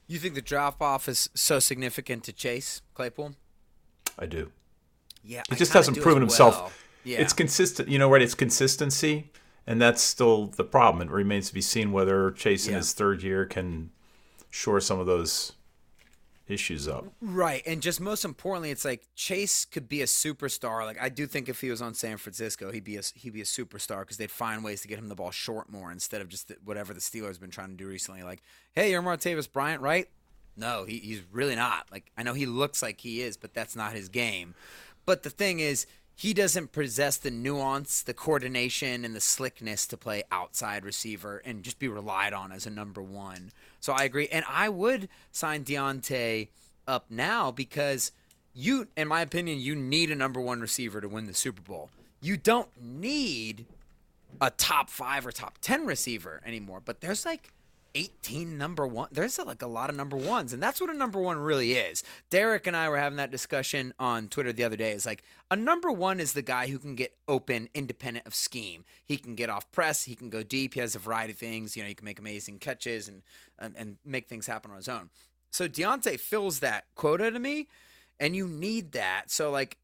You 0.07 0.19
think 0.19 0.35
the 0.35 0.41
drop 0.41 0.81
off 0.81 1.07
is 1.07 1.29
so 1.33 1.59
significant 1.59 2.23
to 2.25 2.33
Chase 2.33 2.81
Claypool? 2.93 3.35
I 4.17 4.25
do. 4.27 4.51
Yeah, 5.23 5.41
He 5.49 5.55
just 5.55 5.73
hasn't 5.73 5.99
proven 5.99 6.21
himself. 6.21 6.83
Yeah, 7.03 7.17
It's 7.19 7.33
consistent, 7.33 7.89
you 7.89 7.97
know, 7.99 8.09
right? 8.09 8.21
It's 8.21 8.35
consistency, 8.35 9.31
and 9.65 9.81
that's 9.81 10.01
still 10.01 10.47
the 10.47 10.63
problem. 10.63 11.07
It 11.07 11.11
remains 11.11 11.47
to 11.47 11.53
be 11.53 11.61
seen 11.61 11.91
whether 11.91 12.31
Chase 12.31 12.67
in 12.67 12.73
Yeah. 12.73 12.77
his 12.77 12.93
third 12.93 13.23
year 13.23 13.45
can 13.45 13.89
shore 14.51 14.79
some 14.79 14.99
of 14.99 15.05
those 15.07 15.53
issues 16.47 16.87
up. 16.87 17.05
Right, 17.21 17.63
and 17.65 17.81
just 17.81 17.99
most 17.99 18.25
importantly, 18.25 18.71
it's 18.71 18.85
like 18.85 19.07
Chase 19.15 19.65
could 19.65 19.89
be 19.89 20.01
a 20.01 20.05
superstar. 20.05 20.85
Like 20.85 21.01
I 21.01 21.09
do 21.09 21.25
think 21.25 21.49
if 21.49 21.61
he 21.61 21.69
was 21.69 21.81
on 21.81 21.93
San 21.93 22.17
Francisco, 22.17 22.71
he'd 22.71 22.83
be 22.83 22.97
a 22.97 23.01
he'd 23.15 23.33
be 23.33 23.41
a 23.41 23.45
superstar 23.45 23.99
because 23.99 24.17
they'd 24.17 24.31
find 24.31 24.63
ways 24.63 24.81
to 24.81 24.87
get 24.87 24.99
him 24.99 25.09
the 25.09 25.15
ball 25.15 25.31
short 25.31 25.71
more 25.71 25.91
instead 25.91 26.21
of 26.21 26.29
just 26.29 26.47
the, 26.47 26.57
whatever 26.63 26.93
the 26.93 26.99
Steelers 26.99 27.29
have 27.29 27.41
been 27.41 27.49
trying 27.49 27.69
to 27.69 27.75
do 27.75 27.87
recently. 27.87 28.23
Like, 28.23 28.41
hey, 28.73 28.91
you're 28.91 29.01
Martavis 29.01 29.51
Bryant, 29.51 29.81
right? 29.81 30.07
No, 30.57 30.85
he, 30.85 30.99
he's 30.99 31.21
really 31.31 31.55
not. 31.55 31.87
Like 31.91 32.11
I 32.17 32.23
know 32.23 32.33
he 32.33 32.45
looks 32.45 32.81
like 32.81 33.01
he 33.01 33.21
is, 33.21 33.37
but 33.37 33.53
that's 33.53 33.75
not 33.75 33.93
his 33.93 34.09
game. 34.09 34.55
But 35.05 35.23
the 35.23 35.29
thing 35.29 35.59
is, 35.59 35.85
he 36.17 36.33
doesn't 36.33 36.71
possess 36.71 37.17
the 37.17 37.29
nuance, 37.29 38.01
the 38.01 38.13
coordination, 38.13 39.03
and 39.03 39.13
the 39.13 39.19
slickness 39.19 39.85
to 39.87 39.97
play 39.97 40.23
outside 40.31 40.85
receiver 40.85 41.41
and 41.43 41.61
just 41.61 41.77
be 41.77 41.89
relied 41.89 42.31
on 42.31 42.53
as 42.53 42.65
a 42.65 42.69
number 42.69 43.01
one. 43.01 43.51
So 43.85 43.93
I 43.93 44.05
agree, 44.05 44.27
and 44.29 44.43
I 44.49 44.67
would 44.67 45.09
sign 45.31 45.63
Diontae 45.63 46.47
up 46.87 47.05
now 47.07 47.51
because 47.51 48.11
you, 48.51 48.87
in 48.97 49.07
my 49.07 49.21
opinion, 49.21 49.59
you 49.59 49.75
need 49.75 50.09
a 50.09 50.15
number 50.15 50.41
one 50.41 50.59
receiver 50.59 51.01
to 51.01 51.07
win 51.07 51.27
the 51.27 51.35
Super 51.35 51.61
Bowl. 51.61 51.91
You 52.19 52.35
don't 52.35 52.69
need 52.81 53.67
a 54.41 54.49
top 54.49 54.89
five 54.89 55.23
or 55.27 55.31
top 55.31 55.59
10 55.61 55.85
receiver 55.85 56.41
anymore, 56.43 56.81
but 56.83 57.01
there's 57.01 57.27
like 57.27 57.53
18 57.95 58.57
number 58.57 58.85
one. 58.85 59.07
There's 59.11 59.39
like 59.39 59.61
a 59.61 59.67
lot 59.67 59.89
of 59.89 59.95
number 59.95 60.17
ones, 60.17 60.53
and 60.53 60.61
that's 60.61 60.81
what 60.81 60.89
a 60.89 60.93
number 60.93 61.19
one 61.19 61.37
really 61.37 61.73
is. 61.73 62.03
Derek 62.29 62.67
and 62.67 62.75
I 62.75 62.89
were 62.89 62.97
having 62.97 63.17
that 63.17 63.31
discussion 63.31 63.93
on 63.97 64.27
Twitter 64.27 64.51
the 64.51 64.65
other 64.65 64.75
day. 64.75 64.91
It's 64.91 65.05
like 65.05 65.23
a 65.49 65.55
number 65.55 65.91
one 65.91 66.19
is 66.19 66.33
the 66.33 66.41
guy 66.41 66.67
who 66.67 66.77
can 66.77 66.95
get 66.95 67.15
open, 67.27 67.69
independent 67.73 68.27
of 68.27 68.35
scheme. 68.35 68.83
He 69.05 69.17
can 69.17 69.35
get 69.35 69.49
off 69.49 69.71
press, 69.71 70.03
he 70.03 70.15
can 70.15 70.29
go 70.29 70.43
deep, 70.43 70.73
he 70.73 70.81
has 70.81 70.93
a 70.95 70.99
variety 70.99 71.31
of 71.31 71.39
things. 71.39 71.75
You 71.75 71.83
know, 71.83 71.89
he 71.89 71.95
can 71.95 72.05
make 72.05 72.19
amazing 72.19 72.59
catches 72.59 73.07
and 73.07 73.23
and, 73.57 73.75
and 73.77 73.97
make 74.05 74.27
things 74.27 74.45
happen 74.45 74.71
on 74.71 74.77
his 74.77 74.89
own. 74.89 75.09
So 75.51 75.69
Diontae 75.69 76.19
fills 76.19 76.59
that 76.59 76.83
quota 76.95 77.31
to 77.31 77.39
me, 77.39 77.69
and 78.19 78.35
you 78.35 78.45
need 78.45 78.91
that. 78.91 79.31
So 79.31 79.51
like, 79.51 79.77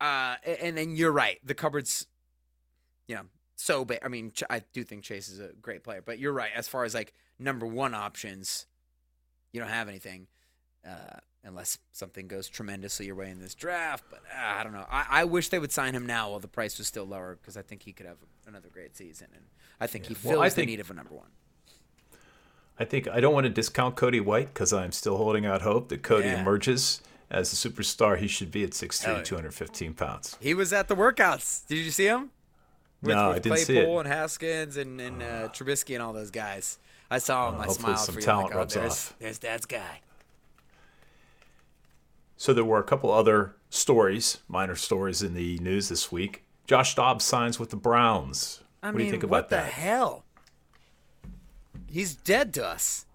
uh, 0.00 0.36
and 0.62 0.78
then 0.78 0.94
you're 0.94 1.10
right. 1.10 1.40
The 1.44 1.54
cupboard's, 1.54 2.06
you 3.08 3.16
know, 3.16 3.22
so 3.56 3.84
big. 3.84 3.98
I 4.04 4.08
mean, 4.08 4.32
I 4.48 4.62
do 4.72 4.84
think 4.84 5.02
Chase 5.02 5.28
is 5.28 5.40
a 5.40 5.48
great 5.60 5.82
player, 5.82 6.02
but 6.04 6.18
you're 6.18 6.32
right. 6.32 6.50
As 6.54 6.68
far 6.68 6.84
as 6.84 6.94
like 6.94 7.12
number 7.38 7.66
one 7.66 7.94
options, 7.94 8.66
you 9.52 9.60
don't 9.60 9.70
have 9.70 9.88
anything 9.88 10.26
uh, 10.86 11.18
unless 11.44 11.78
something 11.92 12.26
goes 12.28 12.48
tremendously 12.48 13.06
your 13.06 13.14
way 13.14 13.30
in 13.30 13.40
this 13.40 13.54
draft. 13.54 14.04
But 14.10 14.20
uh, 14.34 14.40
I 14.58 14.62
don't 14.64 14.72
know. 14.72 14.86
I, 14.90 15.06
I 15.10 15.24
wish 15.24 15.48
they 15.50 15.58
would 15.58 15.72
sign 15.72 15.94
him 15.94 16.06
now 16.06 16.30
while 16.30 16.40
the 16.40 16.48
price 16.48 16.78
was 16.78 16.86
still 16.86 17.04
lower 17.04 17.38
because 17.40 17.56
I 17.56 17.62
think 17.62 17.82
he 17.82 17.92
could 17.92 18.06
have 18.06 18.18
another 18.46 18.68
great 18.72 18.96
season, 18.96 19.28
and 19.34 19.44
I 19.80 19.86
think 19.86 20.06
he 20.06 20.14
fills 20.14 20.34
Well, 20.34 20.42
I 20.42 20.48
the 20.48 20.66
need 20.66 20.80
of 20.80 20.90
a 20.90 20.94
number 20.94 21.14
one. 21.14 21.28
I 22.78 22.84
think 22.84 23.06
I 23.08 23.20
don't 23.20 23.32
want 23.34 23.44
to 23.44 23.50
discount 23.50 23.94
Cody 23.96 24.20
White 24.20 24.48
because 24.52 24.72
I'm 24.72 24.90
still 24.92 25.16
holding 25.16 25.46
out 25.46 25.62
hope 25.62 25.88
that 25.90 26.02
Cody 26.02 26.26
Yeah. 26.28 26.40
emerges 26.40 27.00
as 27.30 27.50
the 27.50 27.68
superstar 27.70 28.18
he 28.18 28.26
should 28.26 28.50
be 28.50 28.64
at 28.64 28.70
6'3", 28.70 29.04
Hell 29.04 29.16
yeah. 29.18 29.22
215 29.22 29.94
pounds. 29.94 30.36
He 30.40 30.54
was 30.54 30.72
at 30.72 30.88
the 30.88 30.96
workouts. 30.96 31.66
Did 31.66 31.78
you 31.78 31.90
see 31.92 32.06
him? 32.06 32.30
With, 33.00 33.14
No, 33.14 33.28
with 33.28 33.36
I 33.36 33.38
didn't 33.40 33.58
see 33.58 33.78
it. 33.78 33.88
and 33.88 34.08
Haskins 34.08 34.76
and, 34.76 35.00
and 35.00 35.22
uh, 35.22 35.48
Trubisky 35.50 35.94
and 35.94 36.02
all 36.02 36.12
those 36.12 36.30
guys. 36.30 36.78
I 37.14 37.18
saw 37.18 37.46
uh, 37.46 37.52
him. 37.52 37.60
I 37.60 37.64
hopefully 37.66 37.94
smiled 37.94 37.98
some 37.98 38.14
for 38.14 38.20
you. 38.20 38.26
talent 38.26 38.46
like, 38.48 38.54
oh, 38.54 38.58
rubs 38.58 38.74
there's, 38.74 38.92
off. 38.92 39.14
there's 39.20 39.38
Dad's 39.38 39.66
guy. 39.66 40.00
So 42.36 42.52
there 42.52 42.64
were 42.64 42.80
a 42.80 42.84
couple 42.84 43.12
other 43.12 43.54
stories, 43.70 44.38
minor 44.48 44.74
stories 44.74 45.22
in 45.22 45.34
the 45.34 45.58
news 45.58 45.88
this 45.88 46.10
week. 46.10 46.42
Josh 46.66 46.96
Dobbs 46.96 47.24
signs 47.24 47.60
with 47.60 47.70
the 47.70 47.76
Browns. 47.76 48.62
I 48.82 48.88
what 48.88 48.96
mean, 48.96 48.98
do 48.98 49.04
you 49.04 49.10
think 49.12 49.22
about 49.22 49.48
that? 49.50 49.64
what 49.64 49.66
the 49.66 49.70
hell? 49.70 50.24
He's 51.86 52.16
dead 52.16 52.52
to 52.54 52.66
us. 52.66 53.06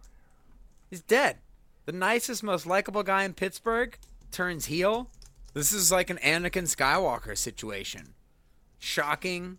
He's 0.90 1.02
dead. 1.02 1.38
The 1.86 1.92
nicest, 1.92 2.42
most 2.42 2.66
likable 2.66 3.04
guy 3.04 3.24
in 3.24 3.34
Pittsburgh 3.34 3.98
turns 4.32 4.68
heel. 4.68 5.10
This 5.54 5.74
is 5.74 5.92
like 5.92 6.10
an 6.10 6.20
Anakin 6.24 6.74
Skywalker 6.74 7.38
situation. 7.38 8.14
Shocking, 8.80 9.58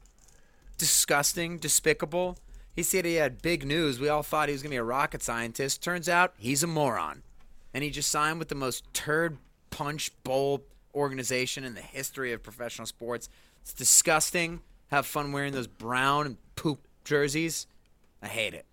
disgusting, 0.79 1.59
despicable. 1.59 2.39
He 2.75 2.83
said 2.83 3.05
he 3.05 3.15
had 3.17 3.43
big 3.43 3.67
news. 3.67 3.99
We 3.99 4.09
all 4.09 4.23
thought 4.23 4.49
he 4.49 4.53
was 4.53 4.63
going 4.63 4.71
to 4.71 4.75
be 4.75 4.79
a 4.79 4.85
rocket 4.85 5.23
scientist. 5.23 5.83
Turns 5.83 6.09
out 6.09 6.35
he's 6.39 6.63
a 6.63 6.67
moron. 6.67 7.23
And 7.75 7.85
he 7.85 7.91
just 7.91 8.11
signed 8.11 8.39
with 8.39 8.49
the 8.49 8.55
most 8.55 8.93
turd 8.95 9.39
punch 9.71 10.13
bowl 10.25 10.65
organization 10.95 11.65
in 11.65 11.75
the 11.75 11.81
history 11.81 12.33
of 12.33 12.43
professional 12.43 12.87
sports. 12.87 13.29
It's 13.63 13.73
disgusting. 13.73 14.61
Have 14.89 15.07
fun 15.07 15.33
wearing 15.33 15.53
those 15.53 15.67
brown 15.67 16.27
and 16.27 16.37
poop 16.57 16.87
jerseys. 17.05 17.67
I 18.23 18.29
hate 18.29 18.55
it. 18.55 18.67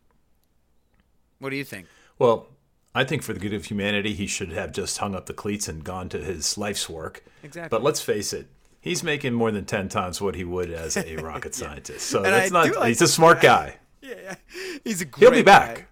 What 1.40 1.52
do 1.52 1.56
you 1.56 1.64
think? 1.64 1.88
Well, 2.18 2.48
I 2.96 3.04
think 3.04 3.22
for 3.22 3.34
the 3.34 3.40
good 3.40 3.54
of 3.54 3.66
humanity, 3.66 4.14
he 4.14 4.26
should 4.26 4.52
have 4.52 4.72
just 4.72 4.98
hung 4.98 5.14
up 5.14 5.28
the 5.28 5.34
cleats 5.34 5.68
and 5.68 5.84
gone 5.84 6.10
to 6.10 6.18
his 6.18 6.58
life's 6.58 6.90
work. 6.90 7.24
Exactly. 7.44 7.70
But 7.70 7.84
let's 7.84 8.02
face 8.02 8.34
it, 8.34 8.48
he's 8.82 9.04
making 9.04 9.34
more 9.34 9.52
than 9.52 9.66
10 9.66 9.90
times 9.90 10.20
what 10.20 10.34
he 10.34 10.44
would 10.44 10.72
as 10.72 10.98
a 10.98 11.16
rocket 11.18 11.54
scientist. 11.54 12.08
So 12.08 12.24
And 12.24 12.34
that's 12.34 12.52
I 12.52 12.66
not, 12.66 12.76
like 12.76 12.88
he's 12.88 13.02
a 13.02 13.08
smart 13.08 13.42
guy. 13.42 13.76
Yeah, 14.08 14.16
yeah. 14.24 14.36
He's 14.84 15.02
a 15.02 15.06
great 15.06 15.22
He'll 15.22 15.32
be 15.32 15.44
back. 15.44 15.76
guy. 15.76 15.86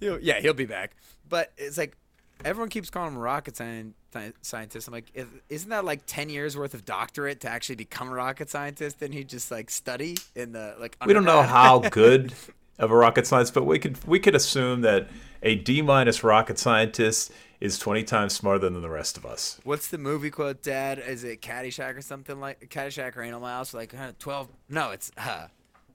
He'll, 0.00 0.20
yeah, 0.20 0.40
he'll 0.40 0.54
be 0.54 0.66
back. 0.66 0.92
But 1.28 1.52
it's 1.56 1.78
like 1.78 1.96
everyone 2.44 2.68
keeps 2.68 2.90
calling 2.90 3.12
him 3.12 3.16
a 3.18 3.20
rocket 3.20 3.56
sci- 3.56 3.92
sci- 4.14 4.32
scientist. 4.42 4.86
I'm 4.88 4.94
like, 4.94 5.06
is- 5.14 5.26
isn't 5.48 5.70
that 5.70 5.84
like 5.84 6.02
ten 6.06 6.28
years 6.28 6.56
worth 6.56 6.74
of 6.74 6.84
doctorate 6.84 7.40
to 7.40 7.48
actually 7.48 7.76
become 7.76 8.08
a 8.08 8.14
rocket 8.14 8.50
scientist? 8.50 9.00
Then 9.00 9.12
he 9.12 9.24
just 9.24 9.50
like 9.50 9.70
study 9.70 10.16
in 10.34 10.52
the 10.52 10.76
like. 10.78 10.96
We 11.06 11.12
don't 11.14 11.24
know 11.24 11.42
how 11.42 11.78
good 11.90 12.34
of 12.78 12.90
a 12.90 12.96
rocket 12.96 13.26
scientist, 13.26 13.54
but 13.54 13.64
we 13.64 13.78
could 13.78 14.04
we 14.06 14.20
could 14.20 14.34
assume 14.34 14.82
that 14.82 15.08
a 15.42 15.54
D 15.56 15.80
minus 15.82 16.22
rocket 16.22 16.58
scientist 16.58 17.32
is 17.58 17.78
20 17.78 18.02
times 18.04 18.34
smarter 18.34 18.58
than 18.58 18.82
the 18.82 18.90
rest 18.90 19.16
of 19.16 19.24
us. 19.24 19.58
What's 19.64 19.88
the 19.88 19.96
movie 19.96 20.28
quote, 20.30 20.62
Dad? 20.62 20.98
Is 20.98 21.24
it 21.24 21.40
Caddyshack 21.40 21.96
or 21.96 22.02
something 22.02 22.38
like 22.38 22.68
Caddyshack 22.68 23.16
or 23.16 23.22
Animal 23.22 23.48
House? 23.48 23.72
Like 23.72 23.94
uh, 23.94 24.12
twelve? 24.18 24.48
No, 24.68 24.90
it's 24.90 25.10
uh, 25.16 25.46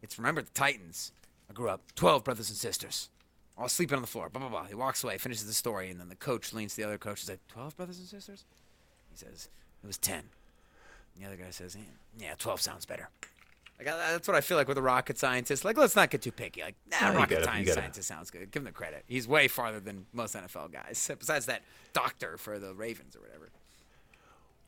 it's 0.01 0.17
Remember 0.17 0.41
the 0.41 0.51
Titans. 0.51 1.11
I 1.49 1.53
grew 1.53 1.69
up 1.69 1.81
twelve 1.95 2.23
brothers 2.23 2.49
and 2.49 2.57
sisters, 2.57 3.09
all 3.57 3.67
sleeping 3.67 3.95
on 3.95 4.01
the 4.01 4.07
floor. 4.07 4.29
Blah 4.29 4.39
blah 4.41 4.49
blah. 4.49 4.65
He 4.65 4.75
walks 4.75 5.03
away, 5.03 5.17
finishes 5.17 5.45
the 5.47 5.53
story, 5.53 5.89
and 5.89 5.99
then 5.99 6.09
the 6.09 6.15
coach 6.15 6.53
leans 6.53 6.75
to 6.75 6.81
the 6.81 6.87
other 6.87 6.97
coach. 6.97 7.19
He's 7.21 7.29
like, 7.29 7.39
12 7.49 7.75
brothers 7.77 7.99
and 7.99 8.07
sisters? 8.07 8.45
He 9.11 9.17
says 9.17 9.49
it 9.83 9.87
was 9.87 9.97
ten. 9.97 10.23
And 11.15 11.23
the 11.23 11.27
other 11.27 11.35
guy 11.35 11.49
says, 11.49 11.75
yeah, 11.77 12.27
yeah, 12.27 12.33
twelve 12.37 12.61
sounds 12.61 12.85
better. 12.85 13.09
Like 13.77 13.87
that's 13.87 14.27
what 14.27 14.37
I 14.37 14.41
feel 14.41 14.57
like 14.57 14.67
with 14.67 14.77
a 14.77 14.81
rocket 14.81 15.17
scientist. 15.17 15.65
Like, 15.65 15.75
let's 15.75 15.95
not 15.95 16.09
get 16.11 16.21
too 16.21 16.31
picky. 16.31 16.61
Like, 16.61 16.75
nah, 16.89 17.11
No, 17.11 17.17
rocket 17.17 17.43
gotta- 17.43 17.73
scientist 17.73 18.07
sounds 18.07 18.29
good. 18.29 18.49
Give 18.51 18.61
him 18.61 18.65
the 18.65 18.71
credit. 18.71 19.03
He's 19.07 19.27
way 19.27 19.47
farther 19.47 19.79
than 19.79 20.05
most 20.13 20.35
NFL 20.35 20.71
guys. 20.71 21.09
Besides 21.19 21.47
that 21.47 21.63
doctor 21.91 22.37
for 22.37 22.59
the 22.59 22.73
Ravens 22.75 23.15
or 23.15 23.21
whatever. 23.21 23.49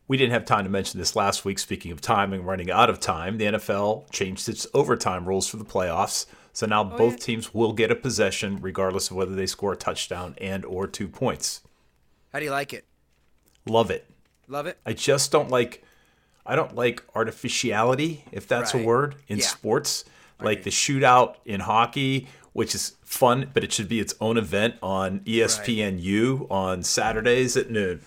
We 0.07 0.17
didn't 0.17 0.33
have 0.33 0.45
time 0.45 0.65
to 0.65 0.69
mention 0.69 0.99
this 0.99 1.15
last 1.15 1.45
week. 1.45 1.59
Speaking 1.59 1.91
of 1.91 2.01
time 2.01 2.33
and 2.33 2.45
running 2.45 2.69
out 2.69 2.89
of 2.89 2.99
time, 2.99 3.37
the 3.37 3.45
NFL 3.45 4.11
changed 4.11 4.49
its 4.49 4.67
overtime 4.73 5.25
rules 5.25 5.47
for 5.47 5.57
the 5.57 5.65
playoffs. 5.65 6.25
So 6.51 6.65
now 6.67 6.81
oh, 6.81 6.97
both 6.97 7.13
yeah. 7.13 7.25
teams 7.25 7.53
will 7.53 7.73
get 7.73 7.89
a 7.89 7.95
possession 7.95 8.59
regardless 8.61 9.09
of 9.09 9.17
whether 9.17 9.33
they 9.33 9.45
score 9.47 9.73
a 9.73 9.77
touchdown 9.77 10.35
and 10.39 10.65
or 10.65 10.87
two 10.87 11.07
points. 11.07 11.61
How 12.31 12.39
do 12.39 12.45
you 12.45 12.51
like 12.51 12.73
it? 12.73 12.85
Love 13.65 13.89
it. 13.89 14.05
Love 14.47 14.67
it? 14.67 14.77
I 14.85 14.93
just 14.93 15.31
don't 15.31 15.49
like 15.49 15.83
I 16.45 16.57
don't 16.57 16.75
like 16.75 17.01
artificiality, 17.15 18.25
if 18.33 18.47
that's 18.49 18.73
Right. 18.73 18.83
a 18.83 18.85
word, 18.85 19.15
in 19.29 19.39
Yeah. 19.39 19.45
sports. 19.45 20.03
Like 20.41 20.63
the 20.63 20.69
shootout 20.69 21.35
in 21.45 21.61
hockey, 21.61 22.27
which 22.51 22.75
is 22.75 22.97
fun, 23.01 23.49
but 23.53 23.63
it 23.63 23.71
should 23.71 23.87
be 23.87 24.01
its 24.01 24.13
own 24.19 24.37
event 24.37 24.75
on 24.83 25.21
ESPNU 25.21 26.45
on 26.51 26.83
Saturdays 26.83 27.55
at 27.55 27.69
noon. 27.71 28.01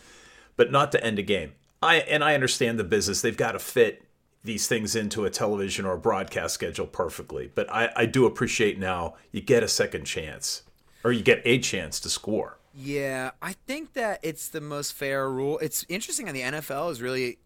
But 0.57 0.71
not 0.71 0.93
to 0.93 1.03
end 1.03 1.19
a 1.19 1.23
game. 1.23 1.53
I 1.83 1.97
and 1.97 2.25
I 2.25 2.35
understand 2.35 2.79
the 2.79 2.85
business. 2.85 3.21
They've 3.21 3.37
got 3.37 3.53
to 3.53 3.59
fit 3.59 4.03
these 4.47 4.69
things 4.69 4.97
into 4.97 5.25
a 5.25 5.31
television 5.31 5.85
or 5.85 5.95
a 5.95 5.99
broadcast 5.99 6.55
schedule 6.55 6.87
perfectly. 6.87 7.51
But 7.55 7.71
I, 7.71 7.91
I 7.97 8.07
do 8.07 8.25
appreciate 8.27 8.79
now 8.79 9.17
you 9.33 9.41
get 9.41 9.63
a 9.63 9.69
second 9.69 10.05
chance. 10.05 10.63
Or 11.05 11.13
you 11.13 11.23
get 11.23 11.43
a 11.45 11.59
chance 11.59 12.01
to 12.01 12.11
score. 12.11 12.59
Yeah, 12.75 13.31
I 13.41 13.55
think 13.67 13.93
that 13.95 14.21
it's 14.23 14.49
the 14.49 14.61
most 14.61 14.93
fair 14.93 15.31
rule. 15.31 15.59
It's 15.59 15.85
interesting 15.89 16.27
how 16.27 16.33
the 16.33 16.43
NFL 16.43 16.91
is 16.91 17.01
really 17.01 17.39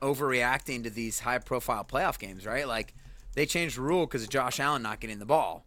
overreacting 0.00 0.82
to 0.84 0.90
these 0.90 1.20
high 1.20 1.38
profile 1.38 1.84
playoff 1.84 2.18
games, 2.18 2.46
right? 2.46 2.66
Like 2.66 2.94
they 3.34 3.46
changed 3.46 3.76
the 3.76 3.82
rule 3.82 4.06
because 4.06 4.22
of 4.22 4.30
Josh 4.30 4.58
Allen 4.58 4.82
not 4.82 5.00
getting 5.00 5.18
the 5.18 5.26
ball. 5.26 5.64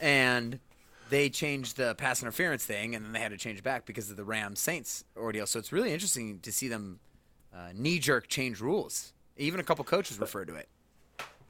And 0.00 0.60
they 1.08 1.28
changed 1.28 1.76
the 1.76 1.94
pass 1.94 2.22
interference 2.22 2.64
thing, 2.64 2.94
and 2.94 3.04
then 3.04 3.12
they 3.12 3.20
had 3.20 3.30
to 3.30 3.36
change 3.36 3.58
it 3.58 3.64
back 3.64 3.86
because 3.86 4.10
of 4.10 4.16
the 4.16 4.24
Rams 4.24 4.60
Saints 4.60 5.04
ordeal. 5.16 5.46
So 5.46 5.58
it's 5.58 5.72
really 5.72 5.92
interesting 5.92 6.40
to 6.40 6.52
see 6.52 6.68
them 6.68 7.00
uh, 7.54 7.68
knee 7.74 7.98
jerk 7.98 8.28
change 8.28 8.60
rules. 8.60 9.12
Even 9.36 9.60
a 9.60 9.62
couple 9.64 9.84
coaches 9.84 10.18
refer 10.18 10.44
to 10.44 10.54
it. 10.54 10.68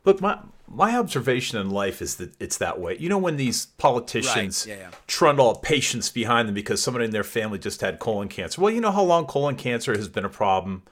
Look, 0.04 0.20
my 0.20 0.38
my 0.68 0.96
observation 0.96 1.59
in 1.59 1.70
life 1.70 2.00
is 2.00 2.16
that 2.16 2.40
it's 2.40 2.59
that 2.59 2.80
way. 2.80 2.96
You 2.98 3.09
know, 3.09 3.18
when 3.18 3.36
these 3.36 3.66
politicians 3.66 4.66
Right, 4.68 4.76
yeah, 4.76 4.82
yeah. 4.84 4.96
trundle 5.09 5.57
patients 5.57 6.11
behind 6.11 6.46
them 6.46 6.54
because 6.54 6.80
somebody 6.82 7.07
in 7.07 7.11
their 7.11 7.24
family 7.24 7.59
just 7.59 7.80
had 7.80 7.98
colon 7.98 8.28
cancer. 8.28 8.61
Well, 8.61 8.72
you 8.72 8.80
know 8.80 8.92
how 8.92 9.02
long 9.02 9.26
colon 9.26 9.57
cancer 9.57 9.96
has 9.96 10.09
been 10.09 10.24
a 10.24 10.28
problem? 10.28 10.82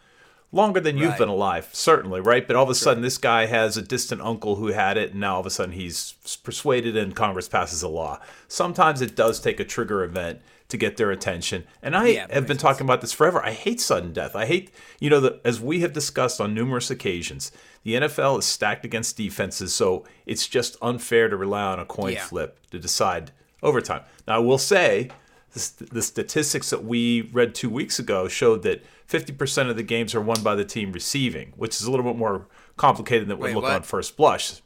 Longer 0.54 0.78
than 0.78 0.96
you've 0.96 1.10
Right. 1.10 1.18
been 1.18 1.28
alive, 1.28 1.68
certainly, 1.72 2.20
right? 2.20 2.46
But 2.46 2.54
all 2.54 2.62
of 2.62 2.70
a 2.70 2.76
sudden, 2.76 3.02
this 3.02 3.18
guy 3.18 3.46
has 3.46 3.76
a 3.76 3.82
distant 3.82 4.20
uncle 4.20 4.54
who 4.54 4.68
had 4.68 4.96
it, 4.96 5.10
and 5.10 5.18
now 5.20 5.34
all 5.34 5.40
of 5.40 5.46
a 5.46 5.50
sudden 5.50 5.72
he's 5.72 6.14
persuaded 6.44 6.96
and 6.96 7.14
Congress 7.16 7.48
passes 7.48 7.82
a 7.82 7.88
law. 7.88 8.20
Sometimes 8.46 9.02
it 9.02 9.16
does 9.16 9.40
take 9.40 9.58
a 9.58 9.64
trigger 9.64 10.04
event 10.04 10.40
to 10.68 10.76
get 10.76 10.96
their 10.96 11.10
attention. 11.10 11.64
And 11.82 11.96
I 11.96 12.06
Yeah, 12.06 12.26
have 12.30 12.46
been 12.46 12.56
talking 12.56 12.86
about 12.86 13.00
this 13.00 13.12
forever. 13.12 13.44
I 13.44 13.50
hate 13.50 13.80
sudden 13.80 14.12
death. 14.12 14.36
I 14.36 14.46
hate, 14.46 14.70
you 15.00 15.10
know, 15.10 15.18
the, 15.20 15.40
as 15.44 15.60
we 15.60 15.80
have 15.80 15.92
discussed 15.92 16.40
on 16.40 16.54
numerous 16.54 16.88
occasions, 16.88 17.50
the 17.82 17.94
NFL 17.96 18.38
is 18.38 18.44
stacked 18.46 18.84
against 18.84 19.16
defenses, 19.16 19.74
so 19.74 20.04
it's 20.24 20.46
just 20.46 20.76
unfair 20.80 21.28
to 21.28 21.36
rely 21.36 21.64
on 21.64 21.80
a 21.80 21.84
coin 21.84 22.12
Yeah. 22.12 22.22
flip 22.24 22.58
to 22.70 22.78
decide 22.78 23.32
overtime. 23.60 24.02
Now, 24.28 24.36
I 24.36 24.38
will 24.38 24.58
say 24.58 25.10
the, 25.54 25.84
the 25.86 26.02
statistics 26.02 26.70
that 26.70 26.84
we 26.84 27.22
read 27.32 27.54
two 27.54 27.70
weeks 27.70 27.98
ago 27.98 28.28
showed 28.28 28.62
that 28.64 28.84
50% 29.08 29.70
of 29.70 29.76
the 29.76 29.82
games 29.82 30.14
are 30.14 30.20
won 30.20 30.42
by 30.42 30.54
the 30.54 30.64
team 30.64 30.92
receiving, 30.92 31.52
which 31.56 31.76
is 31.76 31.84
a 31.84 31.90
little 31.90 32.04
bit 32.04 32.16
more 32.16 32.46
complicated 32.76 33.28
than 33.28 33.36
it 33.36 33.40
would 33.40 33.46
Wait, 33.48 33.54
look 33.54 33.62
what? 33.64 33.72
on 33.72 33.82
first 33.82 34.16
blush. 34.16 34.60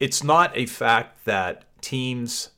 It's 0.00 0.22
not 0.24 0.56
a 0.56 0.66
fact 0.66 1.24
that 1.24 1.64
teams 1.80 2.50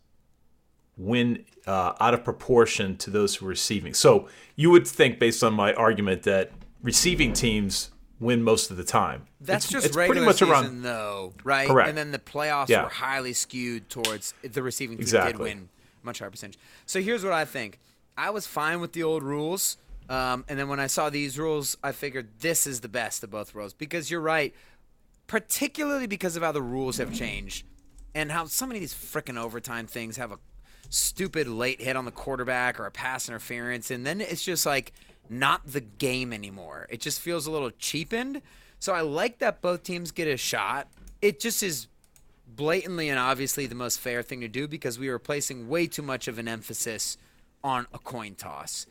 win 0.96 1.44
uh, 1.66 1.94
out 2.00 2.14
of 2.14 2.24
proportion 2.24 2.96
to 2.98 3.10
those 3.10 3.36
who 3.36 3.46
are 3.46 3.48
receiving. 3.48 3.94
So 3.94 4.28
you 4.56 4.70
would 4.70 4.86
think, 4.86 5.18
based 5.18 5.42
on 5.42 5.54
my 5.54 5.72
argument, 5.74 6.22
that 6.24 6.52
receiving 6.82 7.32
teams 7.32 7.90
win 8.18 8.42
most 8.42 8.70
of 8.70 8.76
the 8.76 8.84
time. 8.84 9.26
That's 9.40 9.64
It's- 9.64 9.72
just 9.72 9.86
it's 9.86 9.96
regular 9.96 10.14
pretty 10.16 10.26
much 10.26 10.36
season, 10.40 10.50
around. 10.52 10.82
though, 10.82 11.32
right? 11.42 11.66
Correct. 11.68 11.88
And 11.88 11.96
then 11.96 12.10
the 12.12 12.18
playoffs 12.18 12.68
Yeah. 12.68 12.82
were 12.84 12.88
highly 12.90 13.32
skewed 13.32 13.88
towards 13.88 14.34
the 14.42 14.62
receiving 14.62 14.98
team 14.98 15.06
did 15.06 15.38
win 15.38 15.68
much 16.02 16.18
higher 16.18 16.30
percentage. 16.30 16.58
So 16.86 17.00
here's 17.00 17.24
what 17.24 17.32
I 17.32 17.44
think: 17.44 17.78
I 18.16 18.30
was 18.30 18.46
fine 18.46 18.80
with 18.80 18.92
the 18.92 19.02
old 19.02 19.22
rules, 19.22 19.76
um, 20.08 20.44
and 20.48 20.58
then 20.58 20.68
when 20.68 20.80
I 20.80 20.86
saw 20.86 21.10
these 21.10 21.38
rules, 21.38 21.76
I 21.82 21.92
figured 21.92 22.28
this 22.40 22.66
is 22.66 22.80
the 22.80 22.88
best 22.88 23.22
of 23.22 23.30
both 23.30 23.54
worlds 23.54 23.74
because 23.74 24.10
you're 24.10 24.20
right, 24.20 24.54
particularly 25.26 26.06
because 26.06 26.36
of 26.36 26.42
how 26.42 26.52
the 26.52 26.62
rules 26.62 26.98
have 26.98 27.14
changed 27.14 27.66
and 28.14 28.32
how 28.32 28.44
so 28.46 28.66
many 28.66 28.78
of 28.78 28.82
these 28.82 28.94
freaking 28.94 29.38
overtime 29.38 29.86
things 29.86 30.16
have 30.16 30.32
a 30.32 30.38
stupid 30.88 31.46
late 31.46 31.80
hit 31.80 31.96
on 31.96 32.04
the 32.04 32.10
quarterback 32.10 32.80
or 32.80 32.86
a 32.86 32.90
pass 32.90 33.28
interference, 33.28 33.90
and 33.90 34.04
then 34.04 34.20
it's 34.20 34.44
just 34.44 34.66
like 34.66 34.92
not 35.28 35.64
the 35.64 35.80
game 35.80 36.32
anymore. 36.32 36.86
It 36.90 37.00
just 37.00 37.20
feels 37.20 37.46
a 37.46 37.50
little 37.50 37.70
cheapened. 37.70 38.42
So 38.80 38.92
I 38.92 39.02
like 39.02 39.38
that 39.38 39.62
both 39.62 39.84
teams 39.84 40.10
get 40.10 40.26
a 40.26 40.36
shot. 40.36 40.88
It 41.22 41.38
just 41.38 41.62
is 41.62 41.86
blatantly 42.56 43.08
and 43.08 43.18
obviously 43.18 43.66
the 43.66 43.74
most 43.74 44.00
fair 44.00 44.22
thing 44.22 44.40
to 44.40 44.48
do 44.48 44.68
because 44.68 44.98
we 44.98 45.08
were 45.08 45.18
placing 45.18 45.68
way 45.68 45.86
too 45.86 46.02
much 46.02 46.28
of 46.28 46.38
an 46.38 46.48
emphasis 46.48 47.16
on 47.62 47.86
a 47.92 47.98
coin 47.98 48.34
toss. 48.34 48.86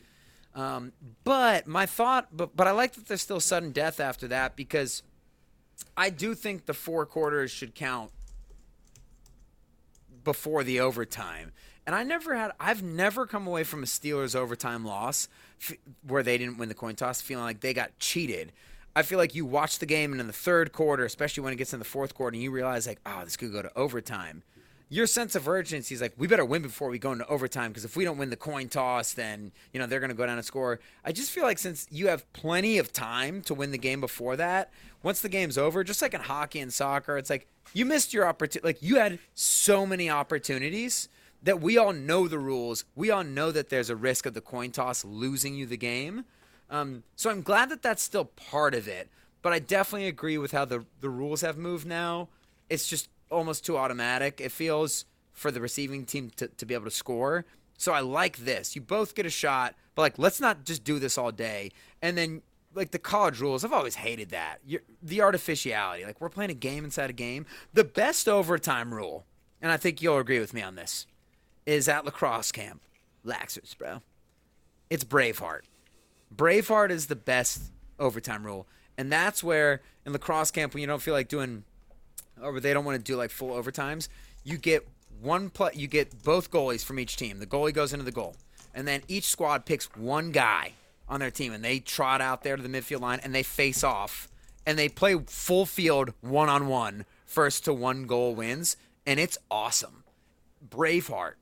Um, 0.55 0.93
but 1.24 1.68
my 1.68 1.86
thought, 1.86 2.30
but 2.36 2.55
but 2.55 2.68
I 2.68 2.72
like 2.72 2.93
that 2.93 3.07
there's 3.07 3.22
still 3.22 3.39
sudden 3.39 3.72
death 3.72 3.99
after 3.99 4.28
that 4.30 4.55
because 4.55 5.03
I 5.95 6.10
do 6.10 6.34
think 6.34 6.66
the 6.66 6.74
four 6.74 7.05
quarters 7.05 7.51
should 7.51 7.76
count 7.76 8.12
before 10.24 10.64
the 10.64 10.80
overtime. 10.80 11.51
And 11.86 11.95
I 11.95 12.03
never 12.03 12.36
had, 12.36 12.51
I've 12.60 12.84
never 12.84 13.26
come 13.26 13.47
away 13.47 13.64
from 13.64 13.82
a 13.82 13.86
Steelers 13.86 14.36
overtime 14.36 14.86
loss 14.86 15.28
f- 15.62 15.78
where 16.05 16.22
they 16.22 16.38
didn't 16.38 16.57
win 16.57 16.70
the 16.70 16.76
coin 16.76 16.95
toss 16.95 17.22
feeling 17.22 17.45
like 17.45 17.62
they 17.62 17.74
got 17.74 17.97
cheated. 17.97 18.51
I 18.96 19.04
feel 19.04 19.18
like 19.18 19.36
you 19.36 19.46
watch 19.46 19.80
the 19.80 19.86
game 19.86 20.12
and 20.12 20.20
in 20.20 20.28
the 20.28 20.34
third 20.34 20.72
quarter, 20.72 21.06
especially 21.06 21.44
when 21.44 21.54
it 21.54 21.58
gets 21.58 21.74
in 21.74 21.80
the 21.80 21.86
fourth 21.86 22.14
quarter, 22.14 22.36
and 22.36 22.44
you 22.44 22.52
realize 22.52 22.88
like, 22.88 23.00
oh, 23.06 23.22
this 23.24 23.38
could 23.38 23.52
go 23.52 23.62
to 23.62 23.72
overtime. 23.78 24.44
Your 24.92 25.06
sense 25.06 25.36
of 25.36 25.48
urgency 25.48 25.94
is 25.94 26.02
like, 26.02 26.14
we 26.18 26.26
better 26.26 26.44
win 26.44 26.64
before 26.64 26.90
we 26.90 26.98
go 26.98 27.12
into 27.12 27.28
overtime 27.28 27.70
because 27.70 27.86
if 27.86 27.96
we 27.96 28.04
don't 28.04 28.18
win 28.18 28.32
the 28.32 28.36
coin 28.36 28.70
toss, 28.70 29.14
then 29.14 29.52
you 29.72 29.80
know 29.80 29.86
they're 29.86 30.00
going 30.00 30.10
to 30.10 30.16
go 30.16 30.26
down 30.26 30.38
and 30.38 30.46
score. 30.46 30.80
I 31.06 31.12
just 31.12 31.30
feel 31.30 31.44
like 31.44 31.60
since 31.60 31.88
you 31.92 32.08
have 32.08 32.32
plenty 32.34 32.80
of 32.80 32.92
time 32.92 33.44
to 33.44 33.54
win 33.54 33.70
the 33.70 33.78
game 33.78 34.02
before 34.02 34.36
that, 34.38 34.72
once 35.04 35.22
the 35.22 35.30
game's 35.30 35.60
over, 35.60 35.84
just 35.84 36.02
like 36.02 36.16
in 36.16 36.22
hockey 36.22 36.60
and 36.60 36.74
soccer, 36.74 37.20
it's 37.20 37.30
like 37.30 37.48
you 37.74 37.86
missed 37.86 38.14
your 38.14 38.26
opportunity. 38.26 38.68
Like 38.68 38.82
you 38.82 38.96
had 38.96 39.20
so 39.36 39.86
many 39.86 40.10
opportunities 40.10 41.08
that 41.44 41.62
we 41.62 41.78
all 41.78 41.94
know 41.94 42.28
the 42.28 42.40
rules. 42.40 42.86
We 42.96 43.12
all 43.12 43.24
know 43.24 43.52
that 43.52 43.70
there's 43.70 43.92
a 43.92 43.96
risk 43.96 44.26
of 44.26 44.34
the 44.34 44.42
coin 44.42 44.72
toss 44.72 45.06
losing 45.06 45.54
you 45.56 45.68
the 45.68 45.78
game. 45.78 46.26
Um, 46.70 47.03
so 47.15 47.30
I'm 47.30 47.41
glad 47.41 47.70
that 47.70 47.82
that's 47.82 48.03
still 48.03 48.26
part 48.26 48.74
of 48.74 48.88
it. 48.88 49.09
But 49.41 49.53
I 49.53 49.59
definitely 49.59 50.07
agree 50.07 50.38
with 50.38 50.51
how 50.51 50.65
the 50.65 50.86
the 50.99 51.09
rules 51.09 51.41
have 51.41 51.57
moved 51.57 51.88
now. 51.88 52.28
It's 52.70 52.88
just 52.88 53.09
almost 53.32 53.65
too 53.65 53.78
automatic. 53.78 54.41
It 54.41 54.51
feels 54.51 55.05
for 55.32 55.51
the 55.51 55.61
receiving 55.61 56.05
team 56.05 56.32
to, 56.36 56.47
to 56.47 56.65
be 56.65 56.74
able 56.74 56.86
to 56.86 56.91
score. 56.91 57.45
So 57.78 57.93
I 57.93 58.01
like 58.01 58.38
this. 58.38 58.76
You 58.76 58.82
both 58.82 59.15
get 59.15 59.26
a 59.26 59.30
shot, 59.30 59.76
but 59.95 60.01
like 60.01 60.20
let's 60.20 60.41
not 60.41 60.65
just 60.65 60.84
do 60.84 60.99
this 60.99 61.17
all 61.17 61.32
day. 61.32 61.72
And 62.01 62.17
then 62.17 62.41
like 62.76 62.91
the 62.91 62.99
college 62.99 63.39
rules, 63.39 63.63
I've 63.63 63.74
always 63.74 63.95
hated 63.95 64.30
that. 64.30 64.59
You're, 64.65 64.82
the 65.01 65.22
artificiality. 65.22 66.05
Like 66.05 66.20
we're 66.20 66.30
playing 66.30 66.51
a 66.51 66.55
game 66.55 66.84
inside 66.84 67.09
a 67.09 67.13
game. 67.13 67.45
The 67.74 67.86
best 67.86 68.28
overtime 68.28 68.93
rule, 68.93 69.26
and 69.61 69.72
I 69.72 69.78
think 69.78 70.01
you'll 70.01 70.20
agree 70.20 70.39
with 70.39 70.53
me 70.53 70.61
on 70.61 70.76
this, 70.76 71.07
is 71.65 71.88
at 71.88 72.05
lacrosse 72.05 72.51
camp. 72.51 72.82
Laxers, 73.26 73.78
bro. 73.78 74.01
It's 74.89 75.03
Braveheart. 75.03 75.61
Braveheart 76.36 76.91
is 76.91 77.07
the 77.07 77.15
best 77.15 77.71
overtime 77.99 78.45
rule. 78.45 78.67
And 78.97 79.11
that's 79.11 79.43
where 79.43 79.82
in 80.05 80.13
lacrosse 80.13 80.51
camp 80.51 80.73
when 80.73 80.82
you 80.82 80.88
don't 80.88 81.01
feel 81.01 81.13
like 81.13 81.27
doing 81.27 81.63
or 82.41 82.59
they 82.59 82.73
don't 82.73 82.86
want 82.86 82.97
to 82.97 83.03
do 83.03 83.17
like 83.17 83.32
full 83.32 83.51
overtimes, 83.51 84.07
you 84.43 84.57
get 84.57 84.88
one 85.21 85.49
play 85.49 85.71
you 85.73 85.88
get 85.88 86.23
both 86.23 86.51
goalies 86.51 86.84
from 86.84 86.99
each 86.99 87.17
team. 87.17 87.39
The 87.39 87.45
goalie 87.45 87.73
goes 87.73 87.93
into 87.93 88.05
the 88.05 88.11
goal. 88.11 88.36
And 88.73 88.88
then 88.88 89.01
each 89.07 89.25
squad 89.25 89.65
picks 89.65 89.86
one 89.95 90.32
guy 90.32 90.73
on 91.07 91.19
their 91.19 91.32
team 91.32 91.53
and 91.53 91.63
they 91.63 91.80
trot 91.80 92.21
out 92.21 92.43
there 92.43 92.55
to 92.55 92.61
the 92.61 92.69
midfield 92.69 93.01
line 93.01 93.19
and 93.23 93.34
they 93.34 93.43
face 93.43 93.84
off 93.84 94.30
and 94.65 94.77
they 94.77 94.89
play 94.89 95.17
full 95.25 95.65
field 95.65 96.13
one 96.21 96.49
on 96.49 96.67
one. 96.67 97.05
First 97.25 97.65
to 97.65 97.73
one 97.73 98.05
goal 98.05 98.36
wins. 98.36 98.77
And 99.05 99.19
it's 99.19 99.38
awesome. 99.49 100.03
Braveheart 100.67 101.34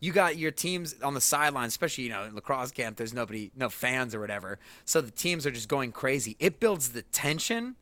you 0.00 0.12
got 0.12 0.36
your 0.36 0.50
teams 0.50 0.94
on 1.02 1.14
the 1.14 1.20
sideline, 1.20 1.68
especially 1.68 2.04
you 2.04 2.10
know 2.10 2.24
in 2.24 2.34
lacrosse 2.34 2.70
camp. 2.70 2.96
There's 2.96 3.14
nobody, 3.14 3.50
no 3.56 3.68
fans 3.68 4.14
or 4.14 4.20
whatever, 4.20 4.58
so 4.84 5.00
the 5.00 5.10
teams 5.10 5.46
are 5.46 5.50
just 5.50 5.68
going 5.68 5.92
crazy. 5.92 6.36
It 6.38 6.60
builds 6.60 6.90
the 6.90 7.02
tension, 7.02 7.76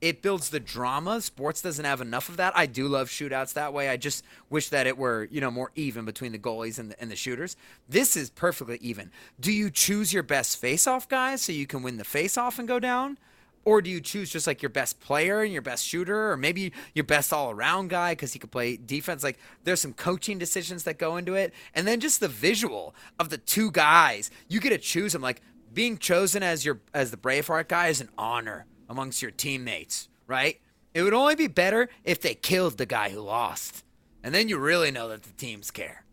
it 0.00 0.22
builds 0.22 0.50
the 0.50 0.60
drama. 0.60 1.20
Sports 1.20 1.60
doesn't 1.60 1.84
have 1.84 2.00
enough 2.00 2.28
of 2.28 2.38
that. 2.38 2.56
I 2.56 2.66
do 2.66 2.88
love 2.88 3.08
shootouts 3.08 3.52
that 3.54 3.72
way. 3.72 3.88
I 3.88 3.96
just 3.96 4.24
wish 4.48 4.70
that 4.70 4.86
it 4.86 4.96
were 4.96 5.28
you 5.30 5.40
know 5.40 5.50
more 5.50 5.70
even 5.74 6.04
between 6.04 6.32
the 6.32 6.38
goalies 6.38 6.78
and 6.78 6.90
the, 6.90 7.00
and 7.00 7.10
the 7.10 7.16
shooters. 7.16 7.56
This 7.88 8.16
is 8.16 8.30
perfectly 8.30 8.78
even. 8.80 9.10
Do 9.38 9.52
you 9.52 9.70
choose 9.70 10.12
your 10.12 10.22
best 10.22 10.58
face-off 10.58 11.08
guys 11.08 11.42
so 11.42 11.52
you 11.52 11.66
can 11.66 11.82
win 11.82 11.98
the 11.98 12.04
face-off 12.04 12.58
and 12.58 12.66
go 12.66 12.78
down? 12.78 13.18
Or 13.64 13.82
do 13.82 13.90
you 13.90 14.00
choose 14.00 14.30
just 14.30 14.46
like 14.46 14.62
your 14.62 14.70
best 14.70 15.00
player 15.00 15.42
and 15.42 15.52
your 15.52 15.62
best 15.62 15.84
shooter, 15.84 16.30
or 16.32 16.36
maybe 16.36 16.72
your 16.94 17.04
best 17.04 17.32
all 17.32 17.50
around 17.50 17.90
guy 17.90 18.12
because 18.12 18.32
he 18.32 18.38
could 18.38 18.50
play 18.50 18.76
defense? 18.76 19.22
Like 19.22 19.38
there's 19.64 19.80
some 19.80 19.92
coaching 19.92 20.38
decisions 20.38 20.84
that 20.84 20.98
go 20.98 21.16
into 21.16 21.34
it. 21.34 21.52
And 21.74 21.86
then 21.86 22.00
just 22.00 22.20
the 22.20 22.28
visual 22.28 22.94
of 23.18 23.28
the 23.28 23.38
two 23.38 23.70
guys. 23.70 24.30
You 24.48 24.60
get 24.60 24.70
to 24.70 24.78
choose 24.78 25.12
them. 25.12 25.22
Like 25.22 25.42
being 25.72 25.98
chosen 25.98 26.42
as 26.42 26.64
your 26.64 26.80
as 26.94 27.10
the 27.10 27.16
Braveheart 27.16 27.68
guy 27.68 27.88
is 27.88 28.00
an 28.00 28.08
honor 28.16 28.66
amongst 28.88 29.22
your 29.22 29.30
teammates, 29.30 30.08
right? 30.26 30.58
It 30.94 31.02
would 31.02 31.14
only 31.14 31.36
be 31.36 31.46
better 31.46 31.88
if 32.02 32.20
they 32.20 32.34
killed 32.34 32.78
the 32.78 32.86
guy 32.86 33.10
who 33.10 33.20
lost. 33.20 33.84
And 34.22 34.34
then 34.34 34.48
you 34.48 34.58
really 34.58 34.90
know 34.90 35.08
that 35.08 35.22
the 35.22 35.32
teams 35.32 35.70
care. 35.70 36.04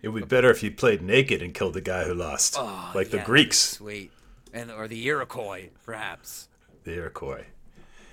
It 0.00 0.08
would 0.08 0.24
be 0.24 0.28
better 0.28 0.50
if 0.50 0.62
you 0.62 0.70
played 0.70 1.02
naked 1.02 1.40
and 1.42 1.54
killed 1.54 1.74
the 1.74 1.80
guy 1.80 2.04
who 2.04 2.14
lost, 2.14 2.56
oh, 2.58 2.92
like 2.94 3.10
the 3.10 3.22
Oh, 3.22 3.24
Greeks, 3.24 3.58
Sweet. 3.58 4.12
And 4.52 4.70
or 4.70 4.86
the 4.86 5.02
Iroquois, 5.06 5.70
perhaps. 5.82 6.48
The 6.84 6.94
Iroquois. 6.94 7.44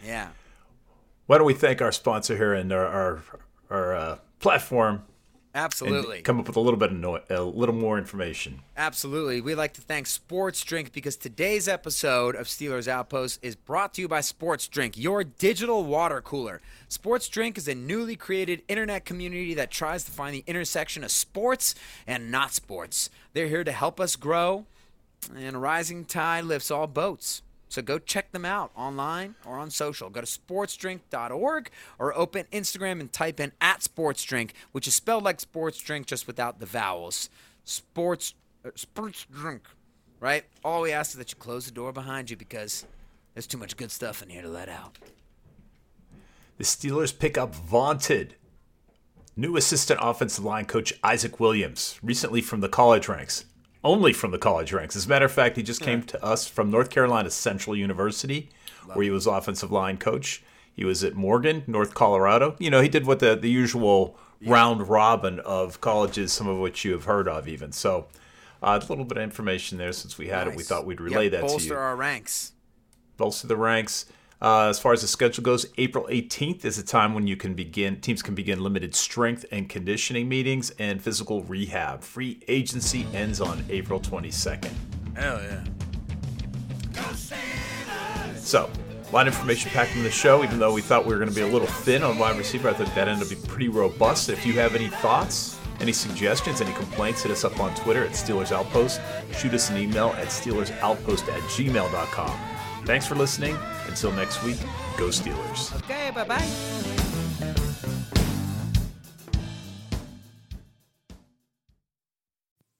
Yeah. 0.05 0.29
Why 1.27 1.37
don't 1.37 1.47
we 1.47 1.53
thank 1.53 1.81
our 1.81 1.91
sponsor 1.91 2.35
here 2.35 2.53
and 2.53 2.71
our 2.71 2.85
our, 2.85 3.23
our 3.69 3.95
uh, 3.95 4.17
platform 4.39 5.03
and 5.53 5.63
Absolutely. 5.63 6.21
come 6.21 6.39
up 6.39 6.47
with 6.47 6.55
a 6.55 6.61
little 6.61 6.79
bit 6.79 6.91
of 6.91 6.97
no- 6.97 7.19
a 7.29 7.41
little 7.43 7.75
more 7.75 7.97
information. 7.97 8.61
Absolutely. 8.77 9.41
We'd 9.41 9.55
like 9.55 9.73
to 9.73 9.81
thank 9.81 10.07
Sports 10.07 10.63
Drink 10.63 10.93
because 10.93 11.17
today's 11.17 11.67
episode 11.67 12.35
of 12.35 12.47
Steelers 12.47 12.87
Outpost 12.87 13.39
is 13.41 13.55
brought 13.55 13.93
to 13.95 14.01
you 14.01 14.07
by 14.07 14.21
Sports 14.21 14.67
Drink, 14.67 14.97
your 14.97 15.23
digital 15.25 15.83
water 15.83 16.21
cooler. 16.21 16.61
Sports 16.87 17.27
Drink 17.27 17.57
is 17.57 17.67
a 17.67 17.75
newly 17.75 18.15
created 18.15 18.63
internet 18.69 19.03
community 19.03 19.53
that 19.55 19.71
tries 19.71 20.05
to 20.05 20.11
find 20.11 20.33
the 20.33 20.43
intersection 20.47 21.03
of 21.03 21.11
sports 21.11 21.75
and 22.07 22.31
not 22.31 22.53
sports. 22.53 23.09
They're 23.33 23.47
here 23.47 23.65
to 23.65 23.71
help 23.73 23.99
us 23.99 24.15
grow, 24.15 24.65
and 25.35 25.55
a 25.55 25.59
rising 25.59 26.05
tide 26.05 26.45
lifts 26.45 26.71
all 26.71 26.87
boats. 26.87 27.41
So 27.71 27.81
go 27.81 27.99
check 27.99 28.33
them 28.33 28.43
out 28.43 28.71
online 28.75 29.35
or 29.45 29.57
on 29.57 29.71
social. 29.71 30.09
Go 30.09 30.19
to 30.19 30.27
sportsdrink.org 30.27 31.69
or 31.99 32.17
open 32.17 32.45
Instagram 32.51 32.99
and 32.99 33.13
type 33.13 33.39
in 33.39 33.53
at 33.61 33.79
sportsdrink, 33.79 34.51
which 34.73 34.89
is 34.89 34.93
spelled 34.93 35.23
like 35.23 35.39
sports 35.39 35.77
drink 35.77 36.05
just 36.05 36.27
without 36.27 36.59
the 36.59 36.65
vowels. 36.65 37.29
Sports 37.63 38.33
uh, 38.65 38.71
sports 38.75 39.25
drink, 39.31 39.61
right? 40.19 40.43
All 40.65 40.81
we 40.81 40.91
ask 40.91 41.11
is 41.11 41.17
that 41.17 41.31
you 41.31 41.37
close 41.37 41.65
the 41.65 41.71
door 41.71 41.93
behind 41.93 42.29
you 42.29 42.35
because 42.35 42.85
there's 43.33 43.47
too 43.47 43.57
much 43.57 43.77
good 43.77 43.89
stuff 43.89 44.21
in 44.21 44.27
here 44.27 44.41
to 44.41 44.49
let 44.49 44.67
out. 44.67 44.97
The 46.57 46.65
Steelers 46.65 47.17
pick 47.17 47.37
up 47.37 47.55
vaunted 47.55 48.35
new 49.37 49.55
assistant 49.55 50.01
offensive 50.03 50.43
line 50.43 50.65
coach 50.65 50.93
Isaac 51.05 51.39
Williams, 51.39 51.97
recently 52.03 52.41
from 52.41 52.59
the 52.59 52.67
college 52.67 53.07
ranks. 53.07 53.45
Only 53.83 54.13
from 54.13 54.31
the 54.31 54.37
college 54.37 54.71
ranks. 54.73 54.95
As 54.95 55.05
a 55.07 55.09
matter 55.09 55.25
of 55.25 55.31
fact, 55.31 55.57
he 55.57 55.63
just 55.63 55.81
came 55.81 56.03
to 56.03 56.23
us 56.23 56.47
from 56.47 56.69
North 56.69 56.89
Carolina 56.91 57.31
Central 57.31 57.75
University, 57.75 58.49
where 58.93 59.03
he 59.03 59.09
was 59.09 59.25
offensive 59.25 59.71
line 59.71 59.97
coach. 59.97 60.43
He 60.73 60.85
was 60.85 61.03
at 61.03 61.15
Morgan, 61.15 61.63
North 61.67 61.93
Colorado. 61.95 62.55
You 62.59 62.69
know, 62.69 62.81
he 62.81 62.89
did 62.89 63.05
what 63.07 63.19
the, 63.19 63.35
the 63.35 63.49
usual 63.49 64.17
round 64.45 64.87
robin 64.87 65.39
of 65.39 65.81
colleges, 65.81 66.31
some 66.31 66.47
of 66.47 66.59
which 66.59 66.85
you 66.85 66.91
have 66.93 67.05
heard 67.05 67.27
of, 67.27 67.47
even. 67.47 67.71
So, 67.71 68.07
uh, 68.61 68.79
a 68.81 68.85
little 68.87 69.05
bit 69.05 69.17
of 69.17 69.23
information 69.23 69.79
there 69.79 69.91
since 69.91 70.17
we 70.19 70.27
had 70.27 70.47
it. 70.47 70.55
We 70.55 70.63
thought 70.63 70.85
we'd 70.85 71.01
relay 71.01 71.23
Yep, 71.23 71.31
that 71.31 71.37
to 71.41 71.47
bolster 71.47 71.73
you 71.73 71.79
our 71.79 71.95
ranks. 71.95 72.51
bolster 73.17 73.47
the 73.47 73.57
ranks. 73.57 74.05
Uh, 74.41 74.69
as 74.69 74.79
far 74.79 74.91
as 74.91 75.01
the 75.01 75.07
schedule 75.07 75.43
goes, 75.43 75.67
April 75.77 76.07
18th 76.09 76.65
is 76.65 76.77
the 76.77 76.83
time 76.83 77.13
when 77.13 77.27
you 77.27 77.35
can 77.35 77.53
begin 77.53 78.01
teams 78.01 78.23
can 78.23 78.33
begin 78.33 78.63
limited 78.63 78.95
strength 78.95 79.45
and 79.51 79.69
conditioning 79.69 80.27
meetings 80.27 80.71
and 80.79 81.01
physical 81.01 81.43
rehab. 81.43 82.01
Free 82.01 82.39
agency 82.47 83.05
ends 83.13 83.39
on 83.39 83.63
April 83.69 83.99
22nd. 83.99 84.71
Hell 85.15 85.41
yeah. 85.43 85.63
So, 88.37 88.69
a 89.07 89.13
lot 89.13 89.27
of 89.27 89.33
information 89.35 89.69
packed 89.71 89.95
in 89.95 90.03
the 90.03 90.09
show. 90.09 90.43
Even 90.43 90.57
though 90.57 90.73
we 90.73 90.81
thought 90.81 91.05
we 91.05 91.13
were 91.13 91.19
going 91.19 91.29
to 91.29 91.35
be 91.35 91.41
a 91.41 91.47
little 91.47 91.67
thin 91.67 92.01
on 92.01 92.17
wide 92.17 92.37
receiver, 92.37 92.69
I 92.69 92.73
think 92.73 92.93
that 92.95 93.07
ended 93.07 93.23
up 93.23 93.29
being 93.29 93.45
pretty 93.45 93.69
robust. 93.69 94.29
If 94.29 94.45
you 94.45 94.53
have 94.53 94.73
any 94.73 94.87
thoughts, 94.87 95.59
any 95.79 95.93
suggestions, 95.93 96.61
any 96.61 96.73
complaints, 96.73 97.21
hit 97.21 97.31
us 97.31 97.43
up 97.43 97.59
on 97.59 97.75
Twitter 97.75 98.03
at 98.03 98.11
Steelers 98.11 98.51
Outpost. 98.51 98.99
Shoot 99.37 99.53
us 99.53 99.69
an 99.69 99.77
email 99.77 100.09
at 100.17 100.27
SteelersOutpost 100.27 101.27
at 101.29 101.41
gmail.com. 101.41 102.39
Thanks 102.85 103.05
for 103.05 103.15
listening. 103.15 103.57
Until 103.87 104.11
next 104.11 104.43
week, 104.43 104.59
go 104.97 105.07
Steelers. 105.07 105.75
Okay, 105.83 106.11
bye 106.13 106.23
bye. 106.23 106.47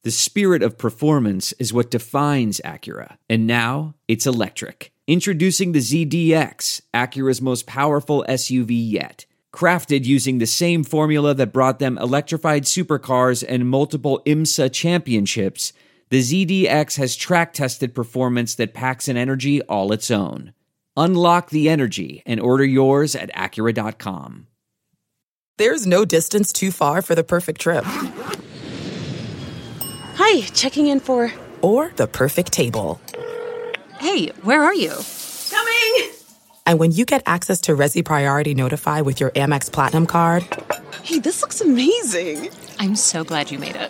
The 0.04 0.10
spirit 0.10 0.64
of 0.64 0.80
performance 0.80 1.54
is 1.54 1.72
what 1.72 1.92
defines 1.92 2.60
Acura, 2.66 3.18
and 3.30 3.46
now 3.46 3.94
it's 4.08 4.26
electric. 4.26 4.92
Introducing 5.06 5.74
the 5.74 5.80
ZDX, 5.80 6.82
Acura's 6.92 7.40
most 7.40 7.68
powerful 7.68 8.26
SUV 8.28 8.70
yet. 8.72 9.28
Crafted 9.54 10.06
using 10.06 10.40
the 10.40 10.48
same 10.48 10.84
formula 10.84 11.36
that 11.36 11.54
brought 11.54 11.78
them 11.78 12.00
electrified 12.00 12.64
supercars 12.64 13.44
and 13.48 13.70
multiple 13.70 14.24
IMSA 14.26 14.74
championships, 14.74 15.72
the 16.12 16.20
ZDX 16.20 16.98
has 16.98 17.16
track 17.16 17.54
tested 17.54 17.96
performance 17.96 18.54
that 18.56 18.74
packs 18.74 19.08
an 19.08 19.16
energy 19.18 19.62
all 19.64 19.92
its 19.94 20.12
own. 20.12 20.54
Unlock 20.98 21.50
the 21.50 21.70
energy 21.70 22.22
and 22.26 22.40
order 22.40 22.66
yours 22.66 23.16
at 23.16 23.34
Acura.com. 23.34 24.48
There's 25.58 25.88
no 25.88 26.04
distance 26.06 26.52
too 26.52 26.70
far 26.70 27.02
for 27.02 27.16
the 27.16 27.24
perfect 27.24 27.62
trip. 27.62 27.86
Hi, 30.16 30.42
checking 30.54 30.88
in 30.88 31.00
for. 31.00 31.32
Or 31.62 31.92
the 31.96 32.08
perfect 32.08 32.52
table. 32.52 33.00
Hey, 34.00 34.28
where 34.44 34.62
are 34.62 34.76
you? 34.76 34.94
Coming! 35.50 36.12
And 36.66 36.78
when 36.78 36.92
you 36.92 37.06
get 37.06 37.24
access 37.26 37.62
to 37.62 37.72
Resy 37.72 38.04
Priority 38.04 38.54
Notify 38.54 39.02
with 39.02 39.20
your 39.20 39.32
Amex 39.32 39.72
Platinum 39.72 40.06
card 40.06 40.46
Hey, 41.04 41.20
this 41.20 41.42
looks 41.42 41.62
amazing! 41.62 42.50
I'm 42.80 42.96
so 42.96 43.24
glad 43.24 43.50
you 43.50 43.58
made 43.58 43.76
it. 43.76 43.90